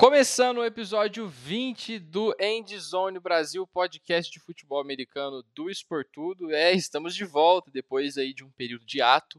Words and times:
Começando 0.00 0.56
o 0.56 0.64
episódio 0.64 1.28
20 1.28 1.98
do 1.98 2.34
Endzone 2.40 3.20
Brasil, 3.20 3.66
podcast 3.66 4.32
de 4.32 4.40
futebol 4.40 4.80
americano 4.80 5.44
do 5.54 5.68
Esportudo. 5.68 6.50
É, 6.50 6.72
estamos 6.72 7.14
de 7.14 7.26
volta 7.26 7.70
depois 7.70 8.16
aí 8.16 8.32
de 8.32 8.42
um 8.42 8.50
período 8.50 8.86
de 8.86 9.02
ato 9.02 9.38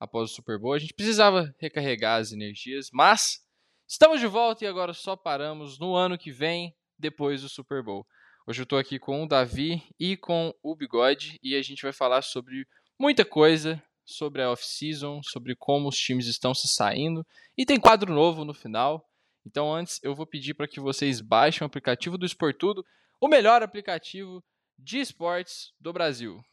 após 0.00 0.30
o 0.30 0.34
Super 0.34 0.58
Bowl. 0.58 0.72
A 0.72 0.78
gente 0.78 0.94
precisava 0.94 1.54
recarregar 1.58 2.18
as 2.18 2.32
energias, 2.32 2.88
mas 2.90 3.44
estamos 3.86 4.18
de 4.18 4.26
volta 4.26 4.64
e 4.64 4.66
agora 4.66 4.94
só 4.94 5.14
paramos 5.14 5.78
no 5.78 5.94
ano 5.94 6.16
que 6.16 6.32
vem, 6.32 6.74
depois 6.98 7.42
do 7.42 7.48
Super 7.50 7.82
Bowl. 7.82 8.06
Hoje 8.46 8.62
eu 8.62 8.64
estou 8.64 8.78
aqui 8.78 8.98
com 8.98 9.22
o 9.22 9.28
Davi 9.28 9.82
e 10.00 10.16
com 10.16 10.54
o 10.62 10.74
Bigode 10.74 11.38
e 11.42 11.54
a 11.54 11.60
gente 11.60 11.82
vai 11.82 11.92
falar 11.92 12.22
sobre 12.22 12.66
muita 12.98 13.26
coisa, 13.26 13.80
sobre 14.06 14.40
a 14.40 14.50
off-season, 14.50 15.20
sobre 15.22 15.54
como 15.54 15.86
os 15.86 15.98
times 15.98 16.28
estão 16.28 16.54
se 16.54 16.66
saindo 16.66 17.26
e 17.58 17.66
tem 17.66 17.78
quadro 17.78 18.10
novo 18.10 18.42
no 18.42 18.54
final. 18.54 19.06
Então, 19.48 19.72
antes, 19.72 19.98
eu 20.02 20.14
vou 20.14 20.26
pedir 20.26 20.52
para 20.52 20.68
que 20.68 20.78
vocês 20.78 21.22
baixem 21.22 21.64
o 21.64 21.66
aplicativo 21.66 22.18
do 22.18 22.26
Esportudo, 22.26 22.84
o 23.18 23.26
melhor 23.26 23.62
aplicativo 23.62 24.44
de 24.78 24.98
esportes 24.98 25.72
do 25.80 25.90
Brasil. 25.90 26.44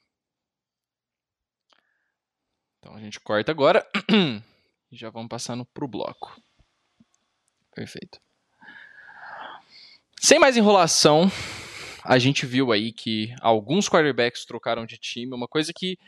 Então, 2.79 2.95
a 2.95 2.99
gente 3.01 3.19
corta 3.19 3.51
agora 3.51 3.85
e 4.89 4.95
já 4.95 5.09
vamos 5.09 5.27
passando 5.27 5.65
para 5.65 5.83
o 5.83 5.89
bloco. 5.89 6.41
Perfeito. 7.73 8.17
Sem 10.17 10.39
mais 10.39 10.55
enrolação, 10.55 11.29
a 12.01 12.17
gente 12.17 12.45
viu 12.45 12.71
aí 12.71 12.93
que 12.93 13.35
alguns 13.41 13.89
quarterbacks 13.89 14.45
trocaram 14.45 14.85
de 14.85 14.97
time, 14.97 15.35
uma 15.35 15.49
coisa 15.49 15.73
que 15.75 15.99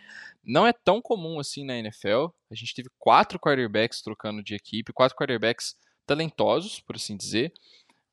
não 0.41 0.65
é 0.65 0.71
tão 0.71 1.01
comum 1.01 1.37
assim 1.37 1.65
na 1.65 1.75
NFL. 1.75 2.27
A 2.49 2.55
gente 2.55 2.73
teve 2.73 2.89
quatro 2.97 3.37
quarterbacks 3.37 4.01
trocando 4.01 4.41
de 4.41 4.55
equipe, 4.55 4.93
quatro 4.93 5.17
quarterbacks 5.17 5.75
talentosos, 6.07 6.79
por 6.79 6.95
assim 6.95 7.15
dizer. 7.15 7.53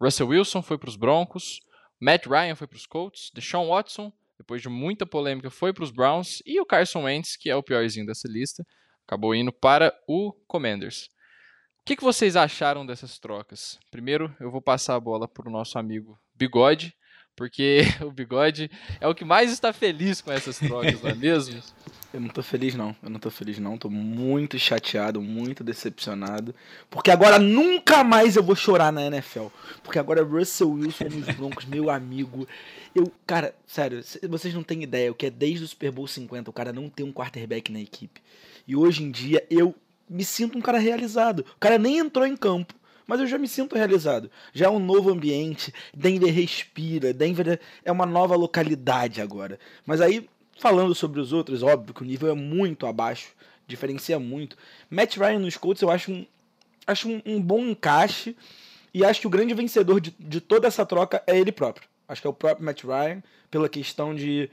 Russell 0.01 0.29
Wilson 0.29 0.61
foi 0.61 0.77
para 0.77 0.91
os 0.91 0.97
Broncos, 0.97 1.61
Matt 2.01 2.27
Ryan 2.27 2.55
foi 2.55 2.67
para 2.67 2.77
os 2.77 2.85
Colts, 2.85 3.31
Deshaun 3.33 3.69
Watson, 3.69 4.13
depois 4.37 4.61
de 4.61 4.69
muita 4.69 5.07
polêmica, 5.07 5.49
foi 5.49 5.73
para 5.73 5.85
os 5.85 5.91
Browns, 5.91 6.43
e 6.45 6.61
o 6.61 6.67
Carson 6.67 7.05
Wentz, 7.05 7.37
que 7.37 7.49
é 7.49 7.57
o 7.57 7.63
piorzinho 7.63 8.05
dessa 8.05 8.29
lista, 8.29 8.67
acabou 9.07 9.35
indo 9.35 9.53
para 9.53 9.95
o 10.07 10.33
Commanders. 10.47 11.09
O 11.81 11.85
que, 11.87 11.97
que 11.97 12.05
vocês 12.05 12.35
acharam 12.35 12.85
dessas 12.85 13.19
trocas? 13.19 13.79
Primeiro, 13.91 14.35
eu 14.41 14.51
vou 14.51 14.61
passar 14.61 14.97
a 14.97 15.01
bola 15.01 15.29
para 15.29 15.49
o 15.49 15.53
nosso 15.53 15.79
amigo 15.79 16.19
Bigode, 16.35 16.95
porque 17.37 17.83
o 18.03 18.11
Bigode 18.11 18.71
é 19.01 19.07
o 19.07 19.15
que 19.15 19.25
mais 19.25 19.53
está 19.53 19.73
feliz 19.73 20.21
com 20.21 20.33
essas 20.33 20.59
trocas, 20.59 21.01
não 21.01 21.11
é 21.11 21.15
mesmo? 21.15 21.63
Eu 22.15 22.21
não 22.21 22.29
tô 22.29 22.45
feliz 22.45 22.77
não, 22.77 22.95
eu 23.03 23.11
não 23.11 23.19
tô 23.19 23.29
feliz 23.29 23.59
não, 23.59 23.77
tô 23.77 23.91
muito 23.91 24.57
chateado, 24.57 25.21
muito 25.21 25.65
decepcionado, 25.65 26.55
porque 26.89 27.11
agora 27.11 27.41
nunca 27.41 28.05
mais 28.05 28.37
eu 28.37 28.43
vou 28.45 28.55
chorar 28.55 28.93
na 28.93 29.05
NFL, 29.05 29.47
porque 29.83 29.99
agora 29.99 30.23
Russell 30.23 30.71
Wilson 30.71 31.07
nos 31.07 31.35
Broncos, 31.35 31.65
meu 31.65 31.91
amigo, 31.91 32.47
eu, 32.95 33.11
cara, 33.27 33.53
sério, 33.67 34.01
vocês 34.29 34.55
não 34.55 34.63
têm 34.63 34.85
ideia 34.85 35.11
o 35.11 35.15
que 35.17 35.27
é 35.27 35.31
desde 35.31 35.65
o 35.65 35.67
Super 35.67 35.91
Bowl 35.91 36.07
50 36.07 36.49
o 36.49 36.53
cara 36.53 36.73
não 36.73 36.89
ter 36.89 37.03
um 37.03 37.13
quarterback 37.13 37.73
na 37.73 37.81
equipe, 37.81 38.23
e 38.65 38.77
hoje 38.77 39.03
em 39.03 39.11
dia 39.11 39.45
eu 39.51 39.75
me 40.09 40.25
sinto 40.25 40.57
um 40.57 40.61
cara 40.61 40.79
realizado, 40.79 41.41
o 41.41 41.59
cara 41.59 41.79
nem 41.79 41.99
entrou 41.99 42.25
em 42.25 42.37
campo, 42.37 42.75
mas 43.09 43.19
eu 43.19 43.27
já 43.27 43.37
me 43.37 43.49
sinto 43.49 43.77
realizado. 43.77 44.31
Já 44.53 44.67
é 44.67 44.71
um 44.71 44.79
novo 44.79 45.11
ambiente, 45.11 45.75
Denver 45.93 46.33
respira, 46.33 47.13
Denver 47.13 47.61
é 47.85 47.93
uma 47.93 48.07
nova 48.07 48.35
localidade 48.35 49.21
agora. 49.21 49.59
Mas 49.85 50.01
aí 50.01 50.27
Falando 50.59 50.95
sobre 50.95 51.21
os 51.21 51.33
outros, 51.33 51.63
óbvio 51.63 51.95
que 51.95 52.03
o 52.03 52.05
nível 52.05 52.31
é 52.31 52.35
muito 52.35 52.87
abaixo, 52.87 53.33
diferencia 53.67 54.19
muito. 54.19 54.57
Matt 54.89 55.17
Ryan 55.17 55.41
nos 55.41 55.57
Colts 55.57 55.83
eu 55.83 55.91
acho 55.91 56.13
um, 56.13 56.27
acho 56.87 57.09
um, 57.09 57.23
um 57.27 57.41
bom 57.41 57.61
encaixe 57.61 58.37
e 58.93 59.05
acho 59.05 59.21
que 59.21 59.27
o 59.27 59.31
grande 59.31 59.53
vencedor 59.55 60.01
de, 60.01 60.15
de 60.19 60.41
toda 60.41 60.69
essa 60.69 60.87
troca 60.87 61.23
é 61.27 61.39
ele 61.39 61.51
próprio. 61.51 61.89
Acho 62.07 62.21
que 62.21 62.27
é 62.27 62.31
o 62.31 62.35
próprio 62.35 62.65
Matt 62.65 62.85
Ryan, 62.85 63.23
pela 63.51 63.69
questão 63.69 64.15
de 64.15 64.51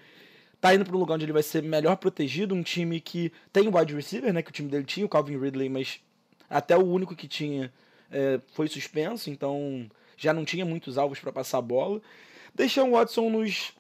tá 0.60 0.74
indo 0.76 0.86
para 0.86 0.96
um 0.96 1.00
lugar 1.00 1.16
onde 1.16 1.26
ele 1.26 1.34
vai 1.34 1.44
ser 1.44 1.64
melhor 1.64 1.98
protegido, 1.98 2.54
um 2.54 2.62
time 2.62 3.00
que 3.00 3.32
tem 3.52 3.68
o 3.68 3.76
wide 3.76 3.96
receiver, 3.96 4.32
né, 4.32 4.44
que 4.44 4.52
o 4.52 4.54
time 4.54 4.70
dele 4.70 4.84
tinha, 4.84 5.06
o 5.06 5.10
Calvin 5.10 5.40
Ridley, 5.40 5.70
mas 5.70 6.00
até 6.48 6.78
o 6.78 6.86
único 6.86 7.16
que 7.16 7.28
tinha 7.28 7.74
é, 8.12 8.40
foi 8.54 8.68
suspenso, 8.68 9.30
então 9.30 9.90
já 10.16 10.34
não 10.34 10.46
tinha 10.46 10.64
muitos 10.64 11.00
alvos 11.00 11.20
para 11.20 11.32
passar 11.32 11.58
a 11.58 11.62
bola. 11.62 12.00
Deixou 12.54 12.88
o 12.88 12.92
Watson 12.92 13.30
nos, 13.30 13.74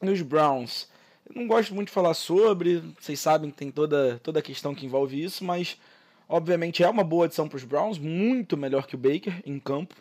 nos 0.00 0.22
Browns. 0.22 0.88
Eu 1.28 1.40
não 1.40 1.46
gosto 1.48 1.74
muito 1.74 1.88
de 1.88 1.94
falar 1.94 2.14
sobre, 2.14 2.82
vocês 2.98 3.18
sabem 3.18 3.50
que 3.50 3.56
tem 3.56 3.70
toda, 3.70 4.20
toda 4.22 4.38
a 4.38 4.42
questão 4.42 4.74
que 4.74 4.86
envolve 4.86 5.22
isso, 5.22 5.44
mas 5.44 5.76
obviamente 6.28 6.84
é 6.84 6.88
uma 6.88 7.02
boa 7.02 7.24
adição 7.24 7.48
para 7.48 7.56
os 7.56 7.64
Browns, 7.64 7.98
muito 7.98 8.56
melhor 8.56 8.86
que 8.86 8.94
o 8.94 8.98
Baker 8.98 9.42
em 9.44 9.58
campo, 9.58 9.94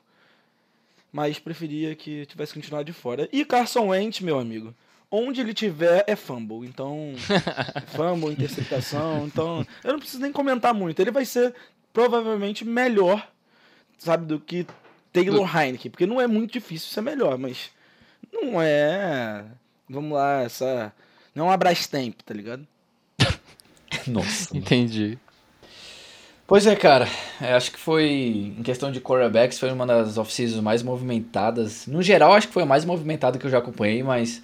mas 1.11 1.39
preferia 1.39 1.95
que 1.95 2.25
tivesse 2.27 2.53
continuado 2.53 2.85
de 2.85 2.93
fora. 2.93 3.27
E 3.31 3.43
Carson 3.43 3.87
Wentz, 3.87 4.21
meu 4.21 4.37
amigo, 4.37 4.75
onde 5.09 5.41
ele 5.41 5.53
tiver 5.53 6.03
é 6.05 6.15
fumble, 6.15 6.67
então 6.67 7.13
fumble, 7.95 8.31
interceptação, 8.31 9.25
então 9.25 9.65
eu 9.83 9.93
não 9.93 9.99
preciso 9.99 10.21
nem 10.21 10.31
comentar 10.31 10.73
muito. 10.73 10.99
Ele 10.99 11.11
vai 11.11 11.25
ser 11.25 11.55
provavelmente 11.91 12.63
melhor, 12.63 13.27
sabe, 13.97 14.27
do 14.27 14.39
que 14.39 14.67
Taylor 15.11 15.49
Heineken, 15.57 15.89
porque 15.89 16.05
não 16.05 16.21
é 16.21 16.27
muito 16.27 16.53
difícil 16.53 16.89
ser 16.89 17.01
melhor, 17.01 17.37
mas 17.37 17.71
não 18.31 18.61
é, 18.61 19.45
vamos 19.89 20.11
lá, 20.11 20.41
essa 20.41 20.93
não 21.35 21.45
é 21.45 21.49
uma 21.49 21.57
Brastemp, 21.57 22.15
tá 22.25 22.33
ligado? 22.33 22.65
Nossa. 24.07 24.55
Entendi. 24.57 25.17
Pois 26.47 26.67
é, 26.67 26.75
cara. 26.75 27.07
É, 27.41 27.53
acho 27.53 27.71
que 27.71 27.79
foi, 27.79 28.53
em 28.57 28.63
questão 28.63 28.91
de 28.91 29.01
quarterbacks, 29.01 29.59
foi 29.59 29.71
uma 29.71 29.85
das 29.85 30.17
off-seasons 30.17 30.61
mais 30.61 30.81
movimentadas. 30.83 31.87
No 31.87 32.01
geral, 32.01 32.33
acho 32.33 32.47
que 32.47 32.53
foi 32.53 32.63
a 32.63 32.67
mais 32.67 32.85
movimentada 32.85 33.39
que 33.39 33.45
eu 33.45 33.49
já 33.49 33.57
acompanhei, 33.57 34.03
mas 34.03 34.41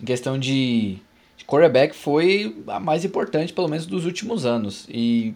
em 0.00 0.04
questão 0.04 0.38
de, 0.38 0.98
de 1.36 1.44
quarterback 1.46 1.94
foi 1.94 2.56
a 2.66 2.80
mais 2.80 3.04
importante, 3.04 3.52
pelo 3.52 3.68
menos 3.68 3.86
dos 3.86 4.04
últimos 4.04 4.44
anos. 4.44 4.86
E 4.88 5.34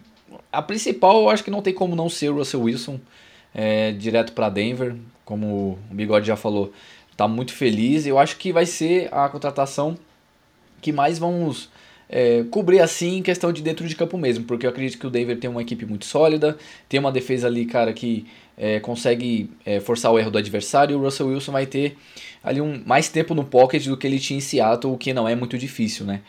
a 0.51 0.61
principal, 0.61 1.21
eu 1.21 1.29
acho 1.29 1.43
que 1.43 1.51
não 1.51 1.61
tem 1.61 1.73
como 1.73 1.95
não 1.95 2.09
ser 2.09 2.29
o 2.29 2.35
Russell 2.35 2.61
Wilson, 2.61 2.99
é, 3.55 3.91
direto 3.93 4.33
para 4.33 4.49
Denver, 4.49 4.95
como 5.23 5.79
o 5.89 5.93
Bigode 5.93 6.27
já 6.27 6.35
falou. 6.35 6.73
Tá 7.15 7.25
muito 7.27 7.53
feliz. 7.53 8.05
Eu 8.05 8.19
acho 8.19 8.35
que 8.37 8.51
vai 8.51 8.65
ser 8.65 9.07
a 9.13 9.29
contratação 9.29 9.97
que 10.81 10.91
mais 10.91 11.19
vamos 11.19 11.69
é, 12.09 12.43
cobrir 12.51 12.81
assim 12.81 13.17
em 13.17 13.23
questão 13.23 13.53
de 13.53 13.61
dentro 13.61 13.87
de 13.87 13.95
campo 13.95 14.17
mesmo, 14.17 14.43
porque 14.43 14.65
eu 14.65 14.69
acredito 14.69 14.99
que 14.99 15.07
o 15.07 15.09
Denver 15.09 15.39
tem 15.39 15.49
uma 15.49 15.61
equipe 15.61 15.85
muito 15.85 16.05
sólida, 16.05 16.57
tem 16.89 16.99
uma 16.99 17.11
defesa 17.11 17.47
ali, 17.47 17.65
cara, 17.65 17.93
que 17.93 18.25
é, 18.57 18.81
consegue 18.81 19.49
é, 19.65 19.79
forçar 19.79 20.11
o 20.11 20.19
erro 20.19 20.29
do 20.29 20.37
adversário, 20.37 20.93
e 20.93 20.95
o 20.95 20.99
Russell 21.01 21.27
Wilson 21.27 21.53
vai 21.53 21.65
ter 21.65 21.97
ali 22.43 22.59
um, 22.59 22.83
mais 22.85 23.07
tempo 23.07 23.33
no 23.33 23.45
pocket 23.45 23.85
do 23.85 23.95
que 23.95 24.05
ele 24.05 24.19
tinha 24.19 24.37
em 24.37 24.41
Seattle, 24.41 24.93
o 24.93 24.97
que 24.97 25.13
não 25.13 25.27
é 25.27 25.35
muito 25.35 25.57
difícil, 25.57 26.05
né? 26.05 26.21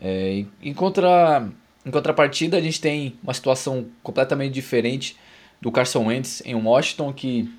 É, 0.00 0.44
em, 0.62 0.72
contra, 0.72 1.46
em 1.84 1.90
contrapartida, 1.90 2.56
a 2.56 2.60
gente 2.60 2.80
tem 2.80 3.14
uma 3.22 3.34
situação 3.34 3.86
completamente 4.02 4.52
diferente 4.52 5.16
do 5.60 5.70
Carson 5.70 6.06
Wentz 6.06 6.42
em 6.46 6.54
Washington, 6.54 7.12
que 7.12 7.50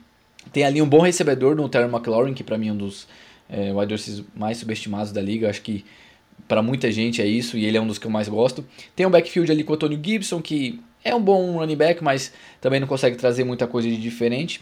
tem 0.52 0.64
ali 0.64 0.82
um 0.82 0.90
bom 0.90 1.02
recebedor 1.02 1.56
no 1.56 1.70
Terry 1.70 1.90
McLaurin, 1.90 2.34
que 2.34 2.44
para 2.44 2.58
mim 2.58 2.70
é 2.70 2.72
um 2.72 2.78
dos 2.78 3.08
é, 3.50 3.72
wide 3.72 3.94
receivers 3.94 4.26
mais 4.36 4.58
subestimados 4.58 5.12
da 5.12 5.22
liga, 5.22 5.50
acho 5.50 5.62
que 5.62 5.86
para 6.48 6.62
muita 6.62 6.92
gente 6.92 7.22
é 7.22 7.26
isso, 7.26 7.58
e 7.58 7.66
ele 7.66 7.78
é 7.78 7.82
um 7.82 7.88
dos 7.88 7.98
que 7.98 8.08
eu 8.08 8.12
mais 8.12 8.28
gosto. 8.28 8.66
Tem 8.96 9.06
um 9.06 9.10
backfield 9.10 9.52
ali 9.52 9.64
com 9.64 9.74
o 9.74 9.76
Antonio 9.76 10.00
Gibson, 10.02 10.42
que 10.42 10.80
é 11.04 11.14
um 11.16 11.22
bom 11.22 11.58
running 11.58 11.76
back, 11.76 12.04
mas 12.04 12.34
também 12.60 12.80
não 12.80 12.88
consegue 12.88 13.16
trazer 13.16 13.44
muita 13.44 13.68
coisa 13.68 13.88
de 13.88 13.98
diferente. 13.98 14.62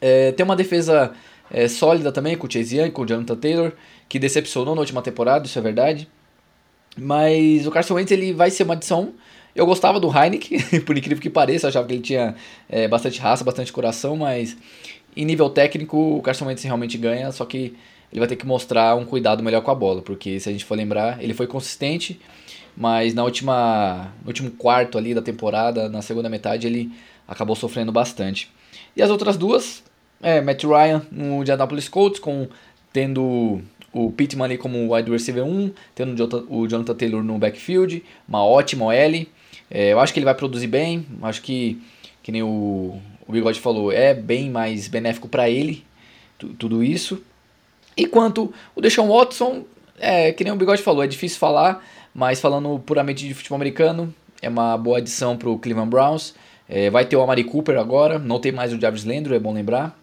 É, 0.00 0.32
tem 0.32 0.44
uma 0.44 0.56
defesa 0.56 1.12
é, 1.50 1.68
sólida 1.68 2.10
também 2.10 2.36
com 2.36 2.46
o 2.46 2.50
Chase 2.50 2.78
Young, 2.78 2.90
com 2.90 3.02
o 3.02 3.06
Jonathan 3.06 3.36
Taylor, 3.36 3.72
que 4.08 4.18
decepcionou 4.18 4.74
na 4.74 4.80
última 4.80 5.02
temporada, 5.02 5.46
isso 5.46 5.58
é 5.58 5.62
verdade. 5.62 6.08
Mas 6.96 7.66
o 7.66 7.70
Carson 7.70 7.94
Wentz 7.94 8.10
ele 8.10 8.32
vai 8.32 8.50
ser 8.50 8.62
uma 8.62 8.74
adição. 8.74 9.12
Eu 9.54 9.66
gostava 9.66 9.98
do 9.98 10.08
Heineken, 10.08 10.80
por 10.86 10.96
incrível 10.96 11.20
que 11.20 11.30
pareça, 11.30 11.68
achava 11.68 11.86
que 11.86 11.94
ele 11.94 12.02
tinha 12.02 12.34
é, 12.68 12.88
bastante 12.88 13.18
raça, 13.20 13.44
bastante 13.44 13.72
coração, 13.72 14.16
mas 14.16 14.56
em 15.16 15.24
nível 15.24 15.50
técnico 15.50 16.16
o 16.16 16.22
Carson 16.22 16.46
Wentz 16.46 16.62
realmente 16.62 16.96
ganha, 16.96 17.32
só 17.32 17.44
que 17.44 17.76
ele 18.12 18.18
vai 18.18 18.28
ter 18.28 18.36
que 18.36 18.46
mostrar 18.46 18.96
um 18.96 19.04
cuidado 19.04 19.42
melhor 19.42 19.62
com 19.62 19.70
a 19.70 19.74
bola, 19.74 20.02
porque 20.02 20.40
se 20.40 20.48
a 20.48 20.52
gente 20.52 20.64
for 20.64 20.76
lembrar, 20.76 21.22
ele 21.22 21.34
foi 21.34 21.46
consistente, 21.46 22.20
mas 22.76 23.14
na 23.14 23.22
última, 23.24 24.12
no 24.22 24.28
último 24.28 24.50
quarto 24.50 24.98
ali 24.98 25.14
da 25.14 25.22
temporada, 25.22 25.88
na 25.88 26.02
segunda 26.02 26.28
metade, 26.28 26.66
ele 26.66 26.90
acabou 27.26 27.54
sofrendo 27.54 27.92
bastante. 27.92 28.50
E 28.96 29.02
as 29.02 29.10
outras 29.10 29.36
duas, 29.36 29.82
é, 30.22 30.40
Matt 30.40 30.64
Ryan 30.64 31.02
no 31.10 31.40
Indianapolis 31.40 31.88
Colts, 31.88 32.18
com, 32.18 32.48
tendo 32.92 33.60
o 33.92 34.10
Pittman 34.12 34.44
ali 34.44 34.58
como 34.58 34.94
wide 34.94 35.10
receiver 35.10 35.44
1, 35.44 35.72
tendo 35.94 36.46
o 36.48 36.66
Jonathan 36.66 36.94
Taylor 36.94 37.22
no 37.22 37.38
backfield, 37.38 38.04
uma 38.28 38.44
ótima 38.44 38.86
OL. 38.86 39.26
É, 39.70 39.92
eu 39.92 40.00
acho 40.00 40.12
que 40.12 40.18
ele 40.18 40.24
vai 40.24 40.34
produzir 40.34 40.66
bem, 40.66 41.06
acho 41.22 41.42
que, 41.42 41.80
que 42.22 42.32
nem 42.32 42.42
o, 42.42 43.00
o 43.26 43.32
Bigode 43.32 43.60
falou, 43.60 43.92
é 43.92 44.12
bem 44.14 44.50
mais 44.50 44.88
benéfico 44.88 45.28
para 45.28 45.48
ele, 45.48 45.84
tudo 46.58 46.82
isso. 46.82 47.22
E 48.00 48.06
quanto 48.06 48.50
o 48.74 48.80
Deshaun 48.80 49.08
Watson, 49.08 49.62
é, 49.98 50.32
que 50.32 50.42
nem 50.42 50.50
o 50.50 50.56
Bigode 50.56 50.80
falou, 50.80 51.04
é 51.04 51.06
difícil 51.06 51.38
falar, 51.38 51.84
mas 52.14 52.40
falando 52.40 52.78
puramente 52.78 53.28
de 53.28 53.34
futebol 53.34 53.56
americano, 53.56 54.14
é 54.40 54.48
uma 54.48 54.74
boa 54.78 54.96
adição 54.96 55.36
para 55.36 55.50
o 55.50 55.58
Cleveland 55.58 55.90
Browns. 55.90 56.34
É, 56.66 56.88
vai 56.88 57.04
ter 57.04 57.16
o 57.16 57.20
Amari 57.20 57.44
Cooper 57.44 57.78
agora, 57.78 58.18
não 58.18 58.40
tem 58.40 58.52
mais 58.52 58.72
o 58.72 58.80
Jarvis 58.80 59.04
Landry, 59.04 59.34
é 59.34 59.38
bom 59.38 59.52
lembrar. 59.52 59.94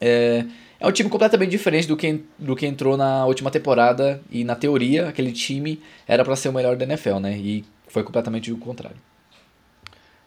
É, 0.00 0.44
é 0.78 0.86
um 0.86 0.92
time 0.92 1.10
completamente 1.10 1.50
diferente 1.50 1.88
do 1.88 1.96
que, 1.96 2.22
do 2.38 2.54
que 2.54 2.64
entrou 2.64 2.96
na 2.96 3.26
última 3.26 3.50
temporada 3.50 4.22
e 4.30 4.44
na 4.44 4.54
teoria 4.54 5.08
aquele 5.08 5.32
time 5.32 5.82
era 6.06 6.24
para 6.24 6.36
ser 6.36 6.50
o 6.50 6.52
melhor 6.52 6.76
da 6.76 6.84
NFL, 6.84 7.18
né? 7.18 7.36
E 7.36 7.64
foi 7.88 8.04
completamente 8.04 8.52
o 8.52 8.56
contrário. 8.58 8.96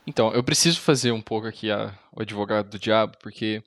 Então, 0.06 0.34
eu 0.34 0.44
preciso 0.44 0.82
fazer 0.82 1.14
um 1.14 1.22
pouco 1.22 1.48
aqui 1.48 1.72
a, 1.72 1.94
o 2.12 2.22
advogado 2.22 2.70
do 2.70 2.78
diabo, 2.78 3.16
porque 3.22 3.64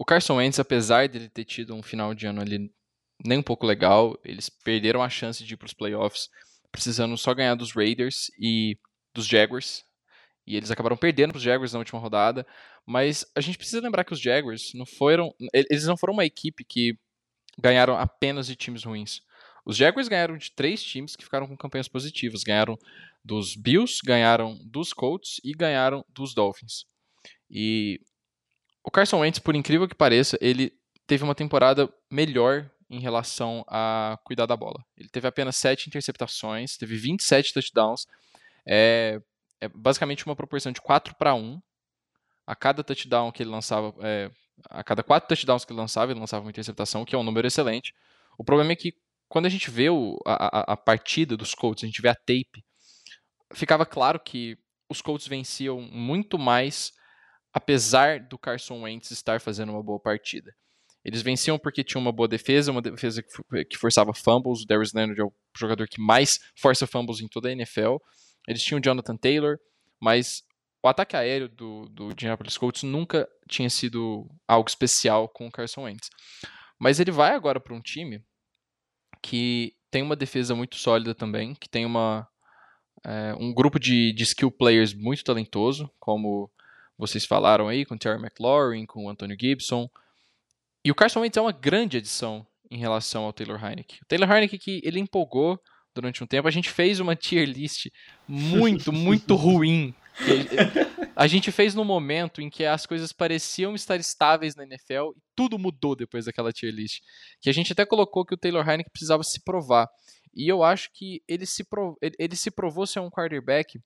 o 0.00 0.04
Carson 0.06 0.36
Wentz, 0.36 0.58
apesar 0.58 1.10
dele 1.10 1.28
ter 1.28 1.44
tido 1.44 1.74
um 1.74 1.82
final 1.82 2.14
de 2.14 2.26
ano 2.26 2.40
ali 2.40 2.72
nem 3.22 3.36
um 3.36 3.42
pouco 3.42 3.66
legal, 3.66 4.18
eles 4.24 4.48
perderam 4.48 5.02
a 5.02 5.10
chance 5.10 5.44
de 5.44 5.52
ir 5.52 5.56
para 5.58 5.66
os 5.66 5.74
playoffs, 5.74 6.30
precisando 6.72 7.18
só 7.18 7.34
ganhar 7.34 7.54
dos 7.54 7.72
Raiders 7.72 8.30
e 8.40 8.78
dos 9.14 9.26
Jaguars, 9.26 9.84
e 10.46 10.56
eles 10.56 10.70
acabaram 10.70 10.96
perdendo 10.96 11.32
para 11.32 11.36
os 11.36 11.42
Jaguars 11.42 11.74
na 11.74 11.80
última 11.80 12.00
rodada, 12.00 12.46
mas 12.86 13.26
a 13.36 13.42
gente 13.42 13.58
precisa 13.58 13.82
lembrar 13.82 14.04
que 14.04 14.14
os 14.14 14.20
Jaguars 14.20 14.72
não 14.72 14.86
foram, 14.86 15.34
eles 15.52 15.84
não 15.84 15.98
foram 15.98 16.14
uma 16.14 16.24
equipe 16.24 16.64
que 16.64 16.98
ganharam 17.58 17.94
apenas 17.94 18.46
de 18.46 18.56
times 18.56 18.84
ruins. 18.84 19.20
Os 19.66 19.76
Jaguars 19.76 20.08
ganharam 20.08 20.38
de 20.38 20.50
três 20.52 20.82
times 20.82 21.14
que 21.14 21.24
ficaram 21.24 21.46
com 21.46 21.58
campanhas 21.58 21.88
positivas. 21.88 22.42
Ganharam 22.42 22.78
dos 23.22 23.54
Bills, 23.54 24.00
ganharam 24.02 24.58
dos 24.64 24.94
Colts 24.94 25.42
e 25.44 25.52
ganharam 25.52 26.02
dos 26.08 26.32
Dolphins. 26.32 26.86
E 27.50 28.00
o 28.82 28.90
Carson 28.90 29.20
Wentz, 29.20 29.38
por 29.38 29.54
incrível 29.54 29.88
que 29.88 29.94
pareça, 29.94 30.38
ele 30.40 30.72
teve 31.06 31.24
uma 31.24 31.34
temporada 31.34 31.92
melhor 32.10 32.70
em 32.88 32.98
relação 32.98 33.64
a 33.68 34.18
cuidar 34.24 34.46
da 34.46 34.56
bola. 34.56 34.84
Ele 34.96 35.08
teve 35.08 35.28
apenas 35.28 35.56
7 35.56 35.88
interceptações, 35.88 36.76
teve 36.76 36.96
27 36.96 37.52
touchdowns. 37.52 38.06
É, 38.66 39.20
é 39.60 39.68
basicamente 39.68 40.26
uma 40.26 40.34
proporção 40.34 40.72
de 40.72 40.80
4 40.80 41.14
para 41.14 41.34
1. 41.34 41.60
A 42.46 42.56
cada 42.56 42.82
touchdown 42.82 43.30
que 43.30 43.42
ele 43.42 43.50
lançava, 43.50 43.94
é, 44.00 44.30
a 44.68 44.82
cada 44.82 45.04
4 45.04 45.28
touchdowns 45.28 45.64
que 45.64 45.72
ele 45.72 45.80
lançava, 45.80 46.10
ele 46.10 46.18
lançava 46.18 46.44
uma 46.44 46.50
interceptação, 46.50 47.04
que 47.04 47.14
é 47.14 47.18
um 47.18 47.22
número 47.22 47.46
excelente. 47.46 47.94
O 48.36 48.42
problema 48.42 48.72
é 48.72 48.76
que 48.76 48.94
quando 49.28 49.46
a 49.46 49.48
gente 49.48 49.70
vê 49.70 49.88
o, 49.88 50.18
a, 50.26 50.72
a, 50.72 50.76
partida 50.76 51.36
dos 51.36 51.54
Colts, 51.54 51.84
a 51.84 51.86
gente 51.86 52.02
vê 52.02 52.08
a 52.08 52.14
tape, 52.14 52.64
ficava 53.52 53.86
claro 53.86 54.18
que 54.18 54.58
os 54.88 55.00
Colts 55.00 55.28
venciam 55.28 55.80
muito 55.80 56.36
mais, 56.36 56.92
apesar 57.52 58.20
do 58.20 58.38
Carson 58.38 58.82
Wentz 58.82 59.10
estar 59.10 59.40
fazendo 59.40 59.72
uma 59.72 59.82
boa 59.82 60.00
partida. 60.00 60.54
Eles 61.04 61.22
venciam 61.22 61.58
porque 61.58 61.82
tinham 61.82 62.02
uma 62.02 62.12
boa 62.12 62.28
defesa, 62.28 62.70
uma 62.70 62.82
defesa 62.82 63.22
que 63.68 63.78
forçava 63.78 64.12
fumbles. 64.12 64.62
O 64.62 64.66
Darius 64.66 64.92
Leonard 64.92 65.20
é 65.20 65.24
o 65.24 65.32
jogador 65.56 65.88
que 65.88 66.00
mais 66.00 66.38
força 66.54 66.86
fumbles 66.86 67.20
em 67.20 67.28
toda 67.28 67.48
a 67.48 67.52
NFL. 67.52 67.96
Eles 68.46 68.62
tinham 68.62 68.78
o 68.78 68.82
Jonathan 68.82 69.16
Taylor, 69.16 69.58
mas 69.98 70.42
o 70.82 70.88
ataque 70.88 71.16
aéreo 71.16 71.48
do, 71.48 71.88
do 71.88 72.10
Indianapolis 72.10 72.56
Colts 72.56 72.82
nunca 72.82 73.28
tinha 73.48 73.68
sido 73.70 74.28
algo 74.46 74.68
especial 74.68 75.28
com 75.28 75.46
o 75.46 75.50
Carson 75.50 75.82
Wentz. 75.82 76.10
Mas 76.78 77.00
ele 77.00 77.10
vai 77.10 77.34
agora 77.34 77.60
para 77.60 77.74
um 77.74 77.80
time 77.80 78.22
que 79.22 79.74
tem 79.90 80.02
uma 80.02 80.16
defesa 80.16 80.54
muito 80.54 80.76
sólida 80.76 81.14
também, 81.14 81.54
que 81.54 81.68
tem 81.68 81.84
uma, 81.84 82.26
é, 83.04 83.34
um 83.38 83.52
grupo 83.52 83.78
de, 83.78 84.12
de 84.12 84.22
skill 84.22 84.50
players 84.50 84.94
muito 84.94 85.24
talentoso, 85.24 85.90
como 85.98 86.50
vocês 87.00 87.24
falaram 87.24 87.66
aí, 87.66 87.84
com 87.84 87.94
o 87.94 87.98
Terry 87.98 88.20
McLaurin, 88.20 88.86
com 88.86 89.06
o 89.06 89.08
Antonio 89.08 89.36
Gibson. 89.38 89.88
E 90.84 90.90
o 90.90 90.94
Carson 90.94 91.20
Wentz 91.20 91.36
é 91.36 91.40
uma 91.40 91.52
grande 91.52 91.96
adição 91.96 92.46
em 92.70 92.78
relação 92.78 93.24
ao 93.24 93.32
Taylor 93.32 93.62
Heineke. 93.62 93.98
O 94.02 94.06
Taylor 94.06 94.30
Heineke 94.30 94.58
que 94.58 94.80
ele 94.84 95.00
empolgou 95.00 95.60
durante 95.94 96.22
um 96.22 96.26
tempo, 96.26 96.46
a 96.46 96.52
gente 96.52 96.70
fez 96.70 97.00
uma 97.00 97.16
tier 97.16 97.48
list 97.48 97.86
muito, 98.28 98.92
muito 98.92 99.34
ruim 99.34 99.94
a 101.16 101.26
gente 101.26 101.50
fez 101.50 101.74
no 101.74 101.84
momento 101.84 102.40
em 102.40 102.50
que 102.50 102.64
as 102.64 102.86
coisas 102.86 103.12
pareciam 103.12 103.74
estar 103.74 103.96
estáveis 103.96 104.54
na 104.54 104.64
NFL 104.64 105.12
e 105.16 105.20
tudo 105.34 105.58
mudou 105.58 105.96
depois 105.96 106.24
daquela 106.24 106.52
tier 106.52 106.72
list. 106.72 107.00
Que 107.40 107.50
a 107.50 107.52
gente 107.52 107.72
até 107.72 107.84
colocou 107.84 108.24
que 108.24 108.34
o 108.34 108.38
Taylor 108.38 108.66
Heineken 108.66 108.90
precisava 108.92 109.22
se 109.22 109.42
provar. 109.42 109.88
E 110.34 110.48
eu 110.48 110.62
acho 110.62 110.90
que 110.92 111.22
ele 111.26 111.46
se, 111.46 111.64
prov... 111.64 111.96
ele 112.00 112.36
se 112.36 112.50
provou 112.50 112.86
ser 112.86 113.00
um 113.00 113.10
quarterback 113.10 113.78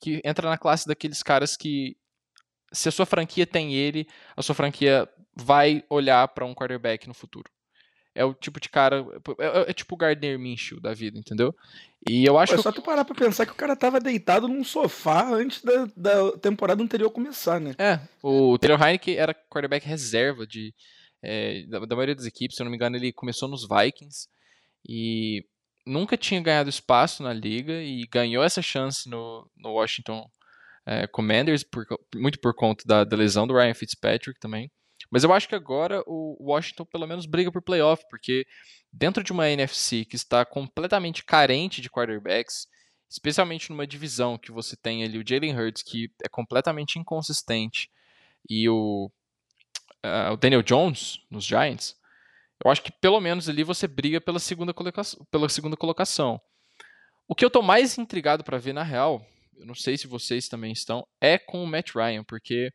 que 0.00 0.20
entra 0.24 0.48
na 0.48 0.58
classe 0.58 0.86
daqueles 0.86 1.22
caras 1.22 1.56
que, 1.56 1.96
se 2.72 2.88
a 2.88 2.92
sua 2.92 3.06
franquia 3.06 3.46
tem 3.46 3.74
ele, 3.74 4.06
a 4.36 4.42
sua 4.42 4.54
franquia 4.54 5.08
vai 5.34 5.84
olhar 5.88 6.26
para 6.28 6.44
um 6.44 6.54
quarterback 6.54 7.06
no 7.06 7.14
futuro 7.14 7.50
é 8.14 8.24
o 8.24 8.34
tipo 8.34 8.60
de 8.60 8.68
cara. 8.68 9.04
É, 9.38 9.46
é, 9.46 9.70
é 9.70 9.72
tipo 9.72 9.94
o 9.94 9.98
Gardner 9.98 10.38
Minshew 10.38 10.80
da 10.80 10.92
vida, 10.92 11.18
entendeu? 11.18 11.54
E 12.08 12.24
eu 12.24 12.38
acho. 12.38 12.54
Pô, 12.54 12.60
é 12.60 12.62
só 12.62 12.72
tu 12.72 12.82
parar 12.82 13.04
pra 13.04 13.14
pensar 13.14 13.46
que 13.46 13.52
o 13.52 13.56
cara 13.56 13.76
tava 13.76 14.00
deitado 14.00 14.48
num 14.48 14.64
sofá 14.64 15.28
antes 15.32 15.62
da, 15.62 15.86
da 15.96 16.32
temporada 16.38 16.82
anterior 16.82 17.10
começar, 17.10 17.60
né? 17.60 17.74
É, 17.78 18.00
o 18.22 18.58
Taylor 18.58 18.80
Heineke 18.82 19.16
era 19.16 19.34
quarterback 19.34 19.86
reserva 19.86 20.46
de, 20.46 20.74
é, 21.22 21.64
da, 21.66 21.80
da, 21.80 21.96
maioria 21.96 22.14
das 22.14 22.26
equipes, 22.26 22.56
se 22.56 22.62
eu 22.62 22.64
não 22.64 22.70
me 22.70 22.76
engano, 22.76 22.96
ele 22.96 23.12
começou 23.12 23.48
nos 23.48 23.66
Vikings 23.66 24.28
e 24.86 25.44
nunca 25.86 26.16
tinha 26.16 26.40
ganhado 26.40 26.68
espaço 26.68 27.22
na 27.22 27.32
liga 27.32 27.72
e 27.82 28.06
ganhou 28.06 28.44
essa 28.44 28.60
chance 28.60 29.08
no, 29.08 29.48
no 29.56 29.72
Washington 29.72 30.28
é, 30.86 31.06
Commanders, 31.06 31.62
por, 31.62 31.86
muito 32.14 32.40
por 32.40 32.54
conta 32.54 32.84
da, 32.86 33.04
da 33.04 33.16
lesão 33.16 33.46
do 33.46 33.54
Ryan 33.54 33.74
Fitzpatrick 33.74 34.38
também. 34.40 34.70
Mas 35.10 35.24
eu 35.24 35.32
acho 35.32 35.48
que 35.48 35.54
agora 35.54 36.02
o 36.06 36.36
Washington 36.40 36.84
pelo 36.84 37.06
menos 37.06 37.26
briga 37.26 37.52
por 37.52 37.62
playoff, 37.62 38.04
porque 38.08 38.46
dentro 38.92 39.22
de 39.22 39.32
uma 39.32 39.48
NFC 39.48 40.04
que 40.04 40.16
está 40.16 40.44
completamente 40.44 41.24
carente 41.24 41.80
de 41.80 41.90
quarterbacks, 41.90 42.66
especialmente 43.10 43.70
numa 43.70 43.86
divisão 43.86 44.38
que 44.38 44.50
você 44.50 44.76
tem 44.76 45.04
ali 45.04 45.18
o 45.18 45.24
Jalen 45.26 45.54
Hurts, 45.54 45.82
que 45.82 46.10
é 46.24 46.28
completamente 46.28 46.98
inconsistente, 46.98 47.90
e 48.48 48.68
o, 48.68 49.10
uh, 50.04 50.32
o 50.32 50.36
Daniel 50.36 50.62
Jones 50.62 51.20
nos 51.30 51.44
Giants, 51.44 51.96
eu 52.64 52.70
acho 52.70 52.82
que 52.82 52.92
pelo 52.92 53.20
menos 53.20 53.48
ali 53.48 53.64
você 53.64 53.86
briga 53.86 54.20
pela 54.20 54.38
segunda 54.38 54.72
colocação. 54.72 55.26
Pela 55.30 55.48
segunda 55.48 55.76
colocação. 55.76 56.40
O 57.28 57.34
que 57.34 57.44
eu 57.44 57.48
estou 57.48 57.62
mais 57.62 57.98
intrigado 57.98 58.44
para 58.44 58.58
ver 58.58 58.72
na 58.72 58.82
real, 58.82 59.26
eu 59.56 59.66
não 59.66 59.74
sei 59.74 59.96
se 59.96 60.06
vocês 60.06 60.48
também 60.48 60.72
estão, 60.72 61.06
é 61.20 61.38
com 61.38 61.62
o 61.62 61.66
Matt 61.66 61.94
Ryan, 61.94 62.24
porque 62.24 62.72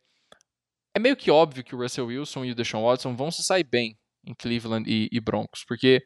é 0.94 0.98
meio 0.98 1.16
que 1.16 1.30
óbvio 1.30 1.64
que 1.64 1.74
o 1.74 1.78
Russell 1.78 2.06
Wilson 2.06 2.44
e 2.44 2.52
o 2.52 2.54
Deshaun 2.54 2.84
Watson 2.84 3.14
vão 3.14 3.30
se 3.30 3.42
sair 3.42 3.64
bem 3.64 3.98
em 4.24 4.34
Cleveland 4.34 4.88
e, 4.90 5.08
e 5.10 5.20
Broncos, 5.20 5.64
porque 5.66 6.02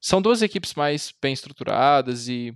são 0.00 0.22
duas 0.22 0.42
equipes 0.42 0.74
mais 0.74 1.12
bem 1.20 1.32
estruturadas 1.32 2.28
e 2.28 2.52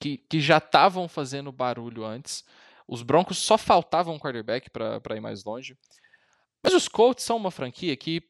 que, 0.00 0.18
que 0.18 0.40
já 0.40 0.58
estavam 0.58 1.08
fazendo 1.08 1.52
barulho 1.52 2.04
antes. 2.04 2.44
Os 2.86 3.02
Broncos 3.02 3.38
só 3.38 3.56
faltavam 3.56 4.14
um 4.14 4.18
quarterback 4.18 4.70
para 4.70 5.16
ir 5.16 5.20
mais 5.20 5.44
longe. 5.44 5.76
Mas 6.62 6.74
os 6.74 6.88
Colts 6.88 7.24
são 7.24 7.36
uma 7.36 7.50
franquia 7.50 7.96
que 7.96 8.22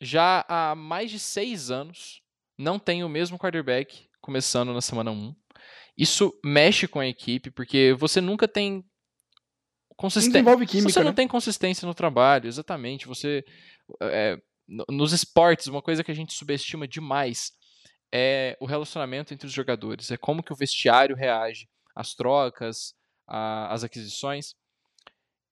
já 0.00 0.44
há 0.48 0.74
mais 0.74 1.10
de 1.10 1.18
seis 1.18 1.70
anos 1.70 2.22
não 2.58 2.78
tem 2.78 3.04
o 3.04 3.08
mesmo 3.08 3.38
quarterback 3.38 4.08
começando 4.20 4.72
na 4.72 4.80
semana 4.80 5.10
1. 5.10 5.34
Isso 5.96 6.38
mexe 6.44 6.86
com 6.86 7.00
a 7.00 7.06
equipe, 7.06 7.50
porque 7.50 7.94
você 7.98 8.20
nunca 8.20 8.46
tem 8.46 8.84
consistência. 9.96 10.66
Química, 10.66 10.92
você 10.92 11.00
não 11.00 11.10
né? 11.10 11.16
tem 11.16 11.28
consistência 11.28 11.86
no 11.86 11.94
trabalho, 11.94 12.46
exatamente. 12.46 13.06
Você. 13.06 13.44
É, 14.02 14.36
nos 14.88 15.12
esportes, 15.12 15.68
uma 15.68 15.80
coisa 15.80 16.02
que 16.02 16.10
a 16.10 16.14
gente 16.14 16.34
subestima 16.34 16.88
demais 16.88 17.52
é 18.12 18.56
o 18.60 18.66
relacionamento 18.66 19.32
entre 19.32 19.46
os 19.46 19.52
jogadores. 19.52 20.10
É 20.10 20.16
como 20.16 20.42
que 20.42 20.52
o 20.52 20.56
vestiário 20.56 21.16
reage 21.16 21.68
às 21.94 22.14
trocas, 22.14 22.94
às 23.26 23.84
aquisições. 23.84 24.54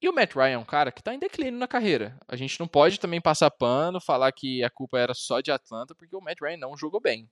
E 0.03 0.09
o 0.09 0.13
Matt 0.13 0.35
Ryan 0.35 0.51
é 0.51 0.59
um 0.59 0.65
cara 0.65 0.93
que 0.93 1.01
está 1.01 1.15
em 1.15 1.19
declínio 1.19 1.59
na 1.59 1.67
carreira. 1.67 2.19
A 2.29 2.37
gente 2.37 2.61
não 2.61 2.69
pode 2.69 3.01
também 3.01 3.21
passar 3.21 3.51
pano, 3.51 4.01
falar 4.01 4.31
que 4.33 4.63
a 4.63 4.69
culpa 4.69 4.99
era 4.99 5.15
só 5.15 5.41
de 5.41 5.51
Atlanta, 5.51 5.95
porque 5.95 6.15
o 6.15 6.21
Matt 6.21 6.41
Ryan 6.43 6.59
não 6.59 6.77
jogou 6.77 7.01
bem. 7.01 7.29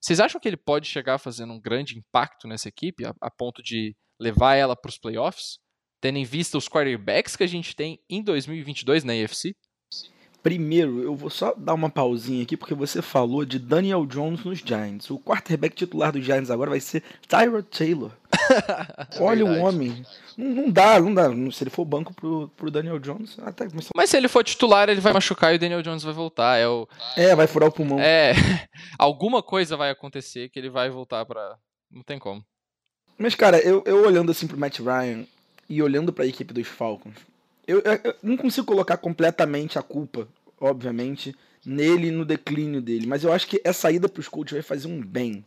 Vocês 0.00 0.20
acham 0.20 0.40
que 0.40 0.48
ele 0.48 0.56
pode 0.56 0.88
chegar 0.88 1.18
fazendo 1.18 1.52
um 1.52 1.60
grande 1.60 1.98
impacto 1.98 2.48
nessa 2.48 2.68
equipe, 2.68 3.04
a, 3.04 3.14
a 3.20 3.30
ponto 3.30 3.62
de 3.62 3.94
levar 4.18 4.54
ela 4.54 4.74
para 4.74 4.88
os 4.88 4.98
playoffs? 4.98 5.58
tendo 6.00 6.16
em 6.16 6.24
vista 6.24 6.56
os 6.56 6.68
quarterbacks 6.68 7.36
que 7.36 7.44
a 7.44 7.46
gente 7.46 7.76
tem 7.76 8.02
em 8.08 8.22
2022 8.22 9.04
na 9.04 9.12
AFC? 9.12 9.54
Primeiro, 10.42 11.02
eu 11.02 11.14
vou 11.14 11.28
só 11.28 11.54
dar 11.56 11.74
uma 11.74 11.90
pausinha 11.90 12.42
aqui, 12.42 12.56
porque 12.56 12.74
você 12.74 13.02
falou 13.02 13.44
de 13.44 13.58
Daniel 13.58 14.06
Jones 14.06 14.42
nos 14.44 14.58
Giants. 14.58 15.10
O 15.10 15.18
quarterback 15.18 15.76
titular 15.76 16.12
dos 16.12 16.24
Giants 16.24 16.50
agora 16.50 16.70
vai 16.70 16.80
ser 16.80 17.02
Tyrod 17.28 17.66
Taylor. 17.68 18.10
Olha 19.20 19.44
o 19.44 19.58
homem. 19.58 20.04
Não, 20.36 20.48
não, 20.48 20.70
dá, 20.70 20.98
não 20.98 21.12
dá. 21.12 21.28
Se 21.52 21.62
ele 21.62 21.70
for 21.70 21.84
banco 21.84 22.14
pro, 22.14 22.50
pro 22.56 22.70
Daniel 22.70 22.98
Jones, 22.98 23.36
até. 23.40 23.68
Mas 23.94 24.08
se 24.08 24.16
ele 24.16 24.28
for 24.28 24.42
titular, 24.42 24.88
ele 24.88 25.00
vai 25.00 25.12
machucar 25.12 25.52
e 25.52 25.56
o 25.56 25.58
Daniel 25.58 25.82
Jones 25.82 26.02
vai 26.02 26.14
voltar. 26.14 26.58
É, 26.58 26.66
o... 26.66 26.88
é 27.16 27.34
vai 27.36 27.46
furar 27.46 27.68
o 27.68 27.72
pulmão. 27.72 28.00
É, 28.00 28.32
alguma 28.98 29.42
coisa 29.42 29.76
vai 29.76 29.90
acontecer 29.90 30.48
que 30.48 30.58
ele 30.58 30.70
vai 30.70 30.88
voltar 30.88 31.24
pra. 31.26 31.56
Não 31.90 32.02
tem 32.02 32.18
como. 32.18 32.42
Mas, 33.18 33.34
cara, 33.34 33.58
eu, 33.58 33.82
eu 33.84 34.06
olhando 34.06 34.30
assim 34.30 34.46
pro 34.46 34.58
Matt 34.58 34.78
Ryan, 34.78 35.26
e 35.70 35.80
olhando 35.80 36.12
para 36.12 36.24
a 36.24 36.26
equipe 36.26 36.52
dos 36.52 36.66
Falcons, 36.66 37.14
eu, 37.66 37.80
eu, 37.80 38.14
não 38.22 38.36
consigo 38.36 38.66
colocar 38.66 38.96
completamente 38.96 39.78
a 39.78 39.82
culpa, 39.82 40.28
obviamente, 40.60 41.34
nele 41.64 42.08
e 42.08 42.10
no 42.10 42.24
declínio 42.24 42.80
dele, 42.80 43.06
mas 43.06 43.24
eu 43.24 43.32
acho 43.32 43.46
que 43.46 43.60
essa 43.64 43.90
ida 43.90 44.08
para 44.08 44.20
os 44.20 44.28
Colts 44.28 44.52
vai 44.52 44.62
fazer 44.62 44.88
um 44.88 45.00
bem, 45.00 45.44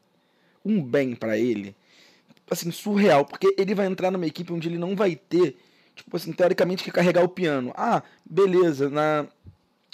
um 0.63 0.81
bem 0.81 1.15
para 1.15 1.37
ele, 1.37 1.75
assim 2.49 2.71
surreal, 2.71 3.25
porque 3.25 3.53
ele 3.57 3.73
vai 3.73 3.87
entrar 3.87 4.11
numa 4.11 4.27
equipe 4.27 4.53
onde 4.53 4.67
ele 4.67 4.77
não 4.77 4.95
vai 4.95 5.15
ter, 5.15 5.57
tipo 5.95 6.15
assim, 6.15 6.31
teoricamente 6.31 6.83
que 6.83 6.91
carregar 6.91 7.23
o 7.23 7.29
piano. 7.29 7.73
Ah, 7.75 8.03
beleza, 8.25 8.89
na 8.89 9.27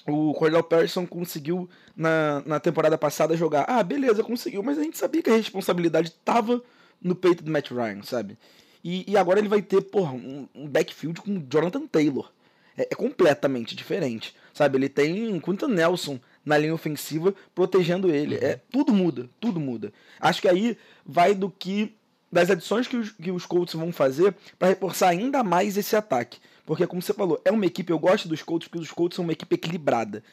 o 0.07 0.33
Cordell 0.33 0.63
Patterson 0.63 1.05
conseguiu 1.05 1.69
na, 1.95 2.41
na 2.45 2.59
temporada 2.59 2.97
passada 2.97 3.35
jogar. 3.35 3.65
Ah, 3.67 3.83
beleza, 3.83 4.23
conseguiu, 4.23 4.63
mas 4.63 4.77
a 4.77 4.83
gente 4.83 4.97
sabia 4.97 5.21
que 5.21 5.29
a 5.29 5.35
responsabilidade 5.35 6.11
tava 6.23 6.61
no 7.01 7.15
peito 7.15 7.43
do 7.43 7.51
Matt 7.51 7.71
Ryan, 7.71 8.01
sabe? 8.03 8.37
E, 8.83 9.11
e 9.11 9.17
agora 9.17 9.39
ele 9.39 9.47
vai 9.47 9.61
ter, 9.61 9.81
porra, 9.81 10.13
um, 10.13 10.47
um 10.55 10.67
backfield 10.67 11.21
com 11.21 11.43
Jonathan 11.49 11.85
Taylor. 11.87 12.31
É, 12.77 12.87
é, 12.91 12.95
completamente 12.95 13.75
diferente, 13.75 14.33
sabe? 14.53 14.77
Ele 14.77 14.87
tem 14.87 15.27
um 15.33 15.39
Quinton 15.39 15.67
Nelson 15.67 16.17
na 16.45 16.57
linha 16.57 16.73
ofensiva 16.73 17.35
protegendo 17.53 18.09
ele. 18.09 18.35
É, 18.35 18.53
uhum. 18.53 18.59
tudo 18.71 18.93
muda, 18.93 19.29
tudo 19.39 19.59
muda. 19.59 19.91
Acho 20.19 20.41
que 20.41 20.47
aí 20.47 20.77
vai 21.05 21.35
do 21.35 21.49
que 21.49 21.93
das 22.31 22.49
adições 22.49 22.87
que 22.87 22.95
os, 22.95 23.11
que 23.11 23.31
os 23.31 23.45
Colts 23.45 23.73
vão 23.73 23.91
fazer 23.91 24.33
para 24.57 24.69
reforçar 24.69 25.09
ainda 25.09 25.43
mais 25.43 25.75
esse 25.75 25.95
ataque. 25.95 26.39
Porque, 26.65 26.87
como 26.87 27.01
você 27.01 27.13
falou, 27.13 27.41
é 27.43 27.51
uma 27.51 27.65
equipe, 27.65 27.91
eu 27.91 27.99
gosto 27.99 28.29
dos 28.29 28.43
Colts 28.43 28.67
porque 28.67 28.83
os 28.83 28.91
Colts 28.91 29.15
são 29.15 29.23
uma 29.23 29.33
equipe 29.33 29.55
equilibrada. 29.55 30.23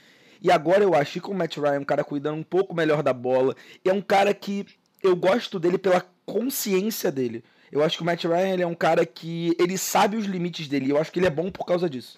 E 0.41 0.50
agora 0.50 0.85
eu 0.85 0.95
acho 0.95 1.15
que 1.15 1.21
com 1.21 1.33
o 1.33 1.35
Matt 1.35 1.57
Ryan, 1.57 1.81
um 1.81 1.85
cara 1.85 2.05
cuidando 2.05 2.38
um 2.38 2.45
pouco 2.45 2.75
melhor 2.75 3.03
da 3.03 3.12
bola, 3.12 3.57
é 3.85 3.93
um 3.93 4.03
cara 4.03 4.33
que 4.35 4.67
eu 5.03 5.17
gosto 5.17 5.59
dele 5.59 5.79
pela 5.79 6.05
consciência 6.25 7.11
dele. 7.11 7.43
Eu 7.76 7.85
acho 7.85 7.99
que 7.99 8.02
o 8.02 8.06
Matt 8.06 8.25
Ryan 8.25 8.54
ele 8.54 8.62
é 8.62 8.66
um 8.66 8.75
cara 8.75 9.04
que 9.04 9.54
ele 9.59 9.76
sabe 9.76 10.16
os 10.16 10.25
limites 10.25 10.66
dele. 10.66 10.90
Eu 10.90 10.99
acho 10.99 11.12
que 11.12 11.18
ele 11.18 11.26
é 11.26 11.30
bom 11.30 11.50
por 11.50 11.66
causa 11.66 11.90
disso. 11.90 12.16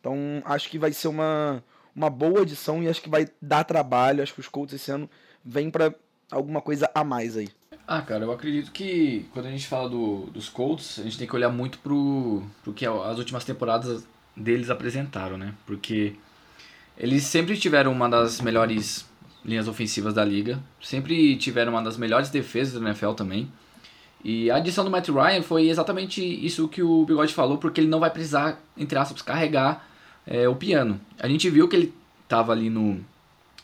Então 0.00 0.42
acho 0.44 0.68
que 0.68 0.78
vai 0.78 0.92
ser 0.92 1.06
uma, 1.06 1.62
uma 1.94 2.10
boa 2.10 2.42
edição 2.42 2.82
e 2.82 2.88
acho 2.88 3.00
que 3.00 3.08
vai 3.08 3.28
dar 3.40 3.62
trabalho. 3.62 4.22
Acho 4.22 4.34
que 4.34 4.40
os 4.40 4.48
Colts 4.48 4.74
esse 4.74 4.90
ano 4.90 5.08
vêm 5.44 5.70
para 5.70 5.94
alguma 6.30 6.60
coisa 6.60 6.90
a 6.92 7.04
mais 7.04 7.36
aí. 7.36 7.48
Ah, 7.86 8.02
cara, 8.02 8.24
eu 8.24 8.32
acredito 8.32 8.72
que 8.72 9.26
quando 9.32 9.46
a 9.46 9.50
gente 9.50 9.66
fala 9.68 9.88
do, 9.88 10.26
dos 10.26 10.48
Colts, 10.48 10.98
a 10.98 11.04
gente 11.04 11.16
tem 11.16 11.26
que 11.26 11.34
olhar 11.34 11.48
muito 11.48 11.78
pro, 11.78 12.42
pro 12.62 12.74
que 12.74 12.84
as 12.84 13.18
últimas 13.18 13.44
temporadas 13.44 14.04
deles 14.36 14.68
apresentaram, 14.68 15.38
né? 15.38 15.54
Porque 15.64 16.16
eles 16.96 17.22
sempre 17.22 17.56
tiveram 17.56 17.92
uma 17.92 18.08
das 18.08 18.40
melhores 18.40 19.08
linhas 19.44 19.68
ofensivas 19.68 20.12
da 20.12 20.24
liga, 20.24 20.60
sempre 20.82 21.36
tiveram 21.36 21.72
uma 21.72 21.82
das 21.82 21.96
melhores 21.96 22.28
defesas 22.30 22.78
da 22.78 22.86
NFL 22.88 23.12
também. 23.12 23.50
E 24.24 24.50
a 24.50 24.56
adição 24.56 24.84
do 24.84 24.90
Matt 24.90 25.08
Ryan 25.08 25.42
foi 25.42 25.68
exatamente 25.68 26.22
isso 26.22 26.68
que 26.68 26.82
o 26.82 27.04
Bigode 27.04 27.32
falou, 27.32 27.58
porque 27.58 27.80
ele 27.80 27.88
não 27.88 28.00
vai 28.00 28.10
precisar, 28.10 28.60
entre 28.76 28.98
aspas, 28.98 29.22
carregar 29.22 29.88
é, 30.26 30.48
o 30.48 30.56
piano. 30.56 31.00
A 31.18 31.28
gente 31.28 31.48
viu 31.48 31.68
que 31.68 31.76
ele 31.76 31.94
estava 32.24 32.52
ali 32.52 32.68
no, 32.68 32.98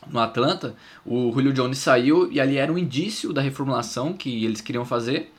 no 0.07 0.19
Atlanta, 0.19 0.75
o 1.05 1.31
Julio 1.31 1.53
Jones 1.53 1.77
saiu 1.77 2.31
e 2.31 2.39
ali 2.39 2.57
era 2.57 2.71
um 2.71 2.77
indício 2.77 3.33
da 3.33 3.41
reformulação 3.41 4.13
que 4.13 4.45
eles 4.45 4.61
queriam 4.61 4.85
fazer. 4.85 5.31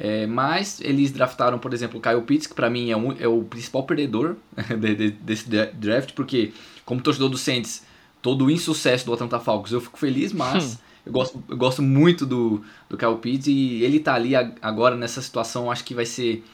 É, 0.00 0.26
mas 0.28 0.80
eles 0.80 1.10
draftaram, 1.10 1.58
por 1.58 1.74
exemplo, 1.74 1.98
o 1.98 2.02
Kyle 2.02 2.22
Pitts, 2.22 2.46
que 2.46 2.54
para 2.54 2.70
mim 2.70 2.90
é, 2.90 2.96
um, 2.96 3.12
é, 3.18 3.26
o 3.26 3.42
principal 3.42 3.82
perdedor 3.82 4.36
de, 4.78 4.94
de, 4.94 5.10
desse 5.10 5.48
draft, 5.48 6.12
porque 6.12 6.52
como 6.84 7.00
torcedor 7.00 7.28
do 7.28 7.36
Saints, 7.36 7.84
todo 8.22 8.44
o 8.44 8.50
insucesso 8.50 9.04
do 9.04 9.12
Atlanta 9.12 9.40
Falcons, 9.40 9.72
eu 9.72 9.80
fico 9.80 9.98
feliz, 9.98 10.32
mas 10.32 10.74
hum. 10.74 10.87
Eu, 11.08 11.12
gosto, 11.12 11.42
eu 11.48 11.56
gosto 11.56 11.82
muito 11.82 12.26
do, 12.26 12.62
do 12.88 12.96
Kyle 12.96 13.16
Pitts 13.16 13.46
e 13.46 13.82
ele 13.82 13.98
tá 13.98 14.14
ali 14.14 14.34
agora 14.36 14.94
nessa 14.94 15.22
situação, 15.22 15.70
acho 15.70 15.84
que 15.84 15.94
vai 15.94 16.04
ser 16.04 16.44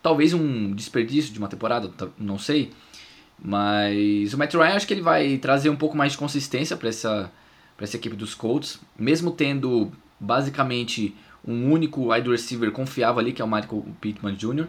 talvez 0.00 0.32
um 0.32 0.72
desperdício 0.72 1.32
de 1.32 1.38
uma 1.38 1.48
temporada, 1.48 1.90
não 2.16 2.38
sei. 2.38 2.70
Mas 3.42 4.32
o 4.32 4.38
Matt 4.38 4.54
Ryan 4.54 4.76
acho 4.76 4.86
que 4.86 4.94
ele 4.94 5.02
vai 5.02 5.36
trazer 5.38 5.68
um 5.68 5.76
pouco 5.76 5.96
mais 5.96 6.12
de 6.12 6.18
consistência 6.18 6.76
para 6.76 6.88
essa, 6.88 7.30
essa 7.80 7.96
equipe 7.96 8.14
dos 8.14 8.34
Colts, 8.34 8.80
mesmo 8.96 9.32
tendo 9.32 9.90
basicamente 10.20 11.14
um 11.46 11.70
único 11.72 12.12
wide 12.12 12.30
receiver 12.30 12.70
confiável 12.70 13.18
ali, 13.18 13.32
que 13.32 13.42
é 13.42 13.44
o 13.44 13.48
Michael 13.48 13.84
Pittman 14.00 14.34
Jr. 14.36 14.68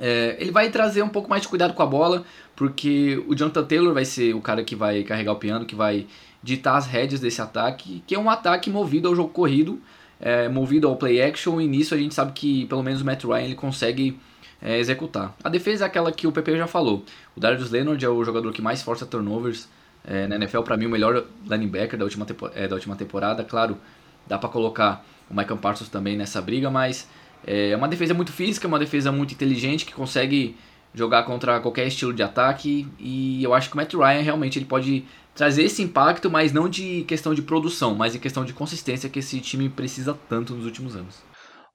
É, 0.00 0.36
ele 0.38 0.50
vai 0.50 0.70
trazer 0.70 1.02
um 1.02 1.08
pouco 1.08 1.28
mais 1.28 1.42
de 1.42 1.48
cuidado 1.48 1.74
com 1.74 1.82
a 1.82 1.86
bola, 1.86 2.24
porque 2.56 3.22
o 3.28 3.34
Jonathan 3.34 3.64
Taylor 3.64 3.94
vai 3.94 4.04
ser 4.04 4.34
o 4.34 4.40
cara 4.40 4.64
que 4.64 4.74
vai 4.74 5.02
carregar 5.02 5.32
o 5.32 5.36
piano, 5.36 5.64
que 5.64 5.74
vai 5.74 6.06
ditar 6.42 6.76
as 6.76 6.86
rédeas 6.86 7.20
desse 7.20 7.40
ataque, 7.40 8.02
que 8.06 8.14
é 8.14 8.18
um 8.18 8.28
ataque 8.28 8.70
movido 8.70 9.08
ao 9.08 9.14
jogo 9.14 9.30
corrido, 9.30 9.80
é, 10.20 10.48
movido 10.48 10.88
ao 10.88 10.96
play 10.96 11.22
action, 11.22 11.60
e 11.60 11.66
nisso 11.66 11.94
a 11.94 11.98
gente 11.98 12.14
sabe 12.14 12.32
que 12.32 12.66
pelo 12.66 12.82
menos 12.82 13.00
o 13.00 13.04
Matt 13.04 13.24
Ryan 13.24 13.44
ele 13.44 13.54
consegue 13.54 14.18
é, 14.60 14.78
executar. 14.78 15.34
A 15.42 15.48
defesa 15.48 15.84
é 15.84 15.86
aquela 15.86 16.10
que 16.10 16.26
o 16.26 16.32
PP 16.32 16.56
já 16.56 16.66
falou. 16.66 17.04
O 17.36 17.40
Darius 17.40 17.70
Leonard 17.70 18.04
é 18.04 18.08
o 18.08 18.24
jogador 18.24 18.52
que 18.52 18.62
mais 18.62 18.82
força 18.82 19.06
turnovers 19.06 19.68
é, 20.06 20.26
na 20.26 20.36
NFL, 20.36 20.62
para 20.62 20.76
mim 20.76 20.86
o 20.86 20.90
melhor 20.90 21.24
linebacker 21.46 21.98
da 21.98 22.04
última, 22.04 22.26
é, 22.54 22.68
da 22.68 22.74
última 22.74 22.96
temporada. 22.96 23.42
Claro, 23.44 23.78
dá 24.26 24.38
para 24.38 24.48
colocar 24.48 25.04
o 25.30 25.34
Michael 25.34 25.58
Parsons 25.58 25.88
também 25.88 26.16
nessa 26.16 26.40
briga, 26.40 26.70
mas 26.70 27.08
é 27.46 27.76
uma 27.76 27.88
defesa 27.88 28.14
muito 28.14 28.32
física, 28.32 28.68
uma 28.68 28.78
defesa 28.78 29.12
muito 29.12 29.34
inteligente 29.34 29.84
que 29.84 29.92
consegue 29.92 30.56
jogar 30.94 31.24
contra 31.24 31.60
qualquer 31.60 31.86
estilo 31.86 32.12
de 32.12 32.22
ataque 32.22 32.86
e 32.98 33.42
eu 33.42 33.52
acho 33.52 33.68
que 33.68 33.74
o 33.74 33.76
Matt 33.76 33.92
Ryan 33.94 34.22
realmente 34.22 34.58
ele 34.58 34.66
pode 34.66 35.04
trazer 35.34 35.64
esse 35.64 35.82
impacto, 35.82 36.30
mas 36.30 36.52
não 36.52 36.68
de 36.68 37.02
questão 37.04 37.34
de 37.34 37.42
produção, 37.42 37.94
mas 37.94 38.14
em 38.14 38.20
questão 38.20 38.44
de 38.44 38.52
consistência 38.52 39.10
que 39.10 39.18
esse 39.18 39.40
time 39.40 39.68
precisa 39.68 40.16
tanto 40.28 40.54
nos 40.54 40.64
últimos 40.64 40.94
anos. 40.94 41.20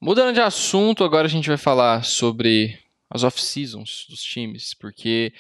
Mudando 0.02 0.34
de 0.34 0.40
assunto, 0.40 1.04
agora 1.04 1.28
a 1.28 1.30
gente 1.30 1.50
vai 1.50 1.58
falar 1.58 2.06
sobre 2.06 2.80
as 3.10 3.24
off-seasons 3.24 4.06
dos 4.10 4.22
times, 4.22 4.74
porque, 4.74 5.34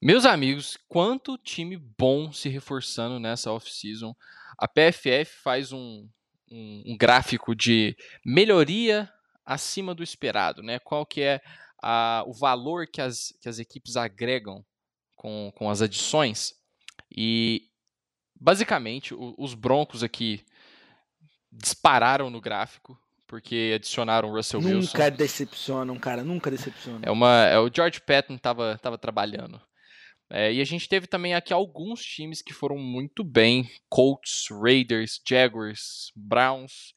meus 0.00 0.24
amigos, 0.24 0.78
quanto 0.88 1.36
time 1.38 1.76
bom 1.98 2.30
se 2.30 2.48
reforçando 2.48 3.18
nessa 3.18 3.50
off-season. 3.50 4.14
A 4.56 4.68
PFF 4.68 5.42
faz 5.42 5.72
um, 5.72 6.06
um, 6.50 6.82
um, 6.86 6.96
gráfico 6.96 7.56
de 7.56 7.96
melhoria 8.24 9.10
acima 9.48 9.94
do 9.94 10.02
esperado, 10.02 10.62
né? 10.62 10.78
Qual 10.78 11.06
que 11.06 11.22
é 11.22 11.40
a, 11.82 12.24
o 12.26 12.32
valor 12.32 12.86
que 12.86 13.00
as, 13.00 13.32
que 13.40 13.48
as 13.48 13.58
equipes 13.58 13.96
agregam 13.96 14.64
com, 15.16 15.52
com 15.56 15.70
as 15.70 15.80
adições. 15.82 16.54
E, 17.10 17.62
basicamente, 18.38 19.14
o, 19.14 19.34
os 19.38 19.54
Broncos 19.54 20.02
aqui 20.02 20.44
dispararam 21.50 22.30
no 22.30 22.40
gráfico, 22.40 22.98
porque 23.26 23.72
adicionaram 23.74 24.30
o 24.30 24.34
Russell 24.34 24.60
nunca 24.60 24.76
Wilson. 24.76 24.98
Nunca 24.98 25.10
decepcionam, 25.10 25.98
cara, 25.98 26.22
nunca 26.22 26.50
decepcionam. 26.50 27.00
É 27.02 27.10
uma, 27.10 27.46
é, 27.46 27.58
o 27.58 27.70
George 27.72 28.00
Patton 28.00 28.36
tava, 28.36 28.78
tava 28.82 28.98
trabalhando. 28.98 29.60
É, 30.30 30.52
e 30.52 30.60
a 30.60 30.64
gente 30.64 30.88
teve 30.88 31.06
também 31.06 31.34
aqui 31.34 31.54
alguns 31.54 32.02
times 32.04 32.42
que 32.42 32.52
foram 32.52 32.76
muito 32.76 33.24
bem: 33.24 33.70
Colts, 33.88 34.46
Raiders, 34.50 35.20
Jaguars, 35.26 36.12
Browns 36.14 36.92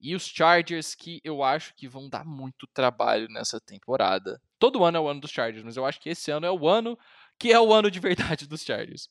e 0.00 0.14
os 0.14 0.26
Chargers, 0.26 0.94
que 0.94 1.20
eu 1.24 1.42
acho 1.42 1.74
que 1.74 1.88
vão 1.88 2.08
dar 2.08 2.24
muito 2.24 2.66
trabalho 2.72 3.28
nessa 3.28 3.60
temporada. 3.60 4.40
Todo 4.58 4.84
ano 4.84 4.96
é 4.96 5.00
o 5.00 5.08
ano 5.08 5.20
dos 5.20 5.30
Chargers, 5.30 5.64
mas 5.64 5.76
eu 5.76 5.84
acho 5.84 6.00
que 6.00 6.08
esse 6.08 6.30
ano 6.30 6.46
é 6.46 6.50
o 6.50 6.68
ano 6.68 6.98
que 7.38 7.52
é 7.52 7.60
o 7.60 7.72
ano 7.72 7.90
de 7.90 8.00
verdade 8.00 8.46
dos 8.46 8.62
Chargers. 8.62 9.08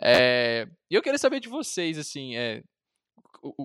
É, 0.00 0.68
eu 0.90 1.02
queria 1.02 1.18
saber 1.18 1.40
de 1.40 1.48
vocês, 1.48 1.98
assim, 1.98 2.36
é, 2.36 2.62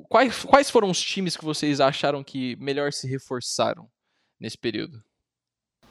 quais, 0.09 0.43
quais 0.43 0.69
foram 0.69 0.89
os 0.89 1.01
times 1.01 1.37
que 1.37 1.45
vocês 1.45 1.79
acharam 1.79 2.23
que 2.23 2.55
melhor 2.57 2.91
se 2.91 3.07
reforçaram 3.07 3.89
nesse 4.39 4.57
período? 4.57 5.03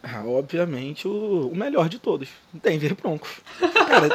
Ah, 0.06 0.22
obviamente 0.26 1.08
o, 1.08 1.48
o, 1.48 1.56
melhor 1.56 1.88
de 1.88 1.98
todos, 1.98 2.28
Denver 2.52 2.94
Broncos. 2.94 3.40
Cara, 3.58 4.08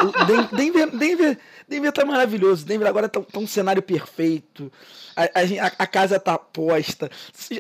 Denver, 0.56 0.96
Denver, 0.96 1.40
Denver 1.68 1.92
tá 1.92 2.06
maravilhoso. 2.06 2.64
Denver 2.64 2.88
agora 2.88 3.10
tá, 3.10 3.20
tá 3.20 3.40
um 3.40 3.48
cenário 3.48 3.82
perfeito. 3.82 4.72
A, 5.16 5.24
a, 5.24 5.66
a, 5.80 5.88
casa 5.88 6.20
tá 6.20 6.38
posta. 6.38 7.10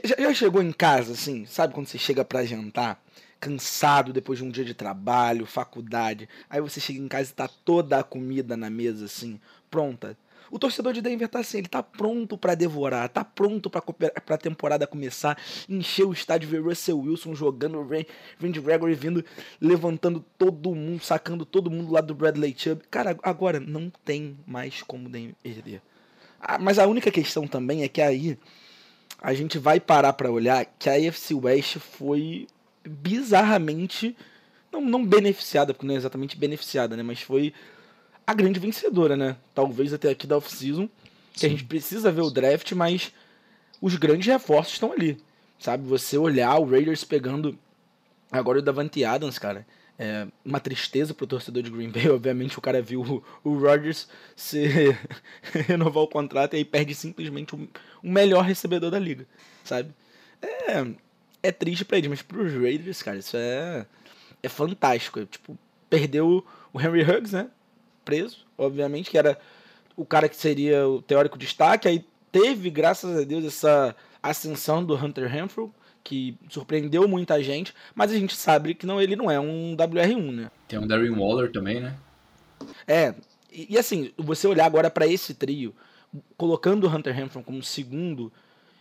Já, 0.03 0.15
já 0.19 0.33
chegou 0.36 0.62
em 0.62 0.71
casa, 0.71 1.13
assim, 1.13 1.48
sabe 1.48 1.74
quando 1.74 1.88
você 1.88 1.98
chega 1.98 2.24
para 2.24 2.45
jantar? 2.45 3.03
Cansado 3.39 4.13
depois 4.13 4.38
de 4.38 4.45
um 4.45 4.51
dia 4.51 4.63
de 4.63 4.75
trabalho, 4.75 5.48
faculdade. 5.48 6.29
Aí 6.48 6.62
você 6.62 6.79
chega 6.79 7.00
em 7.00 7.07
casa 7.07 7.31
e 7.31 7.33
tá 7.33 7.50
toda 7.65 7.98
a 7.98 8.03
comida 8.03 8.55
na 8.55 8.69
mesa, 8.69 9.05
assim, 9.05 9.41
pronta 9.71 10.15
o 10.51 10.60
torcedor 10.60 10.94
de 10.94 11.01
Denver 11.01 11.27
tá 11.27 11.39
assim, 11.39 11.60
ele 11.60 11.68
tá 11.68 11.82
pronto 11.84 12.38
para 12.38 12.56
devorar, 12.56 13.10
tá 13.10 13.24
pronto 13.24 13.70
para 13.70 13.84
a 14.27 14.38
temporada 14.38 14.88
começar, 14.88 15.38
encher 15.68 16.06
o 16.06 16.13
estádio, 16.13 16.50
ver 16.50 16.62
Russell 16.62 17.00
Wilson 17.00 17.36
jogando, 17.36 17.82
Randy 18.41 18.60
Gregory 18.60 18.96
vindo, 18.96 19.24
levantando 19.60 20.24
todo 20.38 20.74
mundo, 20.74 21.03
sacando 21.03 21.46
todo 21.46 21.70
mundo 21.70 21.91
lá 21.91 22.01
do 22.01 22.15
Bradley 22.15 22.56
Chubb. 22.58 22.84
Cara, 22.89 23.18
agora 23.24 23.60
não 23.60 23.91
tem 24.03 24.38
mais 24.46 24.82
como 24.82 25.10
Denver 25.10 25.36
perder. 25.41 25.82
Ah, 26.39 26.58
mas 26.58 26.79
a 26.79 26.88
única 26.88 27.12
questão 27.12 27.48
também 27.48 27.84
é 27.84 27.88
que 27.88 28.01
aí 28.01 28.38
a 29.22 29.34
gente 29.34 29.58
vai 29.58 29.79
parar 29.79 30.13
para 30.13 30.32
olhar 30.32 30.65
que 30.77 30.89
a 30.89 30.94
AFC 30.94 31.34
West 31.34 31.77
foi 31.77 32.48
bizarramente 32.88 34.15
não, 34.72 34.82
não 34.82 35.06
beneficiada, 35.06 35.74
porque 35.74 35.86
não 35.86 35.96
é 35.96 35.98
exatamente 35.98 36.38
beneficiada, 36.38 36.96
né, 36.96 37.03
mas 37.03 37.22
foi 37.22 37.53
a 38.29 38.33
grande 38.36 38.59
vencedora, 38.59 39.17
né? 39.17 39.36
Talvez 39.55 39.91
até 39.91 40.12
aqui 40.12 40.27
da 40.27 40.38
off-season, 40.38 40.88
que 41.33 41.48
a 41.48 41.50
gente 41.50 41.63
precisa 41.63 42.12
ver 42.12 42.21
o 42.21 42.29
draft, 42.29 42.71
mas 42.74 43.12
os 43.81 43.95
grandes 43.95 44.27
reforços 44.27 44.74
estão 44.74 44.91
ali. 44.91 45.17
Sabe? 45.57 45.88
Você 45.88 46.15
olhar 46.15 46.55
o 46.59 46.69
Raiders 46.69 47.03
pegando 47.03 47.57
agora 48.31 48.59
o 48.59 48.62
Davante 48.62 49.03
Adams, 49.03 49.39
cara. 49.39 49.65
É 49.98 50.27
uma 50.45 50.59
tristeza 50.59 51.12
pro 51.12 51.25
torcedor 51.25 51.63
de 51.63 51.71
Green 51.71 51.89
Bay. 51.89 52.07
Obviamente 52.13 52.55
o 52.55 52.62
cara 52.62 52.83
viu 52.83 53.01
o, 53.01 53.24
o 53.43 53.57
Rodgers 53.57 54.07
se 54.36 54.95
renovar 55.67 56.03
o 56.03 56.07
contrato 56.07 56.53
e 56.53 56.57
aí 56.57 56.65
perde 56.65 56.93
simplesmente 56.93 57.55
o, 57.55 57.67
o 58.03 58.07
melhor 58.07 58.43
recebedor 58.45 58.91
da 58.91 59.00
liga, 59.00 59.25
sabe? 59.63 59.91
É, 60.39 60.86
é 61.41 61.51
triste 61.51 61.83
pra 61.83 61.98
eles, 61.98 62.12
mas 62.12 62.21
pros 62.21 62.53
Raiders, 62.53 63.01
cara, 63.01 63.17
isso 63.17 63.36
é, 63.36 63.88
é 64.43 64.48
fantástico. 64.48 65.25
Tipo, 65.25 65.57
perdeu 65.89 66.45
o 66.71 66.79
Henry 66.79 67.01
Huggs, 67.01 67.33
né? 67.33 67.50
Preso, 68.03 68.46
obviamente, 68.58 69.10
que 69.10 69.18
era 69.18 69.38
o 69.96 70.06
cara 70.06 70.29
que 70.29 70.36
seria 70.36 70.88
o 70.88 71.01
teórico 71.01 71.38
destaque. 71.38 71.88
Aí 71.88 72.06
teve, 72.32 72.70
graças 72.70 73.18
a 73.18 73.24
Deus, 73.24 73.46
essa 73.46 73.96
ascensão 74.22 74.84
do 74.84 74.96
Hunter 74.96 75.29
Renfrew, 75.29 75.74
que 76.03 76.36
surpreendeu 76.50 77.08
muita 77.08 77.41
gente, 77.44 77.74
mas 77.94 78.12
a 78.12 78.15
gente 78.15 78.36
sabe 78.36 78.74
que 78.74 78.86
não, 78.86 79.01
ele 79.01 79.15
não 79.15 79.29
é 79.29 79.39
um 79.39 79.75
WR1, 79.75 80.32
né? 80.32 80.51
Tem 80.68 80.79
um 80.79 80.88
Darren 80.88 81.12
Waller 81.12 81.51
também, 81.51 81.79
né? 81.79 81.96
É, 82.88 83.13
e, 83.51 83.74
e 83.74 83.77
assim, 83.77 84.12
você 84.18 84.48
olhar 84.48 84.65
agora 84.65 84.89
para 84.89 85.06
esse 85.06 85.34
trio, 85.34 85.75
colocando 86.38 86.86
o 86.86 86.89
Hunter 86.89 87.13
Renfrew 87.13 87.44
como 87.44 87.62
segundo 87.62 88.32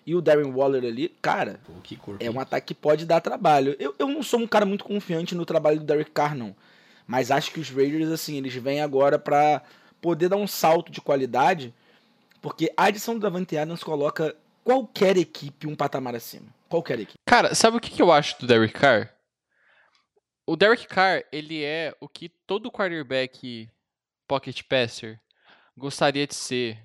e 0.06 0.14
o 0.14 0.22
Darren 0.22 0.52
Waller 0.52 0.84
ali, 0.84 1.14
cara, 1.20 1.60
Pô, 1.66 2.14
é 2.18 2.30
um 2.30 2.40
ataque 2.40 2.68
que 2.68 2.74
pode 2.74 3.04
dar 3.04 3.20
trabalho. 3.20 3.76
Eu, 3.78 3.94
eu 3.98 4.08
não 4.08 4.22
sou 4.22 4.40
um 4.40 4.46
cara 4.46 4.64
muito 4.64 4.84
confiante 4.84 5.34
no 5.34 5.44
trabalho 5.44 5.80
do 5.80 5.84
Derek 5.84 6.10
Carr, 6.10 6.34
não. 6.34 6.56
Mas 7.08 7.30
acho 7.30 7.50
que 7.50 7.58
os 7.58 7.70
Raiders, 7.70 8.10
assim, 8.10 8.36
eles 8.36 8.54
vêm 8.54 8.82
agora 8.82 9.18
para 9.18 9.62
poder 9.98 10.28
dar 10.28 10.36
um 10.36 10.46
salto 10.46 10.92
de 10.92 11.00
qualidade, 11.00 11.74
porque 12.42 12.70
a 12.76 12.84
adição 12.84 13.14
do 13.14 13.20
Davante 13.20 13.56
Adams 13.56 13.82
coloca 13.82 14.36
qualquer 14.62 15.16
equipe 15.16 15.66
um 15.66 15.74
patamar 15.74 16.14
acima. 16.14 16.54
Qualquer 16.68 17.00
equipe. 17.00 17.18
Cara, 17.26 17.54
sabe 17.54 17.78
o 17.78 17.80
que, 17.80 18.00
eu 18.02 18.12
acho 18.12 18.38
do 18.38 18.46
Derek 18.46 18.74
Carr? 18.74 19.10
O 20.46 20.54
Derek 20.54 20.86
Carr, 20.86 21.24
ele 21.32 21.64
é 21.64 21.96
o 21.98 22.06
que 22.06 22.28
todo 22.46 22.70
quarterback 22.70 23.70
pocket 24.26 24.62
passer 24.68 25.18
gostaria 25.74 26.26
de 26.26 26.34
ser 26.34 26.78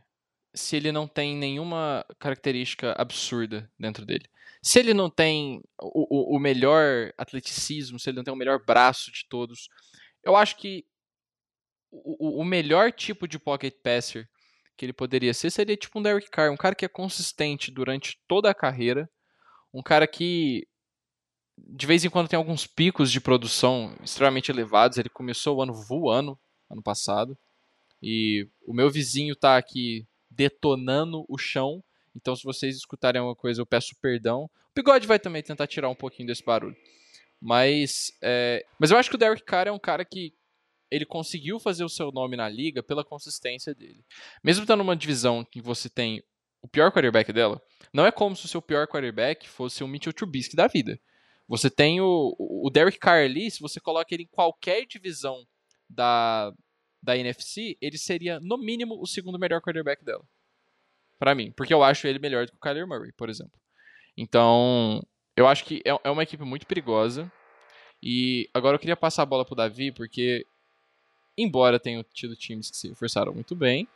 se 0.56 0.78
ele 0.78 0.92
não 0.94 1.06
tem 1.06 1.36
nenhuma 1.36 2.06
característica 2.18 2.94
absurda 2.98 3.70
dentro 3.78 4.06
dele. 4.06 4.26
Se 4.62 4.80
ele 4.80 4.94
não 4.94 5.10
tem 5.10 5.62
o, 5.82 6.34
o, 6.34 6.38
o 6.38 6.40
melhor 6.40 7.12
atleticismo, 7.18 8.00
se 8.00 8.10
ele 8.10 8.18
não 8.18 8.24
tem 8.24 8.34
o 8.34 8.38
melhor 8.38 8.64
braço 8.64 9.12
de 9.12 9.26
todos, 9.28 9.68
eu 10.24 10.36
acho 10.36 10.58
que 10.58 10.86
o, 11.92 12.42
o 12.42 12.46
melhor 12.46 12.92
tipo 12.92 13.28
de 13.28 13.38
pocket 13.38 13.76
passer 13.84 14.28
que 14.76 14.86
ele 14.86 14.94
poderia 14.94 15.34
ser 15.34 15.52
seria 15.52 15.78
tipo 15.78 16.00
um 16.00 16.02
Derek 16.02 16.30
Carr, 16.32 16.52
um 16.52 16.58
cara 16.58 16.74
que 16.74 16.86
é 16.86 16.90
consistente 16.90 17.70
durante 17.70 18.20
toda 18.28 18.50
a 18.50 18.56
carreira, 18.56 19.10
um 19.72 19.84
cara 19.84 20.08
que 20.08 20.68
de 21.58 21.86
vez 21.86 22.04
em 22.04 22.10
quando 22.10 22.28
tem 22.28 22.38
alguns 22.38 22.66
picos 22.66 23.12
de 23.12 23.22
produção 23.22 23.96
extremamente 24.04 24.52
elevados. 24.52 24.98
Ele 24.98 25.10
começou 25.10 25.58
o 25.58 25.62
ano 25.62 25.74
voando 25.74 26.38
ano 26.70 26.82
passado. 26.82 27.38
E 28.02 28.48
o 28.66 28.74
meu 28.74 28.90
vizinho 28.90 29.36
tá 29.36 29.58
aqui 29.58 30.06
detonando 30.30 31.26
o 31.30 31.38
chão. 31.38 31.84
Então, 32.16 32.36
se 32.36 32.44
vocês 32.44 32.76
escutarem 32.76 33.20
alguma 33.20 33.36
coisa, 33.36 33.62
eu 33.62 33.66
peço 33.66 33.96
perdão. 34.02 34.44
O 34.44 34.50
Bigode 34.76 35.08
vai 35.08 35.20
também 35.20 35.44
tentar 35.44 35.68
tirar 35.68 35.90
um 35.90 35.96
pouquinho 35.96 36.28
desse 36.28 36.44
barulho. 36.44 36.76
Mas, 37.46 38.10
é, 38.22 38.66
mas 38.80 38.90
eu 38.90 38.98
acho 38.98 39.10
que 39.10 39.18
o 39.18 39.20
Derek 39.20 39.44
Carr 39.44 39.68
é 39.68 39.72
um 39.72 39.78
cara 39.78 40.06
que 40.06 40.34
ele 40.90 41.06
conseguiu 41.06 41.60
fazer 41.60 41.84
o 41.84 41.90
seu 41.90 42.10
nome 42.10 42.38
na 42.38 42.48
liga 42.48 42.82
pela 42.82 43.04
consistência 43.04 43.76
dele. 43.76 44.02
Mesmo 44.42 44.64
estando 44.64 44.80
numa 44.80 44.96
divisão 44.96 45.44
que 45.44 45.62
você 45.62 45.90
tem 45.90 46.24
o 46.62 46.70
pior 46.70 46.90
quarterback 46.90 47.34
dela, 47.34 47.62
não 47.94 48.06
é 48.06 48.14
como 48.14 48.34
se 48.34 48.46
o 48.46 48.48
seu 48.48 48.62
pior 48.62 48.88
quarterback 48.88 49.50
fosse 49.50 49.84
o 49.84 49.88
Mitchell 49.90 50.14
Trubisky 50.14 50.56
da 50.56 50.68
vida. 50.68 50.98
Você 51.46 51.70
tem 51.70 52.00
o, 52.00 52.34
o 52.40 52.70
Derek 52.70 52.98
Carr 52.98 53.26
ali, 53.26 53.52
se 53.52 53.60
você 53.60 53.78
coloca 53.78 54.14
ele 54.14 54.24
em 54.24 54.28
qualquer 54.28 54.86
divisão 54.86 55.46
da, 55.90 56.54
da 57.02 57.18
NFC, 57.18 57.78
ele 57.82 57.98
seria, 57.98 58.40
no 58.40 58.58
mínimo, 58.58 58.98
o 59.02 59.06
segundo 59.06 59.38
melhor 59.38 59.60
quarterback 59.60 60.06
dela. 60.06 60.24
para 61.20 61.36
mim. 61.36 61.52
Porque 61.52 61.74
eu 61.74 61.84
acho 61.84 62.08
ele 62.08 62.20
melhor 62.20 62.46
do 62.46 62.54
que 62.54 62.58
o 62.58 62.62
Kyler 62.62 62.88
Murray, 62.88 63.12
por 63.12 63.30
exemplo. 63.30 63.60
Então, 64.16 65.06
eu 65.36 65.48
acho 65.48 65.66
que 65.66 65.82
é, 65.86 65.90
é 66.04 66.10
uma 66.10 66.24
equipe 66.24 66.44
muito 66.44 66.68
perigosa. 66.68 67.32
E 68.02 68.50
agora 68.54 68.76
eu 68.76 68.80
queria 68.80 68.98
passar 68.98 69.24
a 69.24 69.26
bola 69.26 69.46
pro 69.46 69.56
Davi, 69.56 69.92
porque, 69.92 70.46
embora 71.38 71.80
tenham 71.80 72.04
tido 72.14 72.36
times 72.36 72.70
que 72.70 72.78
se 72.78 72.90
reforçaram 72.90 73.34
muito 73.34 73.56
bem, 73.56 73.88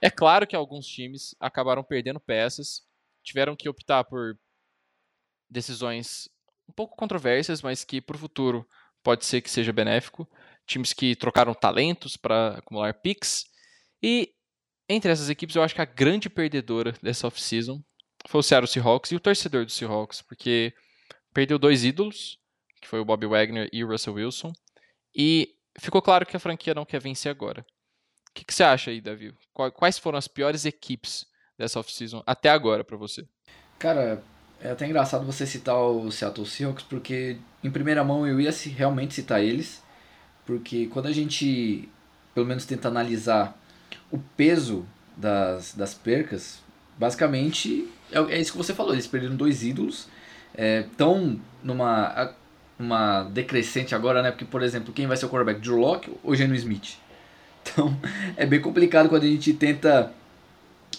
é 0.00 0.08
claro 0.10 0.46
que 0.46 0.56
alguns 0.56 0.86
times 0.86 1.34
acabaram 1.38 1.84
perdendo 1.84 2.18
peças, 2.18 2.82
tiveram 3.22 3.54
que 3.54 3.68
optar 3.68 4.04
por 4.04 4.38
decisões 5.48 6.28
um 6.66 6.72
pouco 6.72 6.96
controversas, 6.96 7.60
mas 7.60 7.84
que 7.84 8.00
para 8.00 8.16
o 8.16 8.18
futuro 8.18 8.66
pode 9.02 9.26
ser 9.26 9.42
que 9.42 9.50
seja 9.50 9.72
benéfico. 9.72 10.28
Times 10.66 10.92
que 10.92 11.16
trocaram 11.16 11.52
talentos 11.52 12.16
para 12.16 12.58
acumular 12.58 12.94
picks. 12.94 13.44
E 14.02 14.32
entre 14.88 15.10
essas 15.10 15.28
equipes, 15.28 15.56
eu 15.56 15.62
acho 15.62 15.74
que 15.74 15.82
a 15.82 15.84
grande 15.84 16.30
perdedora 16.30 16.94
dessa 17.02 17.26
off-season 17.26 17.82
foi 18.28 18.40
o 18.40 18.42
Seattle 18.42 18.68
Seahawks 18.68 19.10
e 19.12 19.16
o 19.16 19.20
torcedor 19.20 19.64
do 19.64 19.72
Seahawks, 19.72 20.22
porque 20.22 20.72
perdeu 21.32 21.58
dois 21.58 21.84
ídolos, 21.84 22.38
que 22.80 22.88
foi 22.88 23.00
o 23.00 23.04
Bobby 23.04 23.26
Wagner 23.26 23.68
e 23.72 23.84
o 23.84 23.88
Russell 23.88 24.14
Wilson, 24.14 24.52
e 25.14 25.54
ficou 25.78 26.02
claro 26.02 26.26
que 26.26 26.36
a 26.36 26.40
franquia 26.40 26.74
não 26.74 26.84
quer 26.84 27.00
vencer 27.00 27.30
agora. 27.30 27.64
O 28.28 28.32
que, 28.34 28.44
que 28.44 28.54
você 28.54 28.62
acha 28.62 28.90
aí, 28.90 29.00
Davi? 29.00 29.34
Quais 29.74 29.98
foram 29.98 30.18
as 30.18 30.28
piores 30.28 30.64
equipes 30.64 31.26
dessa 31.58 31.80
off-season 31.80 32.22
até 32.26 32.48
agora 32.48 32.84
para 32.84 32.96
você? 32.96 33.26
Cara, 33.78 34.22
é 34.60 34.70
até 34.70 34.86
engraçado 34.86 35.24
você 35.24 35.46
citar 35.46 35.76
o 35.76 36.10
Seattle 36.12 36.46
Seahawks, 36.46 36.84
porque 36.84 37.38
em 37.62 37.70
primeira 37.70 38.04
mão 38.04 38.26
eu 38.26 38.40
ia 38.40 38.50
realmente 38.76 39.14
citar 39.14 39.42
eles, 39.42 39.82
porque 40.46 40.86
quando 40.86 41.06
a 41.06 41.12
gente, 41.12 41.88
pelo 42.34 42.46
menos, 42.46 42.64
tenta 42.64 42.88
analisar 42.88 43.58
o 44.10 44.18
peso 44.18 44.86
das, 45.16 45.74
das 45.74 45.94
percas, 45.94 46.62
basicamente 46.98 47.88
é, 48.12 48.34
é 48.34 48.40
isso 48.40 48.52
que 48.52 48.58
você 48.58 48.74
falou, 48.74 48.92
eles 48.92 49.06
perderam 49.06 49.36
dois 49.36 49.62
ídolos, 49.62 50.08
estão 50.54 51.38
é, 51.38 51.66
numa 51.66 52.34
uma 52.80 53.24
decrescente 53.24 53.94
agora, 53.94 54.22
né? 54.22 54.30
Porque, 54.30 54.46
por 54.46 54.62
exemplo, 54.62 54.92
quem 54.92 55.06
vai 55.06 55.14
ser 55.14 55.26
o 55.26 55.28
quarterback? 55.28 55.60
Drew 55.60 55.76
Locke 55.76 56.10
ou 56.24 56.34
Geno 56.34 56.54
Smith? 56.54 56.96
Então, 57.62 57.94
é 58.38 58.46
bem 58.46 58.58
complicado 58.58 59.10
quando 59.10 59.24
a 59.24 59.26
gente 59.26 59.52
tenta 59.52 60.10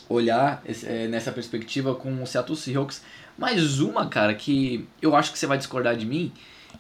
olhar 0.08 0.62
esse, 0.64 0.88
é, 0.88 1.08
nessa 1.08 1.32
perspectiva 1.32 1.96
com 1.96 2.22
o 2.22 2.28
Seattle 2.28 2.56
Seahawks. 2.56 3.02
Mais 3.36 3.80
uma, 3.80 4.06
cara, 4.06 4.36
que 4.36 4.88
eu 5.02 5.16
acho 5.16 5.32
que 5.32 5.40
você 5.40 5.48
vai 5.48 5.58
discordar 5.58 5.98
de 5.98 6.06
mim, 6.06 6.32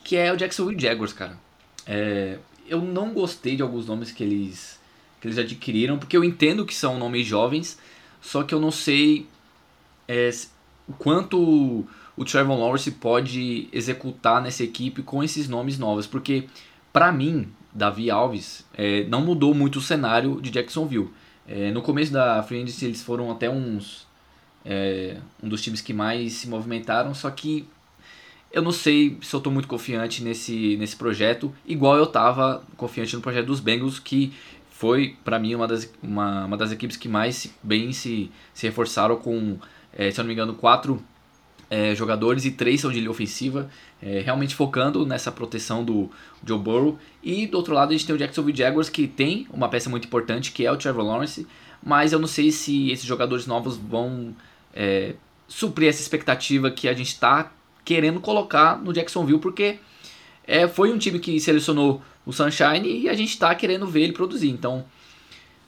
que 0.03 0.15
é 0.15 0.31
o 0.31 0.37
Jacksonville 0.37 0.79
Jaguars, 0.79 1.13
cara. 1.13 1.35
É, 1.87 2.37
eu 2.67 2.79
não 2.79 3.11
gostei 3.11 3.55
de 3.55 3.63
alguns 3.63 3.87
nomes 3.87 4.11
que 4.11 4.23
eles, 4.23 4.79
que 5.19 5.27
eles 5.27 5.39
adquiriram, 5.39 5.97
porque 5.97 6.15
eu 6.15 6.23
entendo 6.23 6.63
que 6.63 6.75
são 6.75 6.99
nomes 6.99 7.25
jovens, 7.25 7.79
só 8.21 8.43
que 8.43 8.53
eu 8.53 8.59
não 8.59 8.71
sei 8.71 9.27
é, 10.11 10.29
quanto 10.99 11.85
o 12.17 12.25
Trevor 12.25 12.59
Lawrence 12.59 12.91
pode 12.91 13.69
executar 13.71 14.41
nessa 14.41 14.61
equipe 14.61 15.01
com 15.01 15.23
esses 15.23 15.47
nomes 15.47 15.79
novos, 15.79 16.05
porque 16.05 16.49
para 16.91 17.11
mim, 17.13 17.47
Davi 17.73 18.11
Alves 18.11 18.65
é, 18.73 19.05
não 19.05 19.21
mudou 19.21 19.53
muito 19.53 19.79
o 19.79 19.81
cenário 19.81 20.41
de 20.41 20.49
Jacksonville. 20.49 21.09
É, 21.47 21.71
no 21.71 21.81
começo 21.81 22.11
da 22.11 22.39
Agency 22.39 22.85
eles 22.85 23.01
foram 23.01 23.31
até 23.31 23.49
uns 23.49 24.05
é, 24.65 25.17
um 25.41 25.47
dos 25.47 25.61
times 25.61 25.79
que 25.79 25.93
mais 25.93 26.33
se 26.33 26.49
movimentaram, 26.49 27.13
só 27.13 27.31
que 27.31 27.65
eu 28.51 28.61
não 28.61 28.73
sei 28.73 29.17
se 29.21 29.33
eu 29.33 29.37
estou 29.37 29.51
muito 29.51 29.67
confiante 29.67 30.21
nesse, 30.21 30.75
nesse 30.75 30.97
projeto, 30.97 31.55
igual 31.65 31.95
eu 31.95 32.03
estava 32.03 32.61
confiante 32.75 33.15
no 33.15 33.21
projeto 33.21 33.45
dos 33.45 33.61
Bengals, 33.61 33.97
que 33.97 34.33
foi 34.69 35.15
para 35.23 35.39
mim 35.39 35.55
uma 35.55 35.67
das, 35.67 35.89
uma, 36.03 36.45
uma 36.45 36.57
das 36.57 36.71
equipes 36.71 36.97
que 36.97 37.07
mais 37.07 37.53
bem 37.63 37.93
se, 37.93 38.29
se 38.53 38.65
reforçaram 38.67 39.15
com, 39.15 39.57
é, 39.93 40.09
se 40.11 40.19
eu 40.19 40.23
não 40.23 40.27
me 40.27 40.33
engano, 40.33 40.53
quatro 40.53 41.01
é, 41.69 41.95
jogadores 41.95 42.43
e 42.43 42.51
três 42.51 42.81
são 42.81 42.91
de 42.91 42.99
linha 42.99 43.09
ofensiva, 43.09 43.69
é, 44.01 44.19
realmente 44.19 44.53
focando 44.55 45.05
nessa 45.05 45.31
proteção 45.31 45.83
do 45.83 46.09
Joe 46.45 46.59
Burrow. 46.59 46.99
E 47.23 47.47
do 47.47 47.55
outro 47.57 47.73
lado 47.73 47.89
a 47.89 47.91
gente 47.93 48.05
tem 48.05 48.13
o 48.13 48.17
Jacksonville 48.17 48.57
Jaguars, 48.57 48.89
que 48.89 49.07
tem 49.07 49.47
uma 49.51 49.69
peça 49.69 49.89
muito 49.89 50.05
importante, 50.05 50.51
que 50.51 50.65
é 50.65 50.71
o 50.71 50.75
Trevor 50.75 51.05
Lawrence, 51.05 51.47
mas 51.81 52.11
eu 52.11 52.19
não 52.19 52.27
sei 52.27 52.51
se 52.51 52.91
esses 52.91 53.05
jogadores 53.05 53.47
novos 53.47 53.77
vão 53.77 54.35
é, 54.73 55.15
suprir 55.47 55.89
essa 55.89 56.01
expectativa 56.01 56.69
que 56.69 56.87
a 56.87 56.93
gente 56.93 57.07
está 57.07 57.51
querendo 57.83 58.19
colocar 58.19 58.77
no 58.77 58.93
Jacksonville, 58.93 59.39
porque 59.39 59.79
é, 60.45 60.67
foi 60.67 60.91
um 60.91 60.97
time 60.97 61.19
que 61.19 61.39
selecionou 61.39 62.01
o 62.25 62.31
Sunshine 62.33 63.01
e 63.01 63.09
a 63.09 63.13
gente 63.13 63.29
está 63.29 63.53
querendo 63.55 63.87
ver 63.87 64.01
ele 64.01 64.13
produzir. 64.13 64.49
Então, 64.49 64.85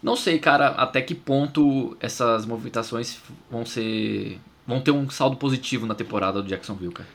não 0.03 0.17
sei, 0.17 0.37
cara, 0.37 0.67
até 0.67 1.01
que 1.01 1.15
ponto 1.15 1.97
essas 1.99 2.45
movimentações 2.45 3.17
vão 3.49 3.65
ser 3.65 4.39
vão 4.67 4.81
ter 4.81 4.91
um 4.91 5.09
saldo 5.09 5.37
positivo 5.37 5.85
na 5.85 5.95
temporada 5.95 6.41
do 6.41 6.47
Jacksonville, 6.47 6.93
cara. 6.93 7.09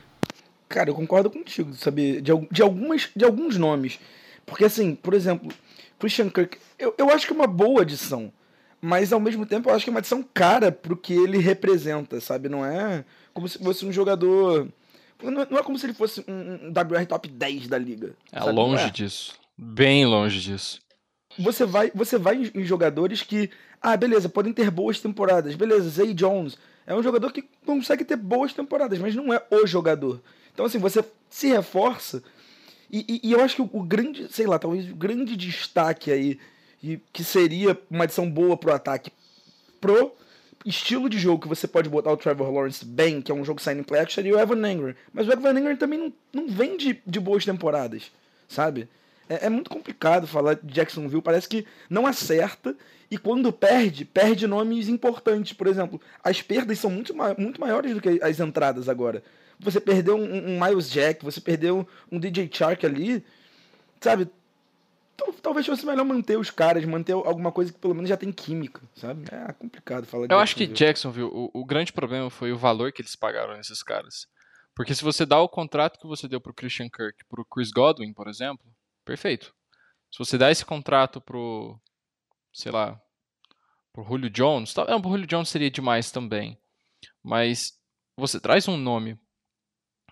Cara, 0.67 0.89
eu 0.89 0.95
concordo 0.95 1.29
contigo, 1.29 1.73
sabe? 1.73 2.21
De, 2.21 2.31
de, 2.51 2.61
algumas, 2.61 3.09
de 3.15 3.25
alguns 3.25 3.57
nomes. 3.57 3.99
Porque, 4.45 4.65
assim, 4.65 4.93
por 4.93 5.13
exemplo, 5.13 5.51
Christian 5.97 6.29
Kirk, 6.29 6.57
eu, 6.77 6.93
eu 6.97 7.09
acho 7.09 7.25
que 7.25 7.33
é 7.33 7.35
uma 7.35 7.47
boa 7.47 7.81
adição. 7.81 8.31
Mas, 8.79 9.11
ao 9.11 9.19
mesmo 9.19 9.45
tempo, 9.45 9.69
eu 9.69 9.75
acho 9.75 9.83
que 9.83 9.89
é 9.89 9.93
uma 9.93 9.99
adição 9.99 10.23
cara 10.33 10.71
pro 10.71 10.95
que 10.95 11.13
ele 11.13 11.39
representa, 11.39 12.21
sabe? 12.21 12.49
Não 12.49 12.63
é 12.63 13.03
como 13.33 13.47
se 13.47 13.57
fosse 13.57 13.85
um 13.85 13.91
jogador. 13.91 14.67
Não 15.21 15.41
é 15.41 15.63
como 15.63 15.77
se 15.77 15.87
ele 15.87 15.93
fosse 15.93 16.23
um, 16.27 16.69
WR 16.69 17.05
top 17.07 17.27
10 17.27 17.67
da 17.67 17.77
liga. 17.77 18.15
É 18.31 18.39
sabe? 18.39 18.51
longe 18.51 18.85
é. 18.85 18.89
disso. 18.89 19.33
Bem 19.57 20.05
longe 20.05 20.39
disso. 20.39 20.79
Você 21.37 21.65
vai, 21.65 21.91
você 21.93 22.17
vai 22.17 22.51
em 22.53 22.63
jogadores 22.63 23.21
que. 23.21 23.49
Ah, 23.81 23.95
beleza, 23.95 24.27
podem 24.27 24.51
ter 24.51 24.69
boas 24.69 24.99
temporadas. 24.99 25.55
Beleza, 25.55 25.89
Zay 25.89 26.13
Jones 26.13 26.57
é 26.85 26.95
um 26.95 27.03
jogador 27.03 27.31
que 27.31 27.43
consegue 27.65 28.03
ter 28.03 28.15
boas 28.15 28.51
temporadas, 28.51 28.97
mas 28.99 29.15
não 29.15 29.31
é 29.33 29.41
o 29.51 29.67
jogador. 29.67 30.21
Então, 30.53 30.65
assim, 30.65 30.79
você 30.79 31.03
se 31.29 31.47
reforça. 31.47 32.23
E, 32.91 33.05
e, 33.07 33.29
e 33.29 33.31
eu 33.31 33.41
acho 33.41 33.55
que 33.55 33.61
o, 33.61 33.69
o, 33.71 33.83
grande, 33.83 34.27
sei 34.33 34.47
lá, 34.47 34.57
talvez 34.57 34.89
o 34.89 34.95
grande 34.95 35.37
destaque 35.37 36.11
aí 36.11 36.39
e 36.81 36.99
que 37.13 37.23
seria 37.23 37.79
uma 37.89 38.05
adição 38.05 38.29
boa 38.29 38.57
pro 38.57 38.73
ataque 38.73 39.11
pro 39.79 40.15
estilo 40.65 41.09
de 41.09 41.17
jogo 41.17 41.43
que 41.43 41.47
você 41.47 41.67
pode 41.67 41.87
botar 41.89 42.11
o 42.11 42.17
Trevor 42.17 42.51
Lawrence 42.51 42.83
bem, 42.83 43.21
que 43.21 43.31
é 43.31 43.35
um 43.35 43.45
jogo 43.45 43.61
signing 43.61 43.83
play 43.83 44.01
action, 44.01 44.15
seria 44.15 44.35
o 44.35 44.39
Evan 44.39 44.69
Engram. 44.69 44.95
Mas 45.13 45.27
o 45.27 45.31
Evan 45.31 45.57
Engram 45.57 45.75
também 45.77 45.99
não, 45.99 46.13
não 46.33 46.47
vem 46.47 46.75
de, 46.75 47.01
de 47.05 47.19
boas 47.19 47.45
temporadas, 47.45 48.11
sabe? 48.47 48.89
É, 49.29 49.45
é, 49.45 49.49
muito 49.49 49.69
complicado 49.69 50.25
falar 50.25 50.55
de 50.55 50.73
Jacksonville, 50.73 51.21
parece 51.21 51.47
que 51.47 51.65
não 51.87 52.07
acerta 52.07 52.75
e 53.11 53.17
quando 53.17 53.53
perde, 53.53 54.03
perde 54.03 54.47
nomes 54.47 54.89
importantes. 54.89 55.53
Por 55.53 55.67
exemplo, 55.67 56.01
as 56.23 56.41
perdas 56.41 56.79
são 56.79 56.89
muito, 56.89 57.13
muito 57.37 57.61
maiores 57.61 57.93
do 57.93 58.01
que 58.01 58.19
as 58.21 58.39
entradas 58.39 58.89
agora. 58.89 59.23
Você 59.59 59.79
perdeu 59.79 60.15
um, 60.15 60.55
um 60.55 60.59
Miles 60.59 60.89
Jack, 60.89 61.23
você 61.23 61.39
perdeu 61.39 61.87
um 62.11 62.19
DJ 62.19 62.49
Chark 62.51 62.85
ali, 62.85 63.23
sabe? 64.01 64.29
talvez 65.41 65.65
fosse 65.65 65.85
melhor 65.85 66.05
manter 66.05 66.37
os 66.37 66.49
caras, 66.49 66.83
manter 66.85 67.13
alguma 67.13 67.51
coisa 67.51 67.71
que 67.71 67.79
pelo 67.79 67.93
menos 67.93 68.09
já 68.09 68.17
tem 68.17 68.31
química, 68.31 68.81
sabe? 68.95 69.25
É 69.31 69.51
complicado 69.53 70.05
falar 70.05 70.27
Eu 70.29 70.39
acho 70.39 70.55
que 70.55 70.65
Jacksonville, 70.65 71.29
o, 71.31 71.51
o 71.53 71.65
grande 71.65 71.91
problema 71.91 72.29
foi 72.29 72.51
o 72.51 72.57
valor 72.57 72.91
que 72.91 73.01
eles 73.01 73.15
pagaram 73.15 73.57
nesses 73.57 73.83
caras. 73.83 74.27
Porque 74.75 74.95
se 74.95 75.03
você 75.03 75.25
dá 75.25 75.39
o 75.39 75.49
contrato 75.49 75.99
que 75.99 76.07
você 76.07 76.27
deu 76.27 76.39
pro 76.39 76.53
Christian 76.53 76.89
Kirk, 76.89 77.25
pro 77.27 77.43
Chris 77.43 77.71
Godwin, 77.71 78.13
por 78.13 78.27
exemplo, 78.27 78.65
perfeito. 79.09 79.55
Se 80.11 80.19
você 80.19 80.37
dá 80.37 80.51
esse 80.51 80.63
contrato 80.63 81.19
pro, 81.19 81.79
sei 82.53 82.71
lá, 82.71 83.01
pro 83.91 84.03
Julio 84.03 84.29
Jones, 84.29 84.71
tá, 84.73 84.85
não, 84.85 85.01
pro 85.01 85.09
Julio 85.09 85.25
Jones 85.25 85.49
seria 85.49 85.71
demais 85.71 86.11
também. 86.11 86.61
Mas 87.23 87.73
você 88.15 88.39
traz 88.39 88.67
um 88.67 88.77
nome 88.77 89.19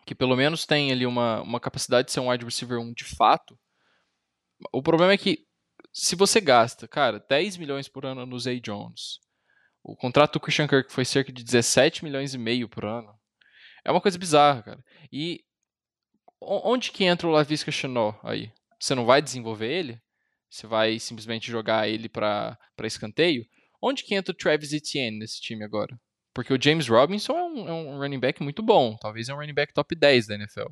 que 0.06 0.16
pelo 0.16 0.36
menos 0.36 0.66
tem 0.66 0.92
ali 0.92 1.06
uma, 1.06 1.42
uma 1.42 1.60
capacidade 1.60 2.08
de 2.08 2.14
ser 2.14 2.22
um 2.22 2.30
wide 2.30 2.46
receiver 2.46 2.80
1 2.80 2.94
de 2.94 3.04
fato, 3.04 3.60
o 4.72 4.82
problema 4.82 5.14
é 5.14 5.18
que 5.18 5.46
se 5.94 6.16
você 6.16 6.40
gasta, 6.40 6.88
cara, 6.88 7.20
10 7.30 7.58
milhões 7.58 7.88
por 7.88 8.06
ano 8.06 8.26
no 8.26 8.40
Zay 8.40 8.60
Jones, 8.60 9.20
o 9.84 9.96
contrato 9.96 10.34
do 10.34 10.40
Christian 10.40 10.68
Kirk 10.68 10.92
foi 10.92 11.06
cerca 11.06 11.32
de 11.32 11.44
17 11.44 12.04
milhões 12.04 12.34
e 12.34 12.38
meio 12.38 12.68
por 12.68 12.86
ano. 12.86 13.14
É 13.84 13.92
uma 13.92 14.02
coisa 14.02 14.18
bizarra, 14.18 14.64
cara. 14.64 14.84
E 15.12 15.44
onde 16.42 16.92
que 16.92 17.04
entra 17.04 17.28
o 17.28 17.32
Lavisca 17.32 17.72
Chenot 17.72 18.18
aí? 18.24 18.52
Você 18.80 18.96
não 18.96 19.06
vai 19.06 19.22
desenvolver 19.22 19.72
ele? 19.72 20.02
Você 20.50 20.66
vai 20.66 21.00
simplesmente 21.00 21.52
jogar 21.52 21.88
ele 21.88 22.08
para 22.08 22.58
escanteio? 22.84 23.46
Onde 23.82 24.04
que 24.04 24.16
entra 24.16 24.32
o 24.32 24.38
Travis 24.38 24.74
Etienne 24.74 25.20
nesse 25.20 25.42
time 25.42 25.64
agora? 25.64 26.00
Porque 26.34 26.54
o 26.54 26.62
James 26.62 26.88
Robinson 26.88 27.38
é 27.38 27.44
um, 27.44 27.68
é 27.68 27.74
um 27.74 27.98
running 27.98 28.20
back 28.20 28.42
muito 28.42 28.62
bom. 28.62 28.96
Talvez 28.98 29.28
é 29.28 29.34
um 29.34 29.38
running 29.38 29.54
back 29.54 29.74
top 29.74 29.96
10 29.96 30.28
da 30.28 30.36
NFL. 30.36 30.68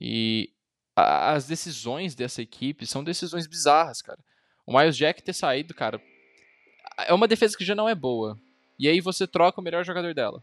E 0.00 0.52
as 0.94 1.46
decisões 1.46 2.14
dessa 2.14 2.42
equipe 2.42 2.86
são 2.86 3.02
decisões 3.02 3.46
bizarras, 3.46 4.02
cara. 4.02 4.18
O 4.66 4.76
Miles 4.76 4.96
Jack 4.96 5.22
ter 5.22 5.32
saído, 5.32 5.74
cara, 5.74 6.00
é 6.98 7.12
uma 7.12 7.26
defesa 7.28 7.56
que 7.56 7.64
já 7.64 7.74
não 7.74 7.88
é 7.88 7.94
boa. 7.94 8.38
E 8.78 8.88
aí 8.88 9.00
você 9.00 9.26
troca 9.26 9.60
o 9.60 9.64
melhor 9.64 9.84
jogador 9.84 10.14
dela. 10.14 10.42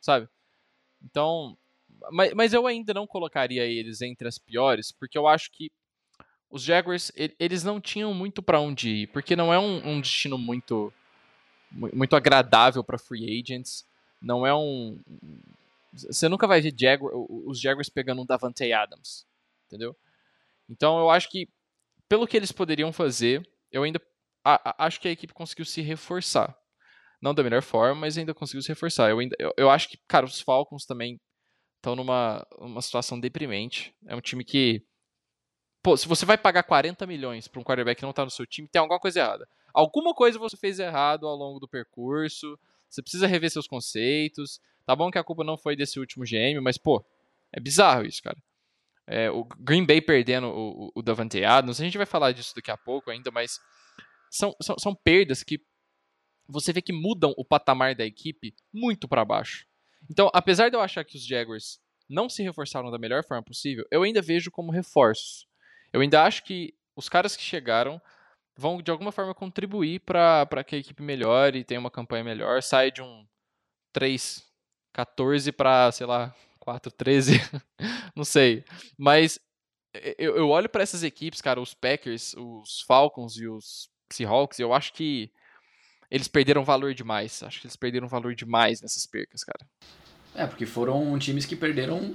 Sabe? 0.00 0.28
Então. 1.02 1.56
Mas, 2.10 2.32
mas 2.34 2.52
eu 2.52 2.66
ainda 2.66 2.94
não 2.94 3.06
colocaria 3.06 3.64
eles 3.64 4.00
entre 4.02 4.26
as 4.28 4.38
piores, 4.38 4.92
porque 4.92 5.18
eu 5.18 5.26
acho 5.26 5.50
que 5.50 5.70
os 6.50 6.62
Jaguars, 6.62 7.12
eles 7.38 7.62
não 7.62 7.80
tinham 7.80 8.12
muito 8.12 8.42
para 8.42 8.60
onde 8.60 8.90
ir, 8.90 9.06
porque 9.08 9.36
não 9.36 9.52
é 9.54 9.58
um, 9.58 9.88
um 9.88 10.00
destino 10.00 10.36
muito 10.36 10.92
muito 11.72 12.16
agradável 12.16 12.82
para 12.82 12.98
free 12.98 13.40
agents. 13.40 13.86
Não 14.20 14.44
é 14.44 14.52
um. 14.52 14.98
Você 15.92 16.28
nunca 16.28 16.46
vai 16.46 16.60
ver 16.60 16.74
Jaguar, 16.76 17.12
os 17.14 17.60
Jaguars 17.60 17.88
pegando 17.88 18.22
um 18.22 18.26
Davante 18.26 18.72
Adams 18.72 19.24
entendeu? 19.70 19.96
Então 20.68 20.98
eu 20.98 21.10
acho 21.10 21.30
que, 21.30 21.48
pelo 22.08 22.26
que 22.26 22.36
eles 22.36 22.50
poderiam 22.50 22.92
fazer, 22.92 23.48
eu 23.70 23.84
ainda 23.84 24.00
a, 24.44 24.70
a, 24.70 24.86
acho 24.86 25.00
que 25.00 25.08
a 25.08 25.12
equipe 25.12 25.32
conseguiu 25.32 25.64
se 25.64 25.80
reforçar. 25.80 26.56
Não 27.22 27.34
da 27.34 27.42
melhor 27.42 27.62
forma, 27.62 28.00
mas 28.00 28.18
ainda 28.18 28.34
conseguiu 28.34 28.62
se 28.62 28.68
reforçar. 28.68 29.10
Eu, 29.10 29.18
ainda, 29.18 29.36
eu, 29.38 29.52
eu 29.56 29.70
acho 29.70 29.88
que, 29.88 29.98
cara, 30.08 30.26
os 30.26 30.40
Falcons 30.40 30.86
também 30.86 31.20
estão 31.80 31.96
numa 31.96 32.46
uma 32.58 32.82
situação 32.82 33.18
deprimente. 33.18 33.94
É 34.06 34.14
um 34.14 34.20
time 34.20 34.44
que. 34.44 34.84
Pô, 35.82 35.96
se 35.96 36.06
você 36.06 36.26
vai 36.26 36.36
pagar 36.36 36.62
40 36.62 37.06
milhões 37.06 37.48
para 37.48 37.58
um 37.58 37.64
quarterback 37.64 37.98
que 37.98 38.02
não 38.02 38.10
está 38.10 38.24
no 38.24 38.30
seu 38.30 38.46
time, 38.46 38.68
tem 38.68 38.78
alguma 38.78 39.00
coisa 39.00 39.20
errada. 39.20 39.48
Alguma 39.72 40.14
coisa 40.14 40.38
você 40.38 40.56
fez 40.56 40.78
errado 40.78 41.26
ao 41.26 41.34
longo 41.34 41.58
do 41.58 41.66
percurso. 41.66 42.58
Você 42.88 43.02
precisa 43.02 43.26
rever 43.26 43.50
seus 43.50 43.66
conceitos. 43.66 44.60
Tá 44.84 44.94
bom 44.94 45.10
que 45.10 45.18
a 45.18 45.24
culpa 45.24 45.42
não 45.42 45.56
foi 45.56 45.74
desse 45.74 45.98
último 45.98 46.24
GM, 46.24 46.60
mas, 46.62 46.76
pô, 46.76 47.04
é 47.52 47.60
bizarro 47.60 48.04
isso, 48.04 48.22
cara. 48.22 48.36
É, 49.06 49.30
o 49.30 49.44
Green 49.58 49.86
Bay 49.86 50.00
perdendo 50.00 50.48
o, 50.48 50.92
o 50.94 51.02
Davante 51.02 51.42
Adams, 51.42 51.80
a 51.80 51.84
gente 51.84 51.96
vai 51.96 52.06
falar 52.06 52.32
disso 52.32 52.54
daqui 52.54 52.70
a 52.70 52.76
pouco 52.76 53.10
ainda, 53.10 53.30
mas 53.30 53.58
são, 54.30 54.54
são, 54.60 54.76
são 54.78 54.94
perdas 54.94 55.42
que 55.42 55.60
você 56.46 56.72
vê 56.72 56.82
que 56.82 56.92
mudam 56.92 57.32
o 57.36 57.44
patamar 57.44 57.94
da 57.94 58.04
equipe 58.04 58.54
muito 58.72 59.08
para 59.08 59.24
baixo. 59.24 59.66
Então, 60.10 60.28
apesar 60.34 60.68
de 60.68 60.76
eu 60.76 60.80
achar 60.80 61.04
que 61.04 61.16
os 61.16 61.24
Jaguars 61.24 61.78
não 62.08 62.28
se 62.28 62.42
reforçaram 62.42 62.90
da 62.90 62.98
melhor 62.98 63.24
forma 63.24 63.44
possível, 63.44 63.84
eu 63.92 64.02
ainda 64.02 64.20
vejo 64.20 64.50
como 64.50 64.72
reforços. 64.72 65.46
Eu 65.92 66.00
ainda 66.00 66.24
acho 66.24 66.42
que 66.42 66.74
os 66.96 67.08
caras 67.08 67.36
que 67.36 67.42
chegaram 67.42 68.02
vão 68.56 68.82
de 68.82 68.90
alguma 68.90 69.12
forma 69.12 69.32
contribuir 69.32 70.00
para 70.00 70.64
que 70.66 70.74
a 70.74 70.78
equipe 70.78 71.02
melhore 71.02 71.60
e 71.60 71.64
tenha 71.64 71.78
uma 71.78 71.90
campanha 71.90 72.24
melhor, 72.24 72.60
saia 72.60 72.90
de 72.90 73.00
um 73.00 73.24
3-14 73.94 75.52
para, 75.52 75.92
sei 75.92 76.06
lá, 76.06 76.34
4, 76.58 76.90
13, 76.90 77.34
não 78.14 78.24
sei. 78.24 78.64
Mas 78.98 79.38
eu, 80.18 80.36
eu 80.36 80.48
olho 80.48 80.68
para 80.68 80.82
essas 80.82 81.04
equipes, 81.04 81.40
cara, 81.40 81.60
os 81.60 81.72
Packers, 81.72 82.34
os 82.34 82.82
Falcons 82.82 83.36
e 83.36 83.46
os 83.46 83.88
Seahawks, 84.12 84.58
eu 84.58 84.74
acho 84.74 84.92
que 84.92 85.32
eles 86.10 86.28
perderam 86.28 86.64
valor 86.64 86.94
demais. 86.94 87.42
Acho 87.42 87.60
que 87.60 87.66
eles 87.66 87.76
perderam 87.76 88.08
valor 88.08 88.34
demais 88.34 88.80
nessas 88.82 89.06
percas, 89.06 89.44
cara. 89.44 89.66
É, 90.34 90.46
porque 90.46 90.66
foram 90.66 91.18
times 91.18 91.46
que 91.46 91.56
perderam 91.56 92.14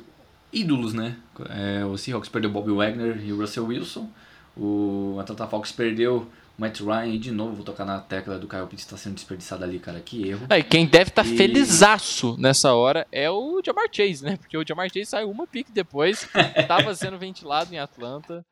ídolos, 0.52 0.94
né? 0.94 1.18
É, 1.50 1.86
o 1.86 1.98
Seahawks 1.98 2.30
perdeu 2.30 2.50
Bobby 2.50 2.72
Wagner 2.72 3.24
e 3.24 3.32
o 3.32 3.38
Russell 3.38 3.66
Wilson. 3.66 4.10
O 4.56 5.18
Atlanta 5.20 5.48
Falcons 5.48 5.72
perdeu 5.72 6.30
Matt 6.58 6.80
Ryan, 6.80 7.08
e 7.08 7.18
de 7.18 7.32
novo, 7.32 7.56
vou 7.56 7.66
tocar 7.66 7.84
na 7.84 8.00
tecla 8.00 8.40
do 8.40 8.48
Kyle 8.48 8.66
Pitts 8.66 8.86
está 8.86 8.96
sendo 8.96 9.16
desperdiçado 9.16 9.64
ali, 9.64 9.78
cara. 9.78 10.00
Que 10.00 10.30
erro. 10.30 10.48
É, 10.50 10.62
quem 10.62 10.86
deve 10.86 11.10
estar 11.10 11.24
tá 11.24 11.30
e... 11.30 11.36
felizaço 11.36 12.38
nessa 12.40 12.74
hora 12.74 13.06
é 13.12 13.30
o 13.30 13.62
Jamar 13.64 13.88
Chase, 13.92 14.24
né? 14.24 14.38
Porque 14.38 14.58
o 14.58 14.66
Jamar 14.66 14.88
Chase 14.88 15.08
saiu 15.08 15.30
uma 15.30 15.46
pique 15.46 15.72
depois, 15.72 16.30
estava 16.56 16.96
sendo 16.96 17.18
ventilado 17.18 17.74
em 17.74 17.80
Atlanta. 17.80 18.46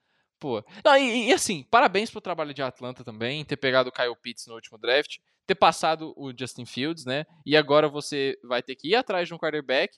Pô. 0.44 0.62
Não, 0.84 0.98
e, 0.98 1.30
e, 1.30 1.34
assim, 1.34 1.66
parabéns 1.72 2.12
pro 2.12 2.20
trabalho 2.20 2.54
de 2.54 2.62
Atlanta 2.62 3.02
também, 3.02 3.46
ter 3.46 3.56
pegado 3.56 3.88
o 3.88 3.92
Kyle 3.94 4.14
Pitts 4.22 4.46
no 4.46 4.56
último 4.56 4.78
draft, 4.78 5.20
ter 5.48 5.56
passado 5.56 6.14
o 6.18 6.34
Justin 6.38 6.66
Fields, 6.66 7.06
né? 7.06 7.26
E 7.46 7.56
agora 7.56 7.88
você 7.88 8.38
vai 8.44 8.62
ter 8.62 8.76
que 8.76 8.90
ir 8.90 8.96
atrás 8.96 9.26
de 9.26 9.34
um 9.34 9.38
quarterback 9.38 9.96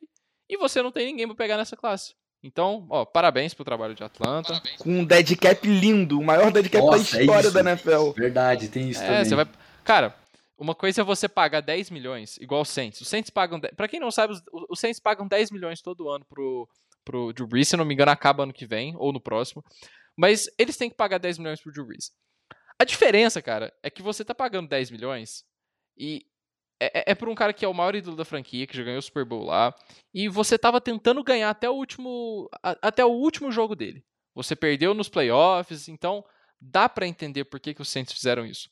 e 0.47 0.55
você 0.55 0.83
não 0.83 0.91
tem 0.91 1.07
ninguém 1.07 1.25
para 1.25 1.35
pegar 1.35 1.57
nessa 1.57 1.75
classe. 1.75 2.13
Então, 2.43 2.85
ó, 2.91 3.03
parabéns 3.05 3.55
pro 3.55 3.65
trabalho 3.65 3.95
de 3.95 4.03
Atlanta. 4.03 4.49
Parabéns. 4.49 4.77
Com 4.77 4.99
um 4.99 5.03
dead 5.03 5.35
cap 5.35 5.67
lindo, 5.67 6.19
o 6.19 6.23
maior 6.23 6.51
dead 6.51 6.69
cap 6.69 6.85
Nossa, 6.85 7.13
da 7.13 7.17
é 7.17 7.21
história 7.21 7.47
é 7.47 7.51
da 7.51 7.71
NFL. 7.71 8.11
Verdade, 8.11 8.67
tem 8.67 8.87
isso 8.87 9.01
é, 9.01 9.07
também. 9.07 9.25
Você 9.25 9.35
vai... 9.35 9.47
Cara, 9.83 10.15
uma 10.55 10.75
coisa 10.75 11.01
é 11.01 11.03
você 11.03 11.27
pagar 11.27 11.61
10 11.61 11.89
milhões, 11.89 12.37
igual 12.37 12.61
o 12.61 12.65
Saints. 12.65 13.01
Os 13.01 13.07
Saints 13.07 13.31
pagam. 13.31 13.59
Para 13.59 13.87
quem 13.87 13.99
não 13.99 14.11
sabe, 14.11 14.33
os, 14.33 14.43
os 14.69 14.79
Saints 14.79 14.99
pagam 14.99 15.27
10 15.27 15.49
milhões 15.49 15.81
todo 15.81 16.07
ano 16.07 16.23
pro, 16.29 16.69
pro 17.03 17.33
Drew 17.33 17.47
Brees. 17.47 17.67
Se 17.67 17.75
não 17.75 17.83
me 17.83 17.95
engano, 17.95 18.11
acaba 18.11 18.43
ano 18.43 18.53
que 18.53 18.67
vem, 18.67 18.93
ou 18.95 19.11
no 19.11 19.19
próximo. 19.19 19.63
Mas 20.17 20.49
eles 20.57 20.77
têm 20.77 20.89
que 20.89 20.95
pagar 20.95 21.17
10 21.17 21.37
milhões 21.37 21.61
pro 21.61 21.71
Drew 21.71 21.85
Brees. 21.85 22.11
A 22.79 22.83
diferença, 22.83 23.41
cara, 23.41 23.73
é 23.81 23.89
que 23.89 24.01
você 24.01 24.23
tá 24.23 24.35
pagando 24.35 24.69
10 24.69 24.91
milhões 24.91 25.43
e 25.97 26.25
é, 26.79 26.99
é, 26.99 27.11
é 27.11 27.15
por 27.15 27.29
um 27.29 27.35
cara 27.35 27.53
que 27.53 27.63
é 27.63 27.67
o 27.67 27.73
maior 27.73 27.95
ídolo 27.95 28.17
da 28.17 28.25
franquia, 28.25 28.67
que 28.67 28.75
já 28.75 28.83
ganhou 28.83 28.99
o 28.99 29.01
Super 29.01 29.25
Bowl 29.25 29.45
lá. 29.45 29.73
E 30.13 30.27
você 30.27 30.57
tava 30.57 30.81
tentando 30.81 31.23
ganhar 31.23 31.49
até 31.49 31.69
o 31.69 31.73
último, 31.73 32.49
a, 32.61 32.75
até 32.81 33.03
o 33.03 33.09
último 33.09 33.51
jogo 33.51 33.75
dele. 33.75 34.03
Você 34.33 34.55
perdeu 34.55 34.93
nos 34.93 35.07
playoffs, 35.07 35.87
então 35.87 36.23
dá 36.59 36.89
para 36.89 37.07
entender 37.07 37.45
por 37.45 37.59
que, 37.59 37.73
que 37.73 37.81
os 37.81 37.89
Saints 37.89 38.13
fizeram 38.13 38.45
isso. 38.45 38.69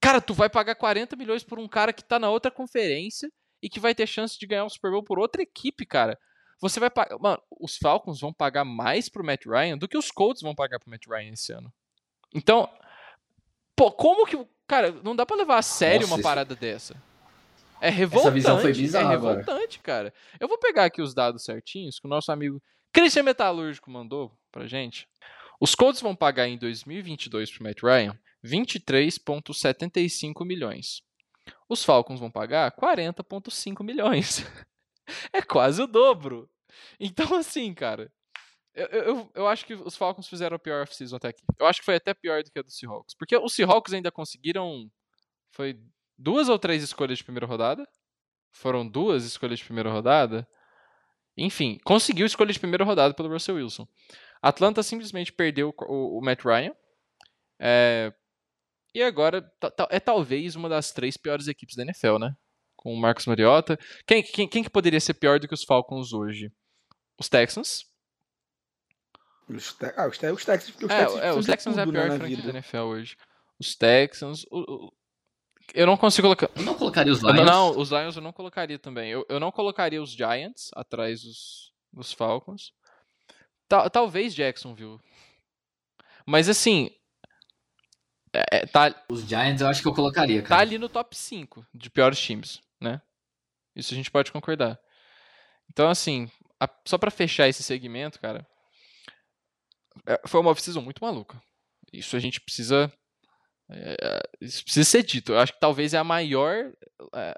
Cara, 0.00 0.20
tu 0.20 0.32
vai 0.32 0.48
pagar 0.48 0.74
40 0.74 1.14
milhões 1.16 1.44
por 1.44 1.58
um 1.58 1.68
cara 1.68 1.92
que 1.92 2.02
tá 2.02 2.18
na 2.18 2.30
outra 2.30 2.50
conferência 2.50 3.30
e 3.62 3.68
que 3.68 3.78
vai 3.78 3.94
ter 3.94 4.06
chance 4.06 4.38
de 4.38 4.46
ganhar 4.46 4.64
um 4.64 4.70
Super 4.70 4.90
Bowl 4.90 5.04
por 5.04 5.18
outra 5.18 5.42
equipe, 5.42 5.84
cara. 5.84 6.18
Você 6.60 6.78
vai 6.78 6.90
pagar. 6.90 7.18
Mano, 7.18 7.42
os 7.58 7.76
Falcons 7.76 8.20
vão 8.20 8.32
pagar 8.32 8.64
mais 8.64 9.08
pro 9.08 9.24
Matt 9.24 9.46
Ryan 9.46 9.78
do 9.78 9.88
que 9.88 9.96
os 9.96 10.10
Colts 10.10 10.42
vão 10.42 10.54
pagar 10.54 10.78
pro 10.78 10.90
Matt 10.90 11.06
Ryan 11.06 11.32
esse 11.32 11.52
ano. 11.52 11.72
Então, 12.34 12.68
pô, 13.74 13.90
como 13.90 14.26
que. 14.26 14.38
Cara, 14.66 14.92
não 15.02 15.16
dá 15.16 15.24
pra 15.26 15.36
levar 15.36 15.58
a 15.58 15.62
sério 15.62 16.02
Nossa, 16.02 16.14
uma 16.14 16.22
parada 16.22 16.54
dessa. 16.54 16.94
É 17.80 17.88
revoltante. 17.88 18.28
Essa 18.28 18.34
visão 18.34 18.60
foi 18.60 18.74
bizarra 18.74 19.06
É 19.06 19.16
revoltante, 19.16 19.78
cara. 19.80 20.12
Eu 20.38 20.46
vou 20.46 20.58
pegar 20.58 20.84
aqui 20.84 21.00
os 21.00 21.14
dados 21.14 21.44
certinhos 21.44 21.98
que 21.98 22.06
o 22.06 22.10
nosso 22.10 22.30
amigo 22.30 22.62
Christian 22.92 23.22
Metalúrgico 23.22 23.90
mandou 23.90 24.30
pra 24.52 24.66
gente. 24.66 25.08
Os 25.58 25.74
Colts 25.74 26.02
vão 26.02 26.14
pagar 26.14 26.46
em 26.46 26.58
2022 26.58 27.50
pro 27.50 27.64
Matt 27.64 27.82
Ryan 27.82 28.18
23,75 28.44 30.44
milhões. 30.44 31.02
Os 31.68 31.84
Falcons 31.84 32.20
vão 32.20 32.30
pagar 32.30 32.72
40,5 32.72 33.84
milhões. 33.84 34.44
é 35.32 35.42
quase 35.42 35.82
o 35.82 35.86
dobro. 35.86 36.48
Então, 36.98 37.34
assim, 37.34 37.74
cara, 37.74 38.12
Eu, 38.74 38.86
eu, 38.86 39.32
eu 39.34 39.48
acho 39.48 39.66
que 39.66 39.74
os 39.74 39.96
Falcons 39.96 40.28
fizeram 40.28 40.56
a 40.56 40.58
pior 40.58 40.82
off-season 40.82 41.16
até 41.16 41.28
aqui. 41.28 41.42
Eu 41.58 41.66
acho 41.66 41.80
que 41.80 41.84
foi 41.84 41.96
até 41.96 42.14
pior 42.14 42.42
do 42.42 42.50
que 42.50 42.58
a 42.58 42.62
do 42.62 42.70
Seahawks. 42.70 43.14
Porque 43.14 43.36
os 43.36 43.52
Seahawks 43.54 43.92
ainda 43.92 44.12
conseguiram. 44.12 44.90
Foi 45.52 45.78
duas 46.16 46.48
ou 46.48 46.58
três 46.58 46.82
escolhas 46.82 47.18
de 47.18 47.24
primeira 47.24 47.46
rodada? 47.46 47.86
Foram 48.52 48.88
duas 48.88 49.24
escolhas 49.24 49.58
de 49.58 49.64
primeira 49.64 49.90
rodada? 49.90 50.46
Enfim, 51.36 51.78
conseguiu 51.84 52.26
escolha 52.26 52.52
de 52.52 52.60
primeira 52.60 52.84
rodada 52.84 53.14
pelo 53.14 53.28
Russell 53.28 53.56
Wilson. 53.56 53.88
Atlanta 54.42 54.82
simplesmente 54.82 55.32
perdeu 55.32 55.74
o, 55.88 56.18
o 56.18 56.22
Matt 56.22 56.44
Ryan. 56.44 56.74
É, 57.58 58.12
e 58.94 59.02
agora 59.02 59.52
é 59.90 60.00
talvez 60.00 60.56
uma 60.56 60.68
das 60.68 60.92
três 60.92 61.16
piores 61.16 61.48
equipes 61.48 61.76
da 61.76 61.82
NFL, 61.82 62.18
né? 62.18 62.34
Com 62.80 62.94
o 62.94 62.96
Marcos 62.98 63.26
Mariota. 63.26 63.78
Quem, 64.06 64.22
quem, 64.22 64.48
quem 64.48 64.64
que 64.64 64.70
poderia 64.70 64.98
ser 64.98 65.12
pior 65.12 65.38
do 65.38 65.46
que 65.46 65.52
os 65.52 65.64
Falcons 65.64 66.14
hoje? 66.14 66.50
Os 67.18 67.28
Texans. 67.28 67.84
Os, 69.46 69.74
te 69.74 69.84
ah, 69.94 70.08
os, 70.08 70.16
te 70.16 70.26
os 70.26 70.44
Texans. 70.46 70.74
Os 70.76 70.90
é, 70.90 71.04
Texans, 71.04 71.22
é, 71.22 71.32
os 71.34 71.46
Texans 71.46 71.76
é 71.76 71.82
a 71.82 71.86
pior 71.86 72.10
franquia 72.16 72.36
da 72.38 72.48
NFL 72.48 72.78
hoje. 72.78 73.16
Os 73.58 73.76
Texans. 73.76 74.46
O, 74.50 74.86
o, 74.86 74.92
eu 75.74 75.86
não 75.86 75.98
consigo 75.98 76.26
colocar. 76.26 76.48
Eu 76.56 76.62
não 76.62 76.74
colocaria 76.74 77.12
os 77.12 77.20
Lions. 77.20 77.36
Não, 77.36 77.44
não, 77.44 77.78
os 77.78 77.90
Lions 77.90 78.16
eu 78.16 78.22
não 78.22 78.32
colocaria 78.32 78.78
também. 78.78 79.10
Eu, 79.10 79.26
eu 79.28 79.38
não 79.38 79.52
colocaria 79.52 80.02
os 80.02 80.12
Giants 80.12 80.70
atrás 80.74 81.20
dos, 81.20 81.72
dos 81.92 82.12
Falcons. 82.14 82.72
Ta, 83.68 83.90
talvez 83.90 84.34
Jacksonville. 84.34 84.98
Mas 86.26 86.48
assim, 86.48 86.90
é, 88.32 88.58
é, 88.58 88.66
tá, 88.66 88.94
Os 89.10 89.22
Giants 89.22 89.60
eu 89.60 89.68
acho 89.68 89.82
que 89.82 89.88
eu 89.88 89.94
colocaria, 89.94 90.42
tá 90.42 90.48
cara. 90.48 90.58
Tá 90.60 90.62
ali 90.62 90.78
no 90.78 90.88
top 90.88 91.16
5 91.16 91.66
de 91.74 91.90
piores 91.90 92.18
times, 92.18 92.60
né? 92.80 93.00
Isso 93.74 93.92
a 93.92 93.96
gente 93.96 94.10
pode 94.10 94.32
concordar. 94.32 94.78
Então, 95.70 95.88
assim, 95.88 96.28
a, 96.58 96.68
só 96.84 96.98
para 96.98 97.10
fechar 97.10 97.48
esse 97.48 97.62
segmento, 97.62 98.20
cara, 98.20 98.46
é, 100.06 100.20
foi 100.26 100.40
uma 100.40 100.50
off-season 100.50 100.80
muito 100.80 101.04
maluca. 101.04 101.40
Isso 101.92 102.16
a 102.16 102.20
gente 102.20 102.40
precisa. 102.40 102.92
É, 103.70 104.20
isso 104.40 104.64
precisa 104.64 104.88
ser 104.88 105.02
dito. 105.02 105.32
Eu 105.32 105.38
acho 105.38 105.52
que 105.52 105.60
talvez 105.60 105.94
é 105.94 105.98
a 105.98 106.04
maior. 106.04 106.72
É, 107.14 107.34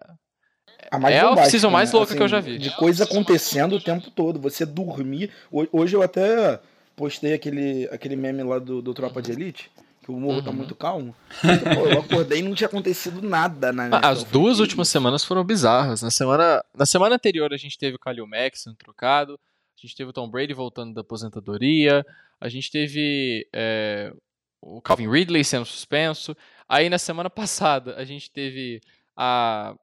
a 0.91 0.99
mais 0.99 1.15
é 1.15 1.21
a 1.21 1.71
mais 1.71 1.93
né? 1.93 1.99
louca 1.99 2.11
assim, 2.11 2.17
que 2.17 2.23
eu 2.23 2.29
já 2.29 2.41
vi. 2.41 2.59
De 2.59 2.75
coisa 2.77 3.05
acontecendo 3.05 3.77
o 3.77 3.81
tempo 3.81 4.11
todo. 4.11 4.41
Você 4.41 4.65
dormir. 4.65 5.33
Hoje 5.51 5.95
eu 5.95 6.03
até 6.03 6.61
postei 6.97 7.35
aquele, 7.35 7.89
aquele 7.91 8.17
meme 8.17 8.43
lá 8.43 8.59
do, 8.59 8.83
do 8.83 8.95
Tropa 8.95 9.23
de 9.23 9.33
Elite 9.33 9.71
que 10.03 10.11
o 10.11 10.19
morro 10.19 10.43
tá 10.43 10.51
uhum. 10.51 10.53
tá 10.53 10.53
muito 10.53 10.75
calmo. 10.75 11.17
Pô, 11.41 11.87
eu 11.87 12.01
acordei 12.01 12.41
e 12.41 12.43
não 12.43 12.55
tinha 12.55 12.67
acontecido 12.67 13.23
nada 13.23 13.73
na 13.73 13.99
As 13.99 14.25
duas 14.25 14.59
últimas 14.59 14.89
semanas 14.89 15.25
foram 15.25 15.45
bizarras. 15.45 16.03
Na 16.03 16.11
semana, 16.11 16.63
na 16.77 16.85
semana 16.85 17.15
anterior 17.15 17.53
a 17.53 17.57
gente 17.57 17.79
teve 17.79 17.97
o 17.97 17.99
Kalil 17.99 18.27
Mack 18.27 18.59
sendo 18.59 18.77
trocado, 18.77 19.35
a 19.35 19.81
gente 19.81 19.95
teve 19.95 20.11
o 20.11 20.13
Tom 20.13 20.29
Brady 20.29 20.53
voltando 20.53 20.93
da 20.93 21.03
aposentadoria, 21.03 22.05
a 22.41 22.49
gente 22.49 22.71
teve 22.71 23.49
é, 23.53 24.13
o 24.61 24.83
Calvin 24.83 25.09
Ridley 25.09 25.45
sendo 25.45 25.65
suspenso. 25.65 26.37
Aí 26.69 26.91
na 26.91 26.99
semana 26.99 27.31
passada 27.31 27.95
a 27.97 28.05
gente 28.05 28.29
teve 28.31 28.81
a, 29.17 29.75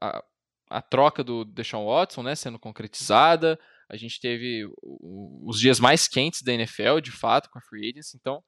a, 0.00 0.24
a 0.70 0.82
troca 0.82 1.24
do 1.24 1.44
Deshaun 1.44 1.86
Watson 1.86 2.22
né, 2.22 2.36
sendo 2.36 2.58
concretizada. 2.58 3.58
A 3.88 3.96
gente 3.96 4.20
teve 4.20 4.64
os 4.80 5.58
dias 5.58 5.78
mais 5.78 6.08
quentes 6.08 6.40
da 6.42 6.52
NFL, 6.52 7.00
de 7.02 7.10
fato, 7.10 7.50
com 7.50 7.58
a 7.58 7.62
Free 7.62 7.90
Agency. 7.90 8.16
Então, 8.16 8.42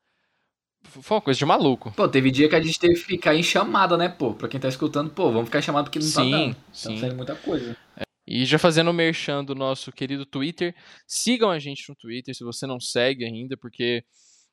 foi 0.87 1.17
uma 1.17 1.23
coisa 1.23 1.39
de 1.39 1.45
maluco. 1.45 1.93
Pô, 1.93 2.09
teve 2.09 2.31
dia 2.31 2.49
que 2.49 2.55
a 2.55 2.61
gente 2.61 2.79
teve 2.79 2.95
que 2.95 3.01
ficar 3.01 3.35
em 3.35 3.43
chamada, 3.43 3.97
né, 3.97 4.09
pô? 4.09 4.35
Pra 4.35 4.49
quem 4.49 4.61
tá 4.61 4.69
escutando, 4.69 5.11
pô, 5.11 5.31
vamos 5.31 5.47
ficar 5.47 5.61
chamado 5.63 5.85
porque 5.85 5.99
não 5.99 6.07
tá 6.07 6.23
sim, 6.23 6.31
tá 6.31 6.37
dando. 6.37 6.55
Tá 6.55 6.63
sim. 6.73 6.99
saindo 6.99 7.17
muita 7.17 7.35
coisa. 7.35 7.77
É. 7.97 8.03
E 8.27 8.45
já 8.45 8.59
fazendo 8.59 8.91
o 8.91 8.95
merchan 8.95 9.45
do 9.45 9.55
nosso 9.55 9.93
querido 9.93 10.27
Twitter, 10.27 10.75
sigam 11.07 11.51
a 11.51 11.59
gente 11.59 11.89
no 11.89 11.95
Twitter 11.95 12.35
se 12.35 12.43
você 12.43 12.67
não 12.67 12.81
segue 12.81 13.25
ainda, 13.25 13.57
porque 13.57 14.05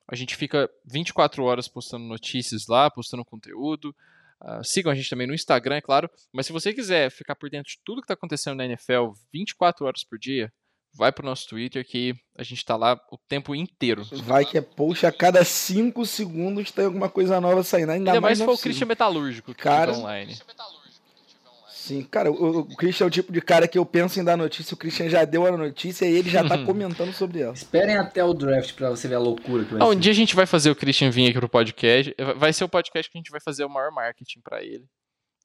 a 0.06 0.14
gente 0.14 0.36
fica 0.36 0.70
24 0.84 1.42
horas 1.42 1.66
postando 1.66 2.04
notícias 2.04 2.66
lá, 2.68 2.90
postando 2.90 3.24
conteúdo. 3.24 3.94
Uh, 4.40 4.62
sigam 4.62 4.92
a 4.92 4.94
gente 4.94 5.08
também 5.08 5.26
no 5.26 5.34
Instagram, 5.34 5.76
é 5.76 5.80
claro. 5.80 6.10
Mas 6.32 6.46
se 6.46 6.52
você 6.52 6.72
quiser 6.72 7.10
ficar 7.10 7.34
por 7.34 7.48
dentro 7.48 7.72
de 7.72 7.80
tudo 7.84 8.00
que 8.00 8.04
está 8.04 8.14
acontecendo 8.14 8.56
na 8.56 8.64
NFL 8.66 9.12
24 9.32 9.86
horas 9.86 10.04
por 10.04 10.18
dia, 10.18 10.52
vai 10.96 11.12
pro 11.12 11.26
nosso 11.26 11.48
Twitter 11.48 11.84
que 11.86 12.14
a 12.36 12.42
gente 12.42 12.64
tá 12.64 12.76
lá 12.76 12.98
o 13.10 13.18
tempo 13.18 13.54
inteiro. 13.54 14.06
Vai 14.22 14.44
que 14.44 14.56
é 14.56 14.60
post 14.60 15.06
a 15.06 15.12
cada 15.12 15.44
5 15.44 16.04
segundos 16.06 16.70
tem 16.70 16.84
alguma 16.84 17.08
coisa 17.08 17.40
nova 17.40 17.62
saindo. 17.62 17.92
Ainda, 17.92 18.12
Ainda 18.12 18.20
mais 18.20 18.38
se 18.38 18.44
for 18.44 18.54
o 18.54 18.58
Christian 18.58 18.86
Metalúrgico 18.86 19.54
que 19.54 19.62
cara, 19.62 19.92
online. 19.92 20.36
Sim, 21.84 22.02
cara, 22.02 22.30
o, 22.32 22.60
o, 22.60 22.76
Christian 22.76 23.04
é 23.04 23.08
o 23.08 23.10
tipo 23.10 23.30
de 23.30 23.42
cara 23.42 23.68
que 23.68 23.76
eu 23.76 23.84
penso 23.84 24.18
em 24.18 24.24
dar 24.24 24.38
notícia, 24.38 24.72
o 24.72 24.76
Christian 24.76 25.06
já 25.10 25.22
deu 25.26 25.46
a 25.46 25.54
notícia 25.54 26.06
e 26.06 26.14
ele 26.14 26.30
já 26.30 26.42
tá 26.42 26.56
comentando 26.64 27.12
sobre 27.12 27.42
ela. 27.42 27.52
Esperem 27.52 27.98
até 27.98 28.24
o 28.24 28.32
draft 28.32 28.72
pra 28.72 28.88
você 28.88 29.06
ver 29.06 29.16
a 29.16 29.18
loucura 29.18 29.64
que 29.66 29.74
vai 29.74 29.82
ah, 29.82 29.84
ser. 29.84 29.90
Um 29.90 30.00
dia 30.00 30.12
a 30.12 30.14
gente 30.14 30.34
vai 30.34 30.46
fazer 30.46 30.70
o 30.70 30.74
Christian 30.74 31.10
vir 31.10 31.28
aqui 31.28 31.38
pro 31.38 31.46
podcast, 31.46 32.14
vai 32.38 32.54
ser 32.54 32.64
o 32.64 32.70
podcast 32.70 33.12
que 33.12 33.18
a 33.18 33.20
gente 33.20 33.30
vai 33.30 33.40
fazer 33.40 33.66
o 33.66 33.68
maior 33.68 33.92
marketing 33.92 34.40
para 34.40 34.64
ele. 34.64 34.86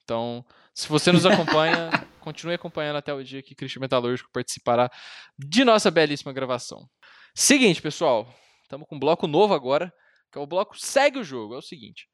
Então, 0.06 0.46
se 0.74 0.88
você 0.88 1.12
nos 1.12 1.26
acompanha, 1.28 1.90
continue 2.20 2.56
acompanhando 2.56 2.98
até 2.98 3.14
o 3.14 3.24
dia 3.24 3.42
que 3.42 3.56
Cristian 3.56 3.82
Metalúrgico 3.82 4.30
participará 4.32 4.90
de 5.38 5.64
nossa 5.64 5.90
belíssima 5.90 6.34
gravação. 6.34 6.90
Seguinte, 7.34 7.82
pessoal, 7.82 8.28
estamos 8.64 8.88
com 8.88 8.96
um 8.96 9.00
bloco 9.00 9.28
novo 9.28 9.54
agora, 9.54 9.94
que 10.32 10.38
é 10.38 10.42
o 10.42 10.48
bloco 10.48 10.78
Segue 10.78 11.20
o 11.20 11.24
Jogo. 11.24 11.56
É 11.56 11.58
o 11.58 11.62
seguinte, 11.62 12.10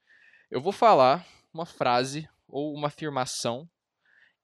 eu 0.49 0.61
vou 0.61 0.71
falar 0.71 1.25
uma 1.53 1.65
frase 1.65 2.27
ou 2.47 2.73
uma 2.73 2.87
afirmação 2.87 3.69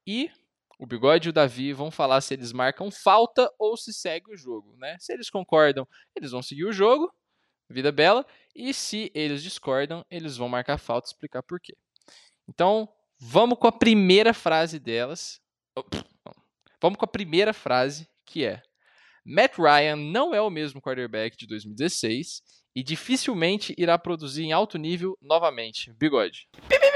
e 0.06 0.30
o 0.78 0.86
Bigode 0.86 1.28
e 1.28 1.30
o 1.30 1.32
Davi 1.32 1.72
vão 1.72 1.90
falar 1.90 2.20
se 2.20 2.34
eles 2.34 2.52
marcam 2.52 2.90
falta 2.90 3.48
ou 3.58 3.76
se 3.76 3.92
segue 3.92 4.32
o 4.32 4.36
jogo, 4.36 4.76
né? 4.76 4.96
Se 4.98 5.12
eles 5.12 5.30
concordam, 5.30 5.86
eles 6.16 6.32
vão 6.32 6.42
seguir 6.42 6.64
o 6.64 6.72
jogo, 6.72 7.12
vida 7.70 7.92
bela, 7.92 8.26
e 8.54 8.74
se 8.74 9.10
eles 9.14 9.42
discordam, 9.42 10.04
eles 10.10 10.36
vão 10.36 10.48
marcar 10.48 10.78
falta 10.78 11.06
e 11.06 11.10
explicar 11.12 11.42
por 11.42 11.60
quê. 11.60 11.76
Então, 12.48 12.88
Vamos 13.24 13.56
com 13.56 13.68
a 13.68 13.72
primeira 13.72 14.34
frase 14.34 14.80
delas. 14.80 15.40
Vamos 16.80 16.98
com 16.98 17.04
a 17.04 17.08
primeira 17.08 17.52
frase, 17.52 18.08
que 18.26 18.44
é: 18.44 18.62
Matt 19.24 19.56
Ryan 19.58 19.96
não 19.96 20.34
é 20.34 20.40
o 20.40 20.50
mesmo 20.50 20.80
quarterback 20.80 21.36
de 21.36 21.46
2016 21.46 22.42
e 22.74 22.82
dificilmente 22.82 23.74
irá 23.78 23.98
produzir 23.98 24.42
em 24.42 24.52
alto 24.52 24.78
nível 24.78 25.16
novamente. 25.20 25.92
Bigode. 25.92 26.48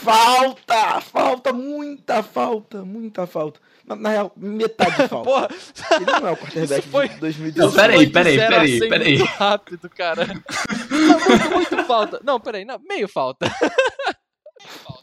Falta! 0.00 1.00
Falta, 1.02 1.52
muita 1.52 2.22
falta, 2.22 2.84
muita 2.84 3.26
falta. 3.26 3.60
Na, 3.86 3.94
na 3.94 4.08
real, 4.08 4.32
metade 4.34 5.08
falta. 5.08 5.24
Porra. 5.30 5.48
Ele 5.96 6.06
não 6.06 6.28
é 6.28 6.32
o 6.32 6.36
quarterback 6.36 6.88
foi... 6.88 7.08
de 7.08 7.16
2016. 7.16 7.56
Não, 7.56 7.82
peraí, 7.82 8.10
peraí, 8.10 8.36
peraí, 8.38 8.88
peraí. 8.88 9.18
Muito 9.18 9.30
rápido, 9.32 9.90
cara. 9.90 10.26
muito, 10.90 11.50
muito 11.50 11.84
falta. 11.84 12.18
Não, 12.24 12.40
peraí, 12.40 12.64
não, 12.64 12.78
meio 12.78 13.06
falta. 13.08 13.50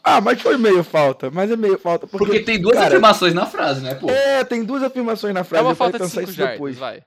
Ah, 0.08 0.20
mas 0.20 0.40
foi 0.40 0.56
meio 0.56 0.82
falta, 0.82 1.30
mas 1.30 1.50
é 1.50 1.56
meio 1.56 1.78
falta. 1.78 2.06
Porque, 2.06 2.24
porque 2.24 2.40
tem 2.40 2.60
duas 2.60 2.74
cara, 2.74 2.88
afirmações 2.88 3.34
na 3.34 3.46
frase, 3.46 3.82
né, 3.82 3.94
pô? 3.94 4.08
É, 4.10 4.42
tem 4.44 4.64
duas 4.64 4.82
afirmações 4.82 5.34
na 5.34 5.44
frase. 5.44 5.64
É 5.64 5.66
uma 5.66 5.74
falta 5.74 5.98
de 5.98 6.08
cinco 6.08 6.32
jardas, 6.32 6.54
depois. 6.54 6.76
vai. 6.76 7.02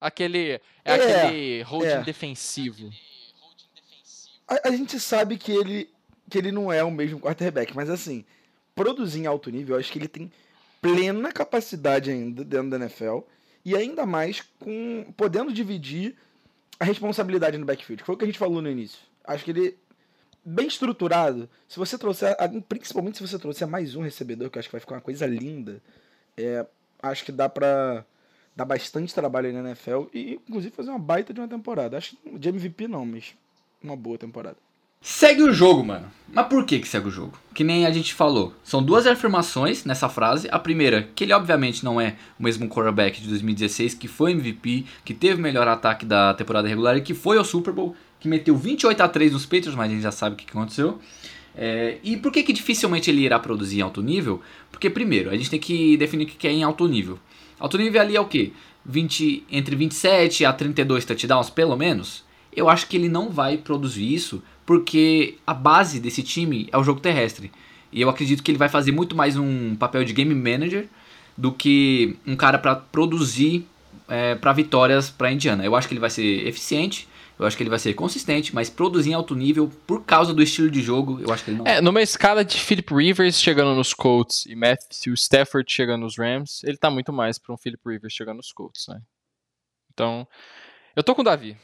Aquele, 0.00 0.52
é, 0.52 0.60
é 0.84 0.94
aquele 0.94 1.62
holding 1.62 1.88
é. 1.88 2.02
defensivo. 2.02 2.90
A, 4.46 4.68
a 4.68 4.70
gente 4.70 5.00
sabe 5.00 5.36
que 5.36 5.50
ele, 5.50 5.90
que 6.30 6.38
ele 6.38 6.52
não 6.52 6.72
é 6.72 6.84
o 6.84 6.90
mesmo 6.90 7.20
quarterback, 7.20 7.74
mas 7.74 7.90
assim, 7.90 8.24
produzir 8.74 9.20
em 9.20 9.26
alto 9.26 9.50
nível, 9.50 9.74
eu 9.76 9.80
acho 9.80 9.90
que 9.90 9.98
ele 9.98 10.08
tem 10.08 10.30
plena 10.80 11.32
capacidade 11.32 12.10
ainda 12.10 12.44
dentro 12.44 12.70
da 12.70 12.76
NFL 12.76 13.20
e 13.64 13.76
ainda 13.76 14.06
mais 14.06 14.42
com 14.60 15.12
podendo 15.16 15.52
dividir 15.52 16.16
a 16.78 16.84
responsabilidade 16.84 17.58
no 17.58 17.66
backfield, 17.66 18.02
que 18.02 18.06
foi 18.06 18.14
o 18.14 18.18
que 18.18 18.24
a 18.24 18.28
gente 18.28 18.38
falou 18.38 18.62
no 18.62 18.70
início. 18.70 19.00
Acho 19.24 19.44
que 19.44 19.50
ele 19.50 19.78
bem 20.44 20.66
estruturado. 20.66 21.48
Se 21.68 21.78
você 21.78 21.98
trouxer, 21.98 22.36
principalmente 22.68 23.18
se 23.18 23.26
você 23.26 23.38
trouxer 23.38 23.66
mais 23.66 23.94
um 23.94 24.02
recebedor, 24.02 24.50
que 24.50 24.58
eu 24.58 24.60
acho 24.60 24.68
que 24.68 24.72
vai 24.72 24.80
ficar 24.80 24.94
uma 24.96 25.00
coisa 25.00 25.26
linda, 25.26 25.82
é, 26.36 26.66
acho 27.02 27.24
que 27.24 27.32
dá 27.32 27.48
pra 27.48 28.04
dar 28.54 28.64
bastante 28.64 29.14
trabalho 29.14 29.52
na 29.52 29.70
NFL 29.70 30.06
e 30.12 30.40
inclusive 30.48 30.74
fazer 30.74 30.90
uma 30.90 30.98
baita 30.98 31.32
de 31.32 31.40
uma 31.40 31.48
temporada. 31.48 31.96
Acho 31.96 32.16
que 32.16 32.38
de 32.38 32.48
MVP 32.48 32.88
não, 32.88 33.06
mas 33.06 33.34
uma 33.82 33.96
boa 33.96 34.18
temporada. 34.18 34.56
Segue 35.00 35.42
o 35.42 35.52
jogo, 35.52 35.84
mano. 35.84 36.10
Mas 36.32 36.48
por 36.48 36.64
que 36.66 36.80
que 36.80 36.88
segue 36.88 37.06
o 37.06 37.10
jogo? 37.10 37.38
Que 37.54 37.62
nem 37.62 37.86
a 37.86 37.90
gente 37.90 38.12
falou. 38.12 38.52
São 38.64 38.82
duas 38.82 39.06
afirmações 39.06 39.84
nessa 39.84 40.08
frase. 40.08 40.48
A 40.50 40.58
primeira, 40.58 41.08
que 41.14 41.22
ele 41.22 41.32
obviamente 41.32 41.84
não 41.84 42.00
é 42.00 42.16
o 42.38 42.42
mesmo 42.42 42.68
quarterback 42.68 43.20
de 43.20 43.28
2016, 43.28 43.94
que 43.94 44.08
foi 44.08 44.32
MVP, 44.32 44.86
que 45.04 45.14
teve 45.14 45.38
o 45.38 45.42
melhor 45.42 45.68
ataque 45.68 46.04
da 46.04 46.34
temporada 46.34 46.66
regular 46.66 46.96
e 46.96 47.00
que 47.00 47.14
foi 47.14 47.38
ao 47.38 47.44
Super 47.44 47.72
Bowl, 47.72 47.94
que 48.20 48.28
meteu 48.28 48.56
28 48.56 49.00
a 49.00 49.08
3 49.08 49.32
nos 49.32 49.44
Patriots, 49.44 49.74
mas 49.74 49.90
a 49.90 49.94
gente 49.94 50.02
já 50.02 50.12
sabe 50.12 50.34
o 50.34 50.36
que 50.36 50.46
aconteceu. 50.48 50.98
É, 51.56 51.98
e 52.04 52.16
por 52.16 52.32
que 52.32 52.42
que 52.42 52.52
dificilmente 52.52 53.10
ele 53.10 53.22
irá 53.22 53.38
produzir 53.38 53.78
em 53.78 53.82
alto 53.82 54.00
nível? 54.00 54.40
Porque 54.70 54.88
primeiro, 54.88 55.30
a 55.30 55.36
gente 55.36 55.50
tem 55.50 55.58
que 55.58 55.96
definir 55.96 56.24
o 56.24 56.26
que 56.26 56.46
é 56.46 56.52
em 56.52 56.62
alto 56.62 56.86
nível. 56.86 57.18
Alto 57.58 57.76
nível 57.76 58.00
ali 58.00 58.16
é 58.16 58.20
o 58.20 58.26
quê? 58.26 58.52
20, 58.84 59.44
entre 59.50 59.74
27 59.74 60.44
a 60.44 60.52
32 60.52 61.04
touchdowns, 61.04 61.50
pelo 61.50 61.76
menos? 61.76 62.24
Eu 62.54 62.68
acho 62.68 62.86
que 62.86 62.96
ele 62.96 63.08
não 63.08 63.30
vai 63.30 63.56
produzir 63.56 64.12
isso 64.12 64.42
porque 64.64 65.36
a 65.46 65.54
base 65.54 65.98
desse 65.98 66.22
time 66.22 66.68
é 66.70 66.78
o 66.78 66.84
jogo 66.84 67.00
terrestre. 67.00 67.50
E 67.92 68.00
eu 68.00 68.08
acredito 68.08 68.42
que 68.42 68.50
ele 68.50 68.58
vai 68.58 68.68
fazer 68.68 68.92
muito 68.92 69.16
mais 69.16 69.36
um 69.36 69.74
papel 69.74 70.04
de 70.04 70.12
game 70.12 70.34
manager 70.34 70.86
do 71.36 71.52
que 71.52 72.16
um 72.26 72.36
cara 72.36 72.58
para 72.58 72.76
produzir 72.76 73.66
é, 74.08 74.34
para 74.34 74.52
vitórias 74.52 75.10
para 75.10 75.32
Indiana. 75.32 75.64
Eu 75.64 75.74
acho 75.74 75.88
que 75.88 75.94
ele 75.94 76.00
vai 76.00 76.10
ser 76.10 76.46
eficiente, 76.46 77.07
eu 77.38 77.46
acho 77.46 77.56
que 77.56 77.62
ele 77.62 77.70
vai 77.70 77.78
ser 77.78 77.94
consistente, 77.94 78.54
mas 78.54 78.68
produzir 78.68 79.10
em 79.10 79.14
alto 79.14 79.34
nível 79.34 79.70
por 79.86 80.04
causa 80.04 80.34
do 80.34 80.42
estilo 80.42 80.70
de 80.70 80.82
jogo, 80.82 81.20
eu 81.20 81.32
acho 81.32 81.44
que 81.44 81.50
ele 81.50 81.58
não. 81.58 81.66
É, 81.66 81.80
numa 81.80 82.02
escala 82.02 82.44
de 82.44 82.58
Philip 82.58 82.92
Rivers 82.92 83.40
chegando 83.40 83.74
nos 83.74 83.94
Colts 83.94 84.44
e 84.46 84.56
Matthew 84.56 85.14
Stafford 85.14 85.70
chegando 85.72 86.02
nos 86.02 86.18
Rams, 86.18 86.62
ele 86.64 86.76
tá 86.76 86.90
muito 86.90 87.12
mais 87.12 87.38
para 87.38 87.54
um 87.54 87.56
Philip 87.56 87.82
Rivers 87.86 88.12
chegando 88.12 88.38
nos 88.38 88.52
Colts, 88.52 88.88
né? 88.88 89.00
Então, 89.92 90.26
eu 90.96 91.02
tô 91.02 91.14
com 91.14 91.22
o 91.22 91.24
Davi. 91.24 91.56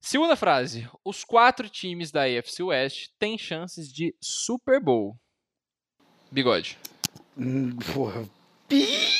Segunda 0.00 0.36
frase. 0.36 0.86
Os 1.02 1.24
quatro 1.24 1.68
times 1.68 2.10
da 2.10 2.24
AFC 2.24 2.62
West 2.62 3.08
têm 3.18 3.38
chances 3.38 3.90
de 3.90 4.14
Super 4.20 4.78
Bowl. 4.78 5.18
Bigode. 6.30 6.78
Hum, 7.36 7.74
porra. 7.94 8.28
Pi 8.68 9.14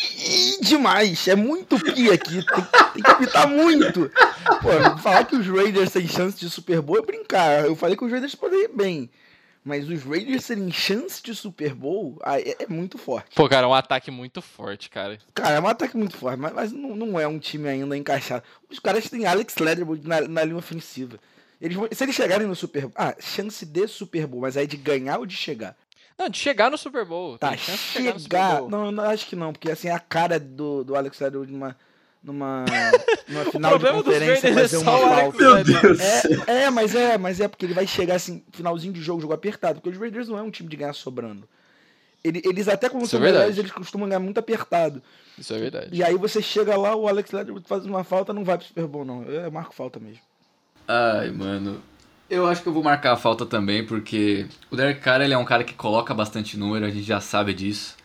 demais. 0.63 1.29
É 1.29 1.35
muito 1.35 1.79
pi 1.79 2.11
aqui. 2.11 2.45
Tem, 2.45 2.65
tem 2.95 3.03
que 3.03 3.11
apitar 3.11 3.49
muito. 3.49 4.11
Pô, 4.63 4.99
falar 5.01 5.25
que 5.25 5.37
os 5.37 5.47
Raiders 5.47 5.93
têm 5.93 6.07
chance 6.09 6.39
de 6.39 6.49
Super 6.49 6.81
Bowl 6.81 6.99
é 6.99 7.03
brincar. 7.03 7.65
Eu 7.65 7.77
falei 7.77 7.97
que 7.97 8.05
os 8.05 8.11
Raiders 8.11 8.35
podem 8.35 8.65
ir 8.65 8.69
bem. 8.69 9.11
Mas 9.65 9.89
os 9.89 10.03
Raiders 10.03 10.47
terem 10.47 10.71
chance 10.71 11.23
de 11.23 11.35
Super 11.35 11.75
Bowl 11.75 12.19
é, 12.27 12.65
é, 12.65 12.67
muito 12.69 12.99
forte. 12.99 13.35
Pô, 13.35 13.49
cara, 13.49 13.65
é 13.65 13.69
um 13.69 13.73
ataque 13.73 14.11
muito 14.11 14.43
forte, 14.43 14.91
cara. 14.91 15.19
Cara, 15.33 15.55
é 15.55 15.61
um 15.61 15.67
ataque 15.67 15.97
muito 15.97 16.19
forte, 16.19 16.39
mas, 16.39 16.53
mas 16.53 16.73
não, 16.73 16.95
não, 16.95 17.19
é 17.19 17.27
um 17.27 17.39
time 17.39 17.67
ainda 17.69 17.97
encaixado. 17.97 18.45
Os 18.71 18.79
caras 18.79 19.09
têm 19.09 19.25
Alex 19.25 19.57
Leatherwood 19.57 20.07
na, 20.07 20.21
na 20.21 20.45
linha 20.45 20.59
ofensiva. 20.59 21.19
Eles 21.59 21.79
vão, 21.79 21.89
se 21.91 22.05
eles 22.05 22.15
chegarem 22.15 22.47
no 22.47 22.55
Super 22.55 22.83
Bowl. 22.83 22.93
Ah, 22.95 23.15
chance 23.19 23.65
de 23.65 23.89
Super 23.89 24.27
Bowl, 24.27 24.43
mas 24.43 24.59
aí 24.59 24.67
de 24.67 24.77
ganhar 24.77 25.19
ou 25.19 25.25
de 25.25 25.35
chegar? 25.35 25.75
Não, 26.19 26.29
de 26.29 26.39
chegar 26.39 26.71
no 26.71 26.79
Super 26.79 27.05
Bowl. 27.05 27.39
Tá, 27.39 27.57
chegar. 27.57 28.19
chegar 28.19 28.63
não, 28.63 28.93
não, 28.93 29.05
acho 29.05 29.27
que 29.27 29.35
não, 29.35 29.53
porque 29.53 29.71
assim, 29.71 29.89
a 29.89 29.99
cara 29.99 30.39
do, 30.39 30.85
do 30.85 30.97
Alex 30.97 31.19
Leatherwood 31.19 31.53
numa 31.53 31.77
numa, 32.23 32.65
numa 33.29 33.45
final 33.45 33.79
de 33.79 33.93
conferência 33.93 34.55
fazer 34.55 34.77
uma 34.79 34.93
falta. 34.93 35.39
Meu 35.39 35.65
Deus. 35.65 36.01
É, 36.47 36.63
é, 36.63 36.71
mas 36.71 36.95
é, 36.95 37.19
mas 37.19 37.41
é 37.41 37.47
porque 37.47 37.67
ele 37.67 37.75
vai 37.75 37.87
chegar 37.87 38.15
assim, 38.15 38.43
finalzinho 38.53 38.93
de 38.93 39.03
jogo, 39.03 39.21
jogo 39.21 39.35
apertado, 39.35 39.81
porque 39.81 39.91
os 39.91 39.99
Raiders 39.99 40.29
não 40.29 40.39
é 40.39 40.43
um 40.43 40.51
time 40.51 40.69
de 40.69 40.77
ganhar 40.77 40.95
sobrando. 40.95 41.47
Ele, 42.23 42.41
eles 42.43 42.69
até 42.69 42.89
quando 42.89 43.03
Isso 43.03 43.11
são 43.11 43.21
é 43.21 43.23
melhores, 43.25 43.59
eles 43.59 43.71
costumam 43.71 44.09
ganhar 44.09 44.21
muito 44.21 44.39
apertado. 44.39 45.03
Isso 45.37 45.53
é 45.53 45.59
verdade. 45.59 45.89
E 45.93 46.03
aí 46.03 46.17
você 46.17 46.41
chega 46.41 46.75
lá, 46.75 46.97
o 46.97 47.07
Alex 47.07 47.31
Leatherwood 47.31 47.69
faz 47.69 47.85
uma 47.85 48.03
falta, 48.03 48.33
não 48.33 48.45
vai 48.45 48.57
pro 48.57 48.67
Super 48.67 48.87
Bowl 48.87 49.05
não. 49.05 49.25
Eu 49.25 49.53
marco 49.53 49.75
falta 49.75 50.01
mesmo. 50.01 50.23
Ai, 50.89 51.31
mano. 51.31 51.83
Eu 52.29 52.47
acho 52.47 52.63
que 52.63 52.69
eu 52.69 52.73
vou 52.73 52.83
marcar 52.83 53.13
a 53.13 53.17
falta 53.17 53.45
também, 53.45 53.85
porque 53.85 54.47
o 54.71 54.77
Derek 54.77 55.01
Carr 55.01 55.21
ele 55.21 55.35
é 55.35 55.39
um 55.39 55.45
cara 55.45 55.63
que 55.63 55.75
coloca 55.75 56.15
bastante 56.15 56.57
número, 56.57 56.87
a 56.87 56.91
gente 56.91 57.05
já 57.05 57.21
sabe 57.21 57.53
disso. 57.53 57.97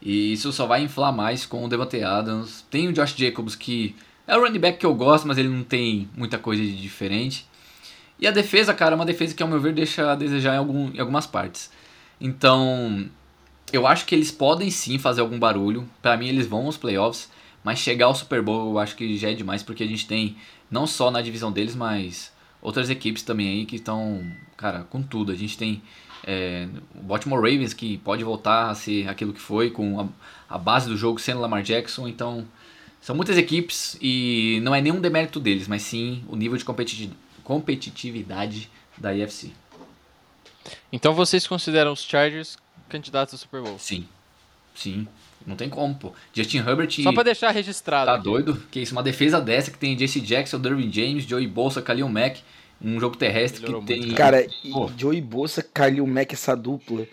E 0.00 0.32
isso 0.32 0.52
só 0.52 0.66
vai 0.66 0.82
inflar 0.82 1.12
mais 1.12 1.44
com 1.44 1.64
o 1.64 1.68
Devante 1.68 2.02
Adams. 2.02 2.64
Tem 2.70 2.86
o 2.88 2.92
Josh 2.92 3.14
Jacobs 3.16 3.56
que 3.56 3.96
é 4.26 4.36
o 4.36 4.40
running 4.40 4.58
back 4.58 4.78
que 4.78 4.86
eu 4.86 4.94
gosto, 4.94 5.26
mas 5.26 5.38
ele 5.38 5.48
não 5.48 5.64
tem 5.64 6.08
muita 6.16 6.38
coisa 6.38 6.62
de 6.62 6.76
diferente. 6.80 7.46
E 8.18 8.26
a 8.28 8.30
defesa, 8.30 8.72
cara, 8.72 8.94
é 8.94 8.96
uma 8.96 9.04
defesa 9.04 9.34
que 9.34 9.42
ao 9.42 9.48
meu 9.48 9.60
ver 9.60 9.72
deixa 9.72 10.12
a 10.12 10.14
desejar 10.14 10.54
em, 10.54 10.58
algum, 10.58 10.90
em 10.94 11.00
algumas 11.00 11.26
partes. 11.26 11.70
Então, 12.20 13.08
eu 13.72 13.86
acho 13.86 14.06
que 14.06 14.14
eles 14.14 14.30
podem 14.30 14.70
sim 14.70 14.98
fazer 14.98 15.20
algum 15.20 15.38
barulho. 15.38 15.88
Para 16.00 16.16
mim, 16.16 16.28
eles 16.28 16.46
vão 16.46 16.66
aos 16.66 16.76
playoffs. 16.76 17.28
Mas 17.64 17.78
chegar 17.78 18.06
ao 18.06 18.14
Super 18.14 18.42
Bowl 18.42 18.70
eu 18.72 18.78
acho 18.78 18.94
que 18.94 19.16
já 19.16 19.30
é 19.30 19.34
demais, 19.34 19.62
porque 19.62 19.82
a 19.82 19.86
gente 19.86 20.06
tem, 20.06 20.36
não 20.70 20.86
só 20.86 21.10
na 21.10 21.22
divisão 21.22 21.50
deles, 21.50 21.74
mas 21.74 22.30
outras 22.64 22.88
equipes 22.88 23.22
também 23.22 23.48
aí 23.48 23.66
que 23.66 23.76
estão, 23.76 24.26
cara, 24.56 24.84
com 24.84 25.02
tudo. 25.02 25.30
A 25.30 25.36
gente 25.36 25.56
tem 25.56 25.82
é, 26.26 26.66
o 26.94 27.02
Baltimore 27.02 27.38
Ravens 27.38 27.74
que 27.74 27.98
pode 27.98 28.24
voltar 28.24 28.70
a 28.70 28.74
ser 28.74 29.06
aquilo 29.08 29.34
que 29.34 29.40
foi 29.40 29.70
com 29.70 30.00
a, 30.00 30.08
a, 30.48 30.58
base 30.58 30.88
do 30.88 30.96
jogo 30.96 31.20
sendo 31.20 31.40
Lamar 31.40 31.62
Jackson. 31.62 32.08
Então 32.08 32.46
são 33.00 33.14
muitas 33.14 33.36
equipes 33.36 33.98
e 34.00 34.60
não 34.62 34.74
é 34.74 34.80
nenhum 34.80 34.98
demérito 34.98 35.38
deles, 35.38 35.68
mas 35.68 35.82
sim 35.82 36.24
o 36.26 36.34
nível 36.34 36.56
de 36.56 36.64
competitividade 37.44 38.70
da 38.96 39.14
IFC. 39.14 39.52
Então 40.90 41.12
vocês 41.12 41.46
consideram 41.46 41.92
os 41.92 42.02
Chargers 42.02 42.56
candidatos 42.88 43.34
ao 43.34 43.38
Super 43.38 43.60
Bowl? 43.60 43.78
Sim, 43.78 44.08
sim. 44.74 45.06
Não 45.46 45.56
tem 45.56 45.68
como, 45.68 45.94
pô. 45.94 46.12
Justin 46.32 46.58
Herbert. 46.58 46.90
Só 47.02 47.12
pra 47.12 47.22
deixar 47.22 47.50
registrado. 47.50 48.06
Tá 48.06 48.14
aqui. 48.14 48.24
doido? 48.24 48.62
Que 48.70 48.80
isso? 48.80 48.92
Uma 48.92 49.02
defesa 49.02 49.40
dessa 49.40 49.70
que 49.70 49.78
tem 49.78 49.98
Jesse 49.98 50.20
Jackson, 50.20 50.58
Derwin 50.58 50.90
James, 50.90 51.24
Joey 51.24 51.46
Bolsa, 51.46 51.80
Khalil 51.80 52.08
Mack 52.08 52.42
um 52.84 53.00
jogo 53.00 53.16
terrestre 53.16 53.62
Melhorou 53.62 53.80
que 53.80 53.86
tem. 53.86 54.00
Muito, 54.00 54.14
cara, 54.14 54.46
Pô. 54.70 54.90
Joey 54.96 55.20
Bossa, 55.20 55.62
Kalil 55.62 56.06
Mack, 56.06 56.32
essa 56.32 56.54
dupla. 56.54 57.06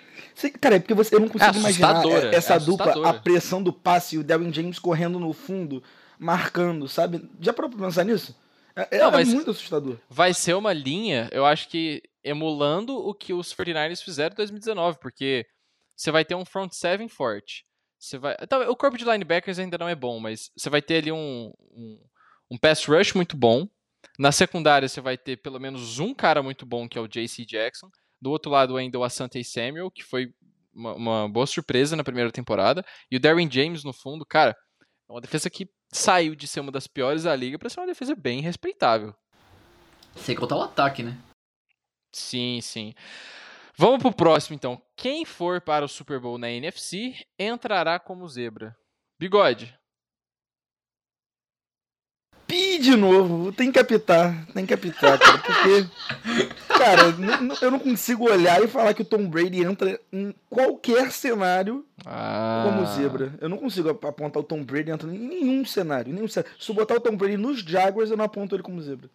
Cara, 0.59 0.75
é 0.75 0.79
porque 0.79 0.93
você, 0.93 1.15
eu 1.15 1.19
não 1.19 1.29
consigo 1.29 1.55
é 1.55 1.59
imaginar 1.59 2.05
essa 2.33 2.55
é 2.55 2.59
dupla, 2.59 3.09
a 3.09 3.13
pressão 3.13 3.61
do 3.61 3.71
passe 3.71 4.15
e 4.15 4.19
o 4.19 4.23
Darwin 4.23 4.51
James 4.51 4.79
correndo 4.79 5.19
no 5.19 5.33
fundo, 5.33 5.83
marcando, 6.17 6.87
sabe? 6.87 7.29
Já 7.39 7.53
parou 7.53 7.69
pra 7.69 7.85
pensar 7.85 8.03
nisso? 8.03 8.35
É, 8.75 8.99
não, 8.99 9.19
é 9.19 9.25
muito 9.25 9.51
assustador. 9.51 9.97
Vai 10.09 10.33
ser 10.33 10.55
uma 10.55 10.73
linha, 10.73 11.29
eu 11.31 11.45
acho 11.45 11.67
que 11.69 12.01
emulando 12.23 12.97
o 12.97 13.13
que 13.13 13.33
os 13.33 13.53
49ers 13.53 14.01
fizeram 14.01 14.33
em 14.33 14.37
2019, 14.37 14.97
porque 14.99 15.45
você 15.95 16.09
vai 16.11 16.25
ter 16.25 16.35
um 16.35 16.45
front 16.45 16.71
seven 16.71 17.07
forte. 17.07 17.65
Você 18.01 18.17
vai, 18.17 18.35
então, 18.41 18.67
o 18.67 18.75
corpo 18.75 18.97
de 18.97 19.05
linebackers 19.05 19.59
ainda 19.59 19.77
não 19.77 19.87
é 19.87 19.93
bom, 19.93 20.19
mas 20.19 20.49
você 20.57 20.71
vai 20.71 20.81
ter 20.81 20.97
ali 20.97 21.11
um, 21.11 21.53
um, 21.71 22.03
um 22.49 22.57
pass 22.57 22.83
rush 22.85 23.13
muito 23.13 23.37
bom. 23.37 23.67
Na 24.17 24.31
secundária, 24.31 24.89
você 24.89 24.99
vai 24.99 25.19
ter 25.19 25.37
pelo 25.37 25.59
menos 25.59 25.99
um 25.99 26.11
cara 26.11 26.41
muito 26.41 26.65
bom, 26.65 26.89
que 26.89 26.97
é 26.97 27.01
o 27.01 27.07
JC 27.07 27.45
Jackson. 27.45 27.91
Do 28.19 28.31
outro 28.31 28.51
lado, 28.51 28.75
ainda 28.75 28.97
o 28.97 29.03
Asante 29.03 29.43
Samuel, 29.43 29.91
que 29.91 30.03
foi 30.03 30.33
uma, 30.73 30.95
uma, 30.95 31.29
boa 31.29 31.45
surpresa 31.45 31.95
na 31.95 32.03
primeira 32.03 32.31
temporada. 32.31 32.83
E 33.09 33.17
o 33.17 33.19
Darren 33.19 33.49
James, 33.49 33.83
no 33.83 33.93
fundo, 33.93 34.25
cara, 34.25 34.57
é 35.07 35.13
uma 35.13 35.21
defesa 35.21 35.47
que 35.47 35.69
saiu 35.93 36.33
de 36.33 36.47
ser 36.47 36.61
uma 36.61 36.71
das 36.71 36.87
piores 36.87 37.23
da 37.23 37.35
liga 37.35 37.59
para 37.59 37.69
ser 37.69 37.81
uma 37.81 37.87
defesa 37.87 38.15
bem 38.15 38.41
respeitável. 38.41 39.13
Sem 40.15 40.35
contar 40.35 40.55
o 40.57 40.63
ataque, 40.63 41.03
né? 41.03 41.15
Sim, 42.11 42.59
sim. 42.61 42.95
Vamos 43.77 44.01
pro 44.01 44.13
próximo, 44.13 44.55
então. 44.55 44.81
Quem 44.95 45.25
for 45.25 45.61
para 45.61 45.85
o 45.85 45.89
Super 45.89 46.19
Bowl 46.19 46.37
na 46.37 46.49
NFC 46.49 47.15
entrará 47.39 47.99
como 47.99 48.27
zebra. 48.27 48.75
Bigode, 49.19 49.77
Pi 52.51 52.79
de 52.79 52.97
novo, 52.97 53.49
tem 53.53 53.71
que 53.71 53.79
apitar, 53.79 54.45
tem 54.53 54.65
que 54.65 54.73
apitar, 54.73 55.17
cara, 55.17 55.37
porque, 55.37 55.87
cara, 56.67 57.03
eu 57.61 57.71
não 57.71 57.79
consigo 57.79 58.29
olhar 58.29 58.61
e 58.61 58.67
falar 58.67 58.93
que 58.93 59.03
o 59.03 59.05
Tom 59.05 59.25
Brady 59.25 59.63
entra 59.63 59.97
em 60.11 60.35
qualquer 60.49 61.13
cenário 61.13 61.85
ah. 62.05 62.65
como 62.65 62.85
zebra. 62.87 63.33
Eu 63.39 63.47
não 63.47 63.57
consigo 63.57 63.87
apontar 63.87 64.41
o 64.41 64.45
Tom 64.45 64.65
Brady 64.65 64.91
entra 64.91 65.09
em 65.09 65.17
nenhum 65.17 65.63
cenário, 65.63 66.13
nenhum 66.13 66.27
cenário. 66.27 66.53
Se 66.59 66.69
eu 66.69 66.75
botar 66.75 66.95
o 66.95 66.99
Tom 66.99 67.15
Brady 67.15 67.37
nos 67.37 67.61
Jaguars, 67.61 68.11
eu 68.11 68.17
não 68.17 68.25
aponto 68.25 68.53
ele 68.53 68.63
como 68.63 68.81
zebra. 68.81 69.09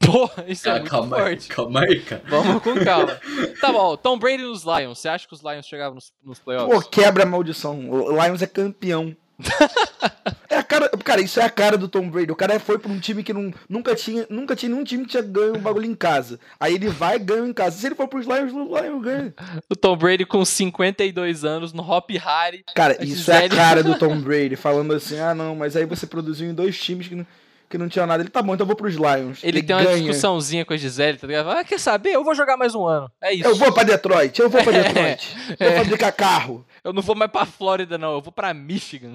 Porra, 0.00 0.44
isso 0.46 0.68
é 0.68 0.72
ah, 0.72 0.74
muito 0.76 0.90
calma 0.90 1.16
forte. 1.16 1.50
Aí, 1.50 1.56
calma 1.56 1.80
aí, 1.80 2.00
cara. 2.00 2.22
Vamos 2.28 2.62
com 2.62 2.84
calma. 2.84 3.18
Tá 3.60 3.72
bom, 3.72 3.96
Tom 3.96 4.18
Brady 4.18 4.42
nos 4.42 4.64
Lions. 4.64 4.98
Você 4.98 5.08
acha 5.08 5.26
que 5.26 5.32
os 5.32 5.42
Lions 5.42 5.66
chegavam 5.66 5.94
nos, 5.94 6.12
nos 6.22 6.38
playoffs? 6.38 6.72
Pô, 6.72 6.82
quebra 6.82 7.22
a 7.22 7.26
maldição. 7.26 7.90
O 7.90 8.22
Lions 8.22 8.42
é 8.42 8.46
campeão. 8.46 9.16
é 10.48 10.56
a 10.56 10.62
cara, 10.62 10.88
cara, 10.88 11.20
isso 11.20 11.40
é 11.40 11.44
a 11.44 11.50
cara 11.50 11.76
do 11.76 11.88
Tom 11.88 12.08
Brady. 12.08 12.30
O 12.30 12.36
cara 12.36 12.58
foi 12.60 12.78
pra 12.78 12.90
um 12.90 12.98
time 12.98 13.22
que 13.22 13.32
não, 13.32 13.52
nunca 13.68 13.94
tinha, 13.94 14.26
nunca 14.30 14.54
tinha 14.54 14.70
nenhum 14.70 14.84
time 14.84 15.04
que 15.04 15.10
tinha 15.10 15.22
ganho 15.22 15.56
um 15.56 15.60
bagulho 15.60 15.86
em 15.86 15.94
casa. 15.94 16.38
Aí 16.60 16.74
ele 16.74 16.88
vai 16.88 17.16
e 17.16 17.20
ganha 17.20 17.46
em 17.46 17.52
casa. 17.52 17.78
Se 17.78 17.86
ele 17.86 17.94
for 17.94 18.08
pros 18.08 18.26
Lions, 18.26 18.52
o 18.52 18.78
Lions 18.78 19.02
ganha. 19.02 19.34
O 19.68 19.76
Tom 19.76 19.96
Brady 19.96 20.24
com 20.24 20.44
52 20.44 21.44
anos 21.44 21.72
no 21.72 21.82
Hop 21.82 22.10
Harry. 22.10 22.64
Cara, 22.74 23.02
isso 23.04 23.30
é 23.30 23.46
a 23.46 23.48
cara 23.48 23.82
do 23.84 23.98
Tom 23.98 24.20
Brady, 24.20 24.56
falando 24.56 24.92
assim: 24.92 25.18
"Ah, 25.18 25.34
não, 25.34 25.56
mas 25.56 25.76
aí 25.76 25.86
você 25.86 26.06
produziu 26.06 26.48
em 26.48 26.54
dois 26.54 26.78
times 26.78 27.08
que 27.08 27.14
não 27.14 27.26
que 27.68 27.78
não 27.78 27.88
tinha 27.88 28.06
nada. 28.06 28.22
Ele 28.22 28.30
tá 28.30 28.42
bom, 28.42 28.54
então 28.54 28.64
eu 28.64 28.68
vou 28.68 28.76
pros 28.76 28.94
Lions. 28.94 29.42
Ele, 29.42 29.58
ele 29.58 29.62
tem 29.62 29.74
uma 29.76 29.82
ganha. 29.82 29.96
discussãozinha 29.96 30.64
com 30.64 30.72
a 30.72 30.76
Gisele, 30.76 31.18
tá 31.18 31.26
ligado? 31.26 31.50
Ah, 31.50 31.64
quer 31.64 31.78
saber? 31.78 32.10
Eu 32.10 32.24
vou 32.24 32.34
jogar 32.34 32.56
mais 32.56 32.74
um 32.74 32.86
ano. 32.86 33.10
É 33.20 33.32
isso. 33.34 33.48
Eu 33.48 33.56
vou 33.56 33.72
pra 33.72 33.82
Detroit, 33.82 34.38
eu 34.40 34.48
vou 34.48 34.62
pra 34.62 34.72
Detroit. 34.82 35.36
É, 35.58 35.68
vou 35.68 35.78
fabricar 35.78 36.12
carro. 36.12 36.66
Eu 36.82 36.92
não 36.92 37.02
vou 37.02 37.16
mais 37.16 37.30
pra 37.30 37.46
Flórida, 37.46 37.98
não. 37.98 38.12
Eu 38.12 38.20
vou 38.20 38.32
pra 38.32 38.54
Michigan. 38.54 39.14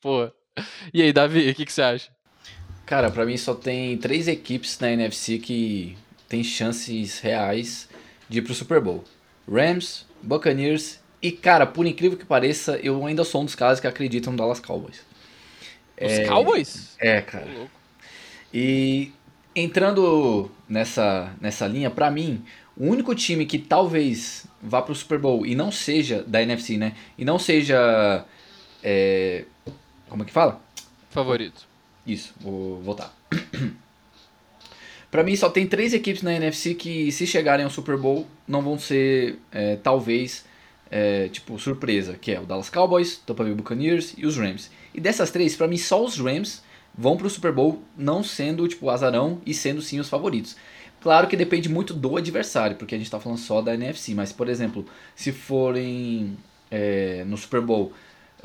Pô. 0.00 0.30
E 0.92 1.02
aí, 1.02 1.12
Davi, 1.12 1.50
o 1.50 1.54
que, 1.54 1.66
que 1.66 1.72
você 1.72 1.82
acha? 1.82 2.10
Cara, 2.86 3.10
para 3.10 3.24
mim 3.24 3.36
só 3.36 3.54
tem 3.54 3.96
três 3.98 4.26
equipes 4.26 4.78
na 4.80 4.90
NFC 4.90 5.38
que 5.38 5.96
tem 6.28 6.42
chances 6.42 7.20
reais 7.20 7.88
de 8.28 8.38
ir 8.38 8.42
pro 8.42 8.54
Super 8.54 8.80
Bowl: 8.80 9.04
Rams, 9.48 10.06
Buccaneers 10.22 10.98
e, 11.22 11.30
cara, 11.30 11.66
por 11.66 11.86
incrível 11.86 12.16
que 12.16 12.24
pareça, 12.24 12.78
eu 12.82 13.04
ainda 13.06 13.24
sou 13.24 13.42
um 13.42 13.44
dos 13.44 13.54
caras 13.54 13.78
que 13.78 13.86
acreditam 13.86 14.32
no 14.32 14.38
Dallas 14.38 14.58
Cowboys. 14.58 15.02
Os 16.00 16.12
é... 16.12 16.24
Cowboys? 16.26 16.96
É, 16.98 17.20
cara. 17.20 17.48
E 18.52 19.12
entrando 19.54 20.50
nessa, 20.68 21.32
nessa 21.40 21.66
linha, 21.66 21.90
para 21.90 22.10
mim, 22.10 22.42
o 22.76 22.86
único 22.86 23.14
time 23.14 23.46
que 23.46 23.58
talvez 23.58 24.46
vá 24.62 24.80
pro 24.80 24.94
Super 24.94 25.18
Bowl 25.18 25.46
e 25.46 25.54
não 25.54 25.70
seja 25.70 26.22
da 26.26 26.42
NFC, 26.42 26.76
né? 26.76 26.94
E 27.18 27.24
não 27.24 27.38
seja 27.38 28.24
é, 28.82 29.44
como 30.08 30.22
é 30.24 30.26
que 30.26 30.32
fala? 30.32 30.60
Favorito. 31.10 31.66
Isso, 32.06 32.34
vou 32.40 32.80
voltar. 32.82 33.14
Para 35.10 35.22
mim 35.22 35.34
só 35.36 35.48
tem 35.48 35.66
três 35.66 35.92
equipes 35.92 36.22
na 36.22 36.34
NFC 36.34 36.74
que 36.74 37.10
se 37.10 37.26
chegarem 37.26 37.64
ao 37.64 37.70
Super 37.70 37.96
Bowl 37.96 38.26
não 38.46 38.62
vão 38.62 38.78
ser 38.78 39.38
é, 39.50 39.76
talvez 39.76 40.44
é, 40.90 41.28
tipo, 41.28 41.58
surpresa, 41.58 42.14
que 42.20 42.32
é 42.32 42.40
o 42.40 42.46
Dallas 42.46 42.70
Cowboys, 42.70 43.18
Tampa 43.18 43.44
Bay 43.44 43.54
Buccaneers 43.54 44.14
e 44.16 44.26
os 44.26 44.36
Rams. 44.36 44.70
E 44.94 45.00
dessas 45.00 45.30
três, 45.30 45.56
para 45.56 45.68
mim, 45.68 45.76
só 45.76 46.04
os 46.04 46.18
Rams 46.18 46.62
vão 46.96 47.16
pro 47.16 47.30
Super 47.30 47.52
Bowl 47.52 47.82
não 47.96 48.22
sendo, 48.22 48.66
tipo, 48.66 48.90
azarão 48.90 49.40
e 49.46 49.54
sendo 49.54 49.80
sim 49.80 50.00
os 50.00 50.08
favoritos. 50.08 50.56
Claro 51.00 51.28
que 51.28 51.36
depende 51.36 51.68
muito 51.68 51.94
do 51.94 52.16
adversário, 52.16 52.76
porque 52.76 52.94
a 52.94 52.98
gente 52.98 53.10
tá 53.10 53.18
falando 53.18 53.38
só 53.38 53.62
da 53.62 53.74
NFC, 53.74 54.14
mas, 54.14 54.32
por 54.32 54.48
exemplo, 54.48 54.84
se 55.14 55.32
forem 55.32 56.36
é, 56.70 57.24
no 57.24 57.36
Super 57.36 57.62
Bowl 57.62 57.92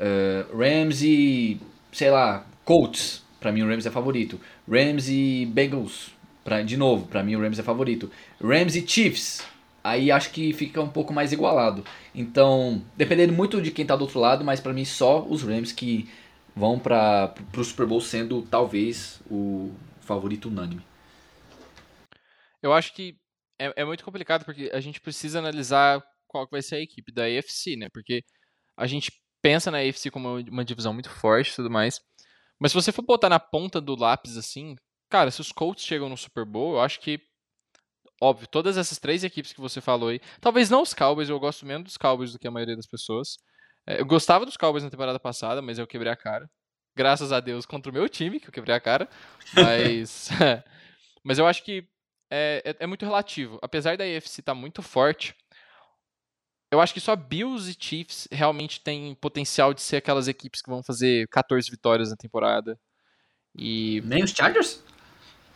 uh, 0.00 0.56
Rams 0.56 1.02
e, 1.02 1.60
sei 1.92 2.10
lá, 2.10 2.46
Colts, 2.64 3.22
para 3.38 3.52
mim 3.52 3.62
o 3.62 3.68
Rams 3.68 3.84
é 3.84 3.90
favorito. 3.90 4.40
Rams 4.70 5.08
e 5.08 5.46
Bengals, 5.52 6.12
pra, 6.42 6.62
de 6.62 6.76
novo, 6.76 7.06
para 7.06 7.22
mim 7.22 7.36
o 7.36 7.40
Rams 7.40 7.58
é 7.58 7.62
favorito. 7.62 8.10
Rams 8.42 8.74
e 8.74 8.86
Chiefs, 8.86 9.42
aí 9.84 10.10
acho 10.10 10.30
que 10.30 10.52
fica 10.54 10.80
um 10.80 10.88
pouco 10.88 11.12
mais 11.12 11.32
igualado. 11.32 11.84
Então, 12.14 12.82
dependendo 12.96 13.32
muito 13.32 13.60
de 13.60 13.70
quem 13.70 13.84
tá 13.84 13.94
do 13.94 14.02
outro 14.02 14.18
lado, 14.18 14.44
mas 14.44 14.60
para 14.60 14.72
mim 14.72 14.84
só 14.84 15.22
os 15.28 15.42
Rams 15.42 15.72
que 15.72 16.08
vão 16.56 16.78
para 16.78 17.34
o 17.54 17.62
Super 17.62 17.86
Bowl 17.86 18.00
sendo 18.00 18.40
talvez 18.40 19.20
o 19.30 19.70
favorito 20.00 20.48
unânime. 20.48 20.82
Eu 22.62 22.72
acho 22.72 22.94
que 22.94 23.18
é, 23.58 23.82
é, 23.82 23.84
muito 23.84 24.02
complicado 24.02 24.44
porque 24.44 24.70
a 24.72 24.80
gente 24.80 25.00
precisa 25.00 25.38
analisar 25.38 26.02
qual 26.26 26.48
vai 26.50 26.62
ser 26.62 26.76
a 26.76 26.80
equipe 26.80 27.12
da 27.12 27.24
AFC, 27.24 27.76
né? 27.76 27.88
Porque 27.92 28.24
a 28.76 28.86
gente 28.86 29.12
pensa 29.42 29.70
na 29.70 29.78
AFC 29.78 30.10
como 30.10 30.38
uma 30.40 30.64
divisão 30.64 30.94
muito 30.94 31.10
forte 31.10 31.52
e 31.52 31.56
tudo 31.56 31.70
mais. 31.70 32.00
Mas 32.58 32.72
se 32.72 32.74
você 32.74 32.90
for 32.90 33.02
botar 33.02 33.28
na 33.28 33.38
ponta 33.38 33.80
do 33.80 33.94
lápis 33.94 34.38
assim, 34.38 34.74
cara, 35.10 35.30
se 35.30 35.42
os 35.42 35.52
Colts 35.52 35.84
chegam 35.84 36.08
no 36.08 36.16
Super 36.16 36.46
Bowl, 36.46 36.74
eu 36.74 36.80
acho 36.80 37.00
que 37.00 37.20
óbvio, 38.18 38.48
todas 38.48 38.78
essas 38.78 38.98
três 38.98 39.22
equipes 39.24 39.52
que 39.52 39.60
você 39.60 39.78
falou 39.78 40.08
aí, 40.08 40.20
talvez 40.40 40.70
não 40.70 40.80
os 40.80 40.94
Cowboys, 40.94 41.28
eu 41.28 41.38
gosto 41.38 41.66
menos 41.66 41.84
dos 41.84 41.96
Cowboys 41.98 42.32
do 42.32 42.38
que 42.38 42.48
a 42.48 42.50
maioria 42.50 42.74
das 42.74 42.86
pessoas. 42.86 43.36
É, 43.86 44.00
eu 44.00 44.06
gostava 44.06 44.44
dos 44.44 44.56
Cowboys 44.56 44.84
na 44.84 44.90
temporada 44.90 45.20
passada, 45.20 45.62
mas 45.62 45.78
eu 45.78 45.86
quebrei 45.86 46.12
a 46.12 46.16
cara. 46.16 46.50
Graças 46.94 47.30
a 47.30 47.40
Deus 47.40 47.66
contra 47.66 47.90
o 47.90 47.94
meu 47.94 48.08
time, 48.08 48.40
que 48.40 48.48
eu 48.48 48.52
quebrei 48.52 48.74
a 48.74 48.80
cara. 48.80 49.08
Mas, 49.54 50.30
mas 51.22 51.38
eu 51.38 51.46
acho 51.46 51.62
que 51.62 51.86
é, 52.30 52.62
é, 52.64 52.76
é, 52.80 52.86
muito 52.86 53.04
relativo. 53.04 53.58
Apesar 53.62 53.96
da 53.96 54.04
AFC 54.04 54.40
estar 54.40 54.42
tá 54.42 54.54
muito 54.54 54.82
forte, 54.82 55.34
eu 56.70 56.80
acho 56.80 56.92
que 56.92 57.00
só 57.00 57.14
Bills 57.14 57.70
e 57.70 57.76
Chiefs 57.78 58.26
realmente 58.32 58.80
têm 58.80 59.14
potencial 59.14 59.72
de 59.72 59.82
ser 59.82 59.96
aquelas 59.96 60.26
equipes 60.26 60.60
que 60.60 60.70
vão 60.70 60.82
fazer 60.82 61.28
14 61.28 61.70
vitórias 61.70 62.10
na 62.10 62.16
temporada. 62.16 62.78
E... 63.56 64.02
Nem 64.04 64.24
os 64.24 64.32
Chargers? 64.32 64.82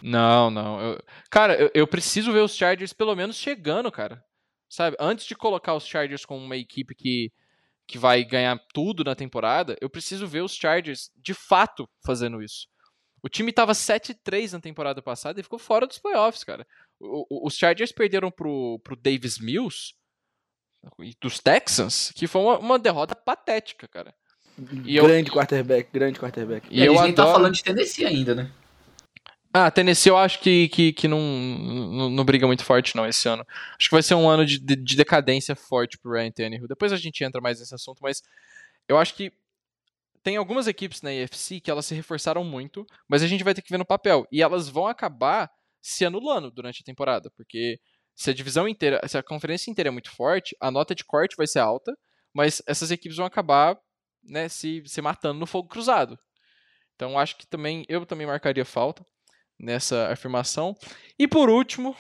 Não, 0.03 0.51
não. 0.51 0.81
Eu, 0.81 1.03
cara, 1.31 1.55
eu, 1.61 1.71
eu, 1.75 1.87
preciso 1.87 2.33
ver 2.33 2.41
os 2.41 2.55
Chargers 2.55 2.93
pelo 2.93 3.15
menos 3.15 3.37
chegando, 3.37 3.91
cara. 3.91 4.25
Sabe? 4.69 4.97
Antes 5.01 5.27
de 5.27 5.35
colocar 5.35 5.75
os 5.75 5.87
Chargers 5.87 6.25
como 6.25 6.43
uma 6.43 6.57
equipe 6.57 6.95
que, 6.95 7.33
que 7.91 7.99
vai 7.99 8.25
ganhar 8.25 8.57
tudo 8.73 9.03
na 9.03 9.17
temporada, 9.17 9.77
eu 9.81 9.91
preciso 9.91 10.27
ver 10.27 10.43
os 10.43 10.55
Chargers 10.55 11.11
de 11.17 11.35
fato 11.35 11.89
fazendo 12.05 12.41
isso. 12.41 12.69
O 13.23 13.29
time 13.29 13.53
tava 13.53 13.73
7-3 13.73 14.53
na 14.53 14.61
temporada 14.61 15.03
passada 15.03 15.41
e 15.41 15.43
ficou 15.43 15.59
fora 15.59 15.87
dos 15.87 15.99
playoffs, 15.99 16.45
cara. 16.45 16.67
O, 17.01 17.27
o, 17.29 17.47
os 17.49 17.57
Chargers 17.57 17.93
perderam 17.93 18.31
pro, 18.31 18.79
pro 18.85 18.97
Davis 18.97 19.39
Mills 19.39 19.93
dos 21.21 21.39
Texans, 21.41 22.13
que 22.15 22.27
foi 22.27 22.41
uma, 22.41 22.59
uma 22.59 22.79
derrota 22.79 23.15
patética, 23.15 23.89
cara. 23.89 24.15
E 24.85 24.95
grande 24.95 25.31
eu... 25.31 25.35
quarterback, 25.35 25.91
grande 25.93 26.19
quarterback. 26.19 26.69
E, 26.71 26.81
e 26.81 26.87
eu 26.87 26.99
a 26.99 27.07
gente 27.07 27.19
adoro... 27.19 27.29
tá 27.29 27.35
falando 27.35 27.55
de 27.55 27.63
Tennessee 27.63 28.07
ainda, 28.07 28.35
né? 28.35 28.53
Ah, 29.53 29.69
Tennessee 29.69 30.09
eu 30.09 30.17
acho 30.17 30.39
que, 30.41 30.69
que, 30.69 30.93
que 30.93 31.09
não, 31.09 31.19
não, 31.21 32.11
não, 32.11 32.25
briga 32.25 32.47
muito 32.47 32.65
forte 32.65 32.95
não 32.95 33.05
esse 33.05 33.29
ano. 33.29 33.45
Acho 33.77 33.89
que 33.89 33.95
vai 33.95 34.03
ser 34.03 34.15
um 34.15 34.29
ano 34.29 34.47
de, 34.47 34.59
de, 34.61 34.77
de 34.77 34.97
decadência 34.97 35.57
forte 35.57 35.99
pro 35.99 36.13
Ryan 36.13 36.31
Tannehill. 36.31 36.69
Depois 36.69 36.93
a 36.93 36.97
gente 36.97 37.25
entra 37.25 37.41
mais 37.41 37.59
nesse 37.59 37.75
assunto, 37.75 37.99
mas 38.01 38.23
eu 38.89 38.97
acho 38.97 39.15
que 39.15 39.33
tem 40.23 40.37
algumas 40.37 40.69
equipes 40.69 41.03
na 41.03 41.11
AFC 41.11 41.61
que 41.61 41.71
elas 41.71 41.87
se 41.87 41.95
reforçaram 41.97 42.45
muito, 42.45 42.87
mas 43.09 43.23
a 43.25 43.27
gente 43.27 43.43
vai 43.43 43.53
ter 43.53 43.63
que 43.63 43.71
ver 43.71 43.79
no 43.79 43.85
papel. 43.85 44.25
E 44.31 44.41
elas 44.41 44.69
vão 44.69 44.87
acabar 44.87 45.51
se 45.83 46.05
anulando 46.05 46.51
durante 46.51 46.83
a 46.83 46.85
temporada, 46.85 47.29
porque 47.37 47.81
se 48.15 48.31
a 48.31 48.35
divisão 48.35 48.69
inteira, 48.69 49.01
se 49.09 49.19
a 49.19 49.23
conferência 49.23 49.71
inteira 49.71 49.89
é 49.89 49.91
muito 49.91 50.11
forte, 50.13 50.57
a 50.61 50.71
nota 50.71 50.95
de 50.95 51.05
corte 51.05 51.35
vai 51.37 51.47
ser 51.47 51.59
alta, 51.59 51.97
mas 52.33 52.63
essas 52.67 52.93
equipes 52.93 53.17
vão 53.17 53.27
acabar 53.27 53.77
né, 54.23 54.49
se, 54.49 54.83
se 54.87 55.03
matando 55.03 55.41
no 55.41 55.47
fogo 55.47 55.69
cruzado. 55.69 56.19
Então 56.95 57.19
acho 57.19 57.37
que 57.37 57.47
também 57.47 57.85
eu 57.89 58.07
também 58.07 58.27
marcaria 58.27 58.65
falta 58.65 59.05
nessa 59.61 60.09
afirmação. 60.09 60.75
E 61.19 61.29
por 61.29 61.51
último, 61.51 61.95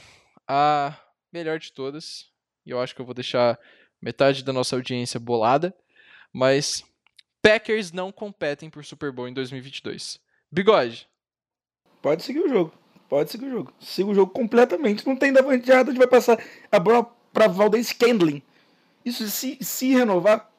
a 0.48 0.96
melhor 1.32 1.58
de 1.58 1.72
todas, 1.72 2.30
e 2.64 2.70
eu 2.70 2.80
acho 2.80 2.94
que 2.94 3.00
eu 3.00 3.04
vou 3.04 3.14
deixar 3.14 3.58
metade 4.00 4.42
da 4.42 4.52
nossa 4.52 4.74
audiência 4.74 5.20
bolada, 5.20 5.74
mas 6.32 6.82
Packers 7.42 7.92
não 7.92 8.10
competem 8.10 8.70
por 8.70 8.84
Super 8.84 9.12
Bowl 9.12 9.28
em 9.28 9.34
2022. 9.34 10.18
Bigode. 10.50 11.08
Pode 12.02 12.22
seguir 12.22 12.40
o 12.40 12.48
jogo. 12.48 12.72
Pode 13.08 13.30
seguir 13.30 13.46
o 13.46 13.50
jogo. 13.50 13.72
Siga 13.78 14.08
o 14.08 14.14
jogo 14.14 14.32
completamente. 14.32 15.06
Não 15.06 15.16
tem 15.16 15.32
Davante 15.32 15.70
a 15.70 15.84
gente 15.84 15.98
vai 15.98 16.06
passar 16.06 16.42
a 16.70 16.78
bola 16.78 17.04
para 17.32 17.48
Valdez 17.48 17.92
Candling. 17.92 18.42
Isso 19.04 19.28
se, 19.28 19.58
se 19.60 19.92
renovar 19.92 20.50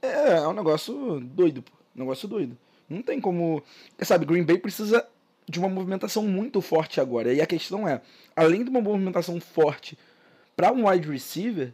é, 0.00 0.34
é 0.34 0.48
um 0.48 0.52
negócio 0.52 1.20
doido, 1.20 1.62
pô. 1.62 1.72
Um 1.94 2.00
negócio 2.00 2.26
doido. 2.26 2.56
Não 2.88 3.02
tem 3.02 3.20
como. 3.20 3.62
Sabe, 4.00 4.26
Green 4.26 4.44
Bay 4.44 4.58
precisa 4.58 5.06
de 5.48 5.58
uma 5.58 5.68
movimentação 5.68 6.24
muito 6.24 6.60
forte 6.60 7.00
agora. 7.00 7.32
E 7.32 7.40
a 7.40 7.46
questão 7.46 7.86
é, 7.86 8.00
além 8.34 8.64
de 8.64 8.70
uma 8.70 8.80
movimentação 8.80 9.40
forte 9.40 9.98
para 10.56 10.72
um 10.72 10.88
wide 10.88 11.10
receiver, 11.10 11.72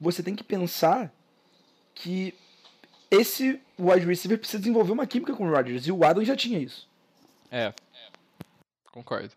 você 0.00 0.22
tem 0.22 0.34
que 0.34 0.44
pensar 0.44 1.12
que 1.94 2.34
esse 3.10 3.60
wide 3.78 4.06
receiver 4.06 4.38
precisa 4.38 4.58
desenvolver 4.58 4.92
uma 4.92 5.06
química 5.06 5.34
com 5.34 5.46
o 5.46 5.50
Rodgers. 5.50 5.86
E 5.86 5.92
o 5.92 6.04
Adam 6.04 6.24
já 6.24 6.36
tinha 6.36 6.58
isso. 6.58 6.88
É. 7.50 7.72
Concordo. 8.92 9.30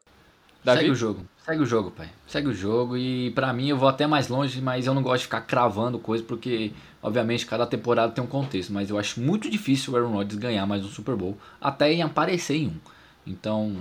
Davi? 0.63 0.79
Segue 0.79 0.91
o 0.91 0.95
jogo. 0.95 1.25
Segue 1.43 1.61
o 1.61 1.65
jogo, 1.65 1.91
pai. 1.91 2.09
Segue 2.25 2.47
o 2.47 2.53
jogo. 2.53 2.95
E 2.95 3.31
para 3.31 3.51
mim 3.51 3.67
eu 3.67 3.77
vou 3.77 3.89
até 3.89 4.07
mais 4.07 4.29
longe, 4.29 4.61
mas 4.61 4.87
eu 4.87 4.93
não 4.93 5.03
gosto 5.03 5.19
de 5.19 5.25
ficar 5.25 5.41
cravando 5.41 5.99
coisa, 5.99 6.23
porque, 6.23 6.71
obviamente, 7.01 7.45
cada 7.45 7.65
temporada 7.65 8.13
tem 8.13 8.23
um 8.23 8.27
contexto. 8.27 8.71
Mas 8.71 8.89
eu 8.89 8.97
acho 8.97 9.19
muito 9.19 9.49
difícil 9.49 9.93
o 9.93 9.97
Aaron 9.97 10.13
Rodgers 10.13 10.39
ganhar 10.39 10.65
mais 10.65 10.85
um 10.85 10.89
Super 10.89 11.15
Bowl, 11.15 11.37
até 11.59 11.91
em 11.91 12.01
aparecer 12.01 12.55
em 12.55 12.67
um. 12.67 12.79
Então, 13.25 13.75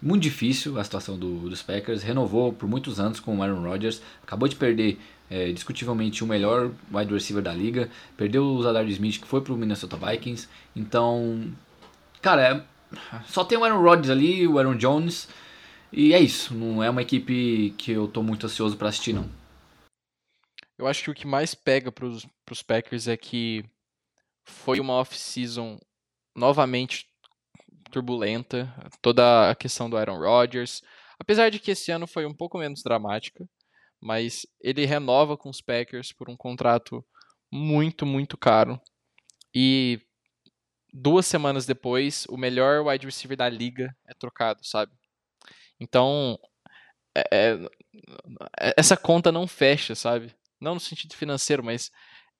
muito 0.00 0.22
difícil 0.22 0.78
a 0.78 0.84
situação 0.84 1.18
do, 1.18 1.48
dos 1.48 1.62
Packers. 1.62 2.02
Renovou 2.02 2.52
por 2.52 2.68
muitos 2.68 3.00
anos 3.00 3.20
com 3.20 3.36
o 3.36 3.42
Aaron 3.42 3.62
Rodgers. 3.62 4.02
Acabou 4.22 4.48
de 4.48 4.56
perder 4.56 4.98
é, 5.30 5.52
discutivelmente 5.52 6.22
o 6.22 6.26
melhor 6.26 6.70
wide 6.92 7.12
receiver 7.12 7.42
da 7.42 7.52
liga. 7.52 7.90
Perdeu 8.16 8.44
o 8.44 8.62
Zadar 8.62 8.86
Smith, 8.88 9.20
que 9.20 9.26
foi 9.26 9.40
pro 9.40 9.56
Minnesota 9.56 9.96
Vikings. 9.96 10.48
Então, 10.74 11.52
cara, 12.20 12.42
é, 12.42 13.20
só 13.26 13.44
tem 13.44 13.58
o 13.58 13.64
Aaron 13.64 13.82
Rodgers 13.82 14.10
ali, 14.10 14.46
o 14.46 14.58
Aaron 14.58 14.76
Jones. 14.76 15.28
E 15.92 16.12
é 16.12 16.20
isso. 16.20 16.54
Não 16.54 16.82
é 16.82 16.90
uma 16.90 17.02
equipe 17.02 17.74
que 17.78 17.92
eu 17.92 18.08
tô 18.08 18.22
muito 18.22 18.46
ansioso 18.46 18.76
para 18.76 18.88
assistir, 18.88 19.12
não. 19.12 19.28
Eu 20.78 20.86
acho 20.86 21.02
que 21.04 21.10
o 21.10 21.14
que 21.14 21.26
mais 21.26 21.54
pega 21.54 21.90
pros, 21.90 22.26
pros 22.44 22.62
Packers 22.62 23.08
é 23.08 23.16
que 23.16 23.64
foi 24.44 24.78
uma 24.78 24.92
off-season 24.94 25.78
novamente 26.36 27.06
turbulenta, 27.90 28.72
toda 29.00 29.50
a 29.50 29.54
questão 29.54 29.88
do 29.88 29.96
Aaron 29.96 30.18
Rodgers. 30.18 30.82
Apesar 31.18 31.50
de 31.50 31.58
que 31.58 31.70
esse 31.70 31.90
ano 31.90 32.06
foi 32.06 32.26
um 32.26 32.34
pouco 32.34 32.58
menos 32.58 32.82
dramática, 32.82 33.48
mas 34.00 34.46
ele 34.60 34.84
renova 34.84 35.36
com 35.36 35.48
os 35.48 35.60
Packers 35.60 36.12
por 36.12 36.28
um 36.28 36.36
contrato 36.36 37.04
muito, 37.50 38.04
muito 38.04 38.36
caro. 38.36 38.80
E 39.54 40.00
duas 40.92 41.26
semanas 41.26 41.66
depois, 41.66 42.26
o 42.28 42.36
melhor 42.36 42.86
wide 42.86 43.06
receiver 43.06 43.36
da 43.36 43.48
liga 43.48 43.96
é 44.06 44.14
trocado, 44.14 44.64
sabe? 44.64 44.92
Então, 45.80 46.38
é, 47.14 47.24
é, 47.32 48.74
essa 48.76 48.96
conta 48.96 49.32
não 49.32 49.46
fecha, 49.46 49.94
sabe? 49.94 50.34
Não 50.60 50.74
no 50.74 50.80
sentido 50.80 51.14
financeiro, 51.14 51.62
mas 51.64 51.90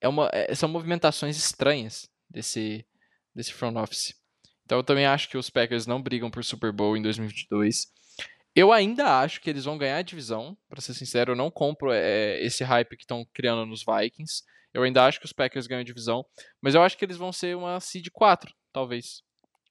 é 0.01 0.07
uma, 0.07 0.29
é, 0.31 0.53
são 0.53 0.69
movimentações 0.69 1.37
estranhas 1.37 2.09
desse, 2.29 2.85
desse 3.33 3.53
front 3.53 3.75
office. 3.75 4.15
Então 4.67 4.79
eu 4.79 4.83
também 4.83 5.05
acho 5.05 5.29
que 5.29 5.37
os 5.37 5.49
Packers 5.49 5.87
não 5.87 6.01
brigam 6.01 6.29
por 6.29 6.43
Super 6.43 6.73
Bowl 6.73 6.97
em 6.97 7.01
2022. 7.01 7.87
Eu 8.53 8.73
ainda 8.73 9.21
acho 9.21 9.39
que 9.39 9.49
eles 9.49 9.63
vão 9.63 9.77
ganhar 9.77 9.95
a 9.95 10.01
divisão, 10.01 10.57
para 10.67 10.81
ser 10.81 10.93
sincero, 10.93 11.31
eu 11.31 11.35
não 11.37 11.49
compro 11.49 11.89
é, 11.93 12.43
esse 12.43 12.65
hype 12.65 12.97
que 12.97 13.03
estão 13.03 13.25
criando 13.33 13.65
nos 13.65 13.85
Vikings. 13.85 14.43
Eu 14.73 14.83
ainda 14.83 15.05
acho 15.05 15.21
que 15.21 15.25
os 15.25 15.31
Packers 15.31 15.67
ganham 15.67 15.79
a 15.79 15.85
divisão, 15.85 16.25
mas 16.61 16.75
eu 16.75 16.83
acho 16.83 16.97
que 16.97 17.05
eles 17.05 17.15
vão 17.15 17.31
ser 17.31 17.55
uma 17.55 17.79
seed 17.79 18.09
4, 18.11 18.53
talvez. 18.73 19.23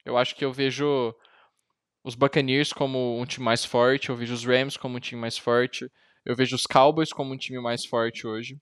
Eu 0.03 0.17
acho 0.17 0.35
que 0.35 0.43
eu 0.43 0.51
vejo 0.51 1.15
os 2.03 2.15
Buccaneers 2.15 2.73
como 2.73 3.21
um 3.21 3.27
time 3.27 3.45
mais 3.45 3.67
forte, 3.67 4.09
eu 4.09 4.17
vejo 4.17 4.33
os 4.33 4.47
Rams 4.47 4.79
como 4.79 4.97
um 4.97 5.01
time 5.01 5.21
mais 5.21 5.37
forte, 5.37 5.87
eu 6.25 6.35
vejo 6.35 6.57
os 6.57 6.65
Cowboys 6.65 7.13
como 7.13 7.35
um 7.35 7.37
time 7.37 7.61
mais 7.61 7.85
forte 7.85 8.27
hoje. 8.27 8.59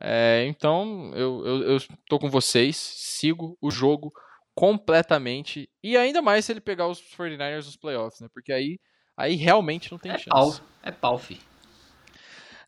É, 0.00 0.44
então, 0.48 1.12
eu, 1.14 1.46
eu, 1.46 1.62
eu 1.74 1.78
tô 2.08 2.18
com 2.18 2.28
vocês, 2.28 2.76
sigo 2.76 3.56
o 3.60 3.70
jogo 3.70 4.12
completamente. 4.54 5.68
E 5.82 5.96
ainda 5.96 6.20
mais 6.22 6.44
se 6.44 6.52
ele 6.52 6.60
pegar 6.60 6.88
os 6.88 7.00
49ers 7.00 7.66
nos 7.66 7.76
playoffs, 7.76 8.20
né? 8.20 8.28
Porque 8.32 8.52
aí, 8.52 8.78
aí 9.16 9.34
realmente 9.34 9.90
não 9.90 9.98
tem 9.98 10.12
é 10.12 10.18
chance. 10.18 10.30
Pau. 10.30 10.54
É 10.82 10.90
pau, 10.90 11.18
fi. 11.18 11.40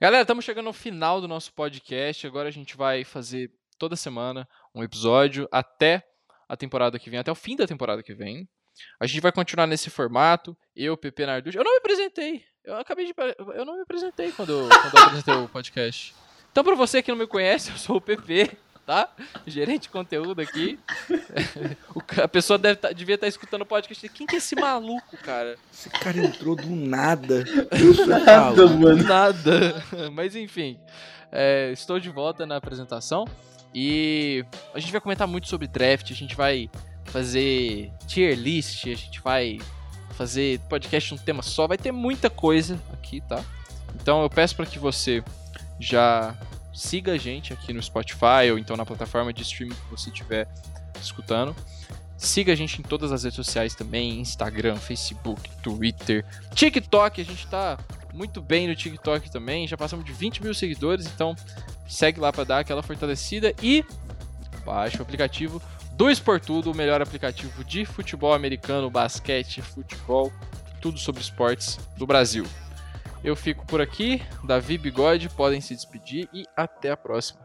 Galera, 0.01 0.22
estamos 0.22 0.45
chegando 0.45 0.66
ao 0.66 0.72
final 0.72 1.20
do 1.20 1.28
nosso 1.28 1.53
podcast. 1.53 2.26
Agora 2.26 2.49
a 2.49 2.53
gente 2.53 2.76
vai 2.76 3.05
fazer 3.05 3.51
toda 3.78 3.97
semana 3.97 4.49
um 4.74 4.82
episódio 4.82 5.49
até 5.51 6.03
a 6.49 6.57
temporada 6.57 6.99
que 6.99 7.11
vem, 7.11 7.18
até 7.18 7.32
o 7.32 7.35
fim 7.35 7.57
da 7.57 7.66
temporada 7.66 8.03
que 8.03 8.14
vem. 8.14 8.49
A 9.01 9.07
gente 9.07 9.20
vai 9.20 9.32
continuar 9.32 9.66
nesse 9.66 9.89
formato. 9.89 10.57
Eu, 10.74 10.97
Pepe 10.97 11.24
Narducci. 11.24 11.57
Eu 11.57 11.64
não 11.64 11.72
me 11.72 11.78
apresentei. 11.78 12.45
Eu 12.64 12.76
acabei 12.76 13.07
de. 13.07 13.14
Eu 13.55 13.64
não 13.64 13.76
me 13.76 13.82
apresentei 13.82 14.32
quando, 14.32 14.68
quando 14.68 14.97
eu 14.97 15.03
apresentei 15.03 15.35
o 15.35 15.49
podcast. 15.49 16.14
Então, 16.51 16.64
para 16.64 16.74
você 16.74 17.03
que 17.03 17.11
não 17.11 17.18
me 17.18 17.26
conhece, 17.26 17.70
eu 17.70 17.76
sou 17.76 17.97
o 17.97 18.01
PP, 18.01 18.57
tá? 18.87 19.09
Gerente 19.47 19.82
de 19.82 19.89
conteúdo 19.89 20.41
aqui. 20.41 20.78
a 22.22 22.28
pessoa 22.28 22.59
deve 22.59 22.76
tá, 22.76 22.93
devia 22.93 23.14
estar 23.14 23.26
tá 23.26 23.28
escutando 23.28 23.62
o 23.62 23.66
podcast. 23.66 24.09
Quem 24.11 24.26
que 24.26 24.35
é 24.35 24.39
esse 24.39 24.55
maluco, 24.55 25.16
cara? 25.18 25.57
Esse 25.72 25.89
cara 25.91 26.18
entrou 26.18 26.55
do 26.55 26.68
nada. 26.74 27.45
Do 27.45 28.07
nada, 28.07 28.66
mano. 28.66 28.97
Do 28.97 29.05
nada. 29.05 29.85
Mas 30.12 30.37
enfim, 30.37 30.78
é, 31.32 31.70
estou 31.72 31.99
de 31.99 32.11
volta 32.11 32.47
na 32.47 32.57
apresentação. 32.57 33.26
E 33.74 34.45
a 34.72 34.78
gente 34.78 34.93
vai 34.93 35.01
comentar 35.01 35.26
muito 35.26 35.49
sobre 35.49 35.66
draft. 35.66 36.11
A 36.11 36.14
gente 36.14 36.37
vai 36.37 36.70
fazer 37.07 37.91
tier 38.07 38.39
list. 38.39 38.85
A 38.87 38.95
gente 38.95 39.20
vai 39.20 39.59
fazer 40.11 40.61
podcast 40.68 41.14
um 41.14 41.18
tema 41.18 41.43
só. 41.43 41.66
Vai 41.66 41.78
ter 41.78 41.91
muita 41.91 42.30
coisa 42.30 42.78
aqui, 42.93 43.20
tá? 43.22 43.43
Então 43.95 44.22
eu 44.22 44.30
peço 44.30 44.55
para 44.55 44.66
que 44.66 44.78
você 44.78 45.24
já 45.80 46.37
siga 46.75 47.12
a 47.12 47.16
gente 47.16 47.53
aqui 47.53 47.72
no 47.72 47.83
Spotify 47.83 48.51
ou 48.51 48.59
então 48.59 48.77
na 48.77 48.85
plataforma 48.85 49.33
de 49.33 49.43
streaming 49.43 49.75
que 49.75 49.91
você 49.91 50.11
estiver 50.11 50.49
escutando. 51.01 51.55
Siga 52.16 52.53
a 52.53 52.57
gente 52.57 52.81
em 52.81 52.83
todas 52.83 53.12
as 53.12 53.25
redes 53.25 53.37
sociais 53.37 53.75
também: 53.75 54.20
Instagram, 54.20 54.77
Facebook, 54.77 55.49
Twitter, 55.62 56.25
TikTok. 56.55 57.20
A 57.20 57.25
gente 57.25 57.47
tá 57.47 57.79
muito 58.12 58.41
bem 58.41 58.68
no 58.68 58.75
TikTok 58.75 59.31
também. 59.31 59.66
Já 59.66 59.77
passamos 59.77 60.05
de 60.05 60.12
20 60.12 60.43
mil 60.43 60.55
seguidores, 60.55 61.07
então 61.07 61.35
segue 61.87 62.20
lá 62.20 62.33
para 62.33 62.45
dar 62.45 62.59
aquela 62.61 62.83
fortalecida 62.83 63.55
e 63.62 63.85
baixe 64.64 64.99
o 64.99 65.03
aplicativo 65.03 65.62
do 65.93 66.11
Esportudo, 66.11 66.72
o 66.72 66.75
melhor 66.75 67.01
aplicativo 67.01 67.62
de 67.64 67.85
futebol 67.85 68.33
americano, 68.33 68.91
basquete, 68.91 69.62
futebol, 69.62 70.33
tudo 70.81 70.99
sobre 70.99 71.20
esportes 71.20 71.79
do 71.97 72.07
Brasil. 72.07 72.45
Eu 73.25 73.35
fico 73.35 73.64
por 73.64 73.81
aqui, 73.81 74.20
Davi 74.45 74.77
Bigode, 74.77 75.31
podem 75.31 75.59
se 75.59 75.75
despedir 75.75 76.29
e 76.31 76.45
até 76.55 76.91
a 76.91 76.97
próxima. 76.97 77.41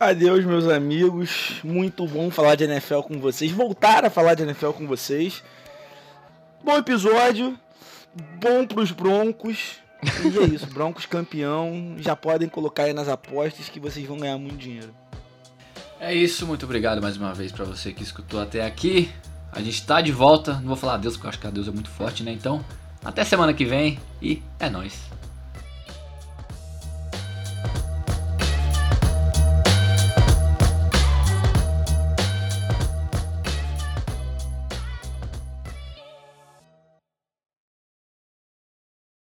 Adeus, 0.00 0.42
meus 0.46 0.66
amigos. 0.66 1.60
Muito 1.62 2.06
bom 2.06 2.30
falar 2.30 2.54
de 2.54 2.64
NFL 2.64 3.00
com 3.00 3.20
vocês. 3.20 3.52
Voltar 3.52 4.02
a 4.02 4.08
falar 4.08 4.32
de 4.36 4.42
NFL 4.42 4.70
com 4.70 4.86
vocês. 4.86 5.44
Bom 6.64 6.78
episódio. 6.78 7.58
Bom 8.40 8.66
pros 8.66 8.90
Broncos. 8.90 9.76
E 10.02 10.38
é 10.38 10.44
isso, 10.44 10.66
Broncos 10.66 11.04
campeão. 11.04 11.96
Já 11.98 12.16
podem 12.16 12.48
colocar 12.48 12.84
aí 12.84 12.94
nas 12.94 13.08
apostas 13.08 13.68
que 13.68 13.78
vocês 13.78 14.06
vão 14.06 14.16
ganhar 14.16 14.38
muito 14.38 14.56
dinheiro. 14.56 14.94
É 16.00 16.14
isso, 16.14 16.46
muito 16.46 16.64
obrigado 16.64 17.02
mais 17.02 17.18
uma 17.18 17.34
vez 17.34 17.52
para 17.52 17.66
você 17.66 17.92
que 17.92 18.02
escutou 18.02 18.40
até 18.40 18.64
aqui. 18.64 19.12
A 19.52 19.60
gente 19.60 19.86
tá 19.86 20.00
de 20.00 20.10
volta. 20.10 20.54
Não 20.54 20.68
vou 20.68 20.76
falar 20.76 20.94
adeus 20.94 21.16
porque 21.16 21.26
eu 21.26 21.30
acho 21.30 21.38
que 21.38 21.46
adeus 21.46 21.68
é 21.68 21.70
muito 21.70 21.90
forte, 21.90 22.22
né? 22.22 22.32
Então, 22.32 22.64
até 23.04 23.24
semana 23.24 23.52
que 23.52 23.64
vem 23.64 23.98
e 24.22 24.42
é 24.58 24.70
nóis. 24.70 25.10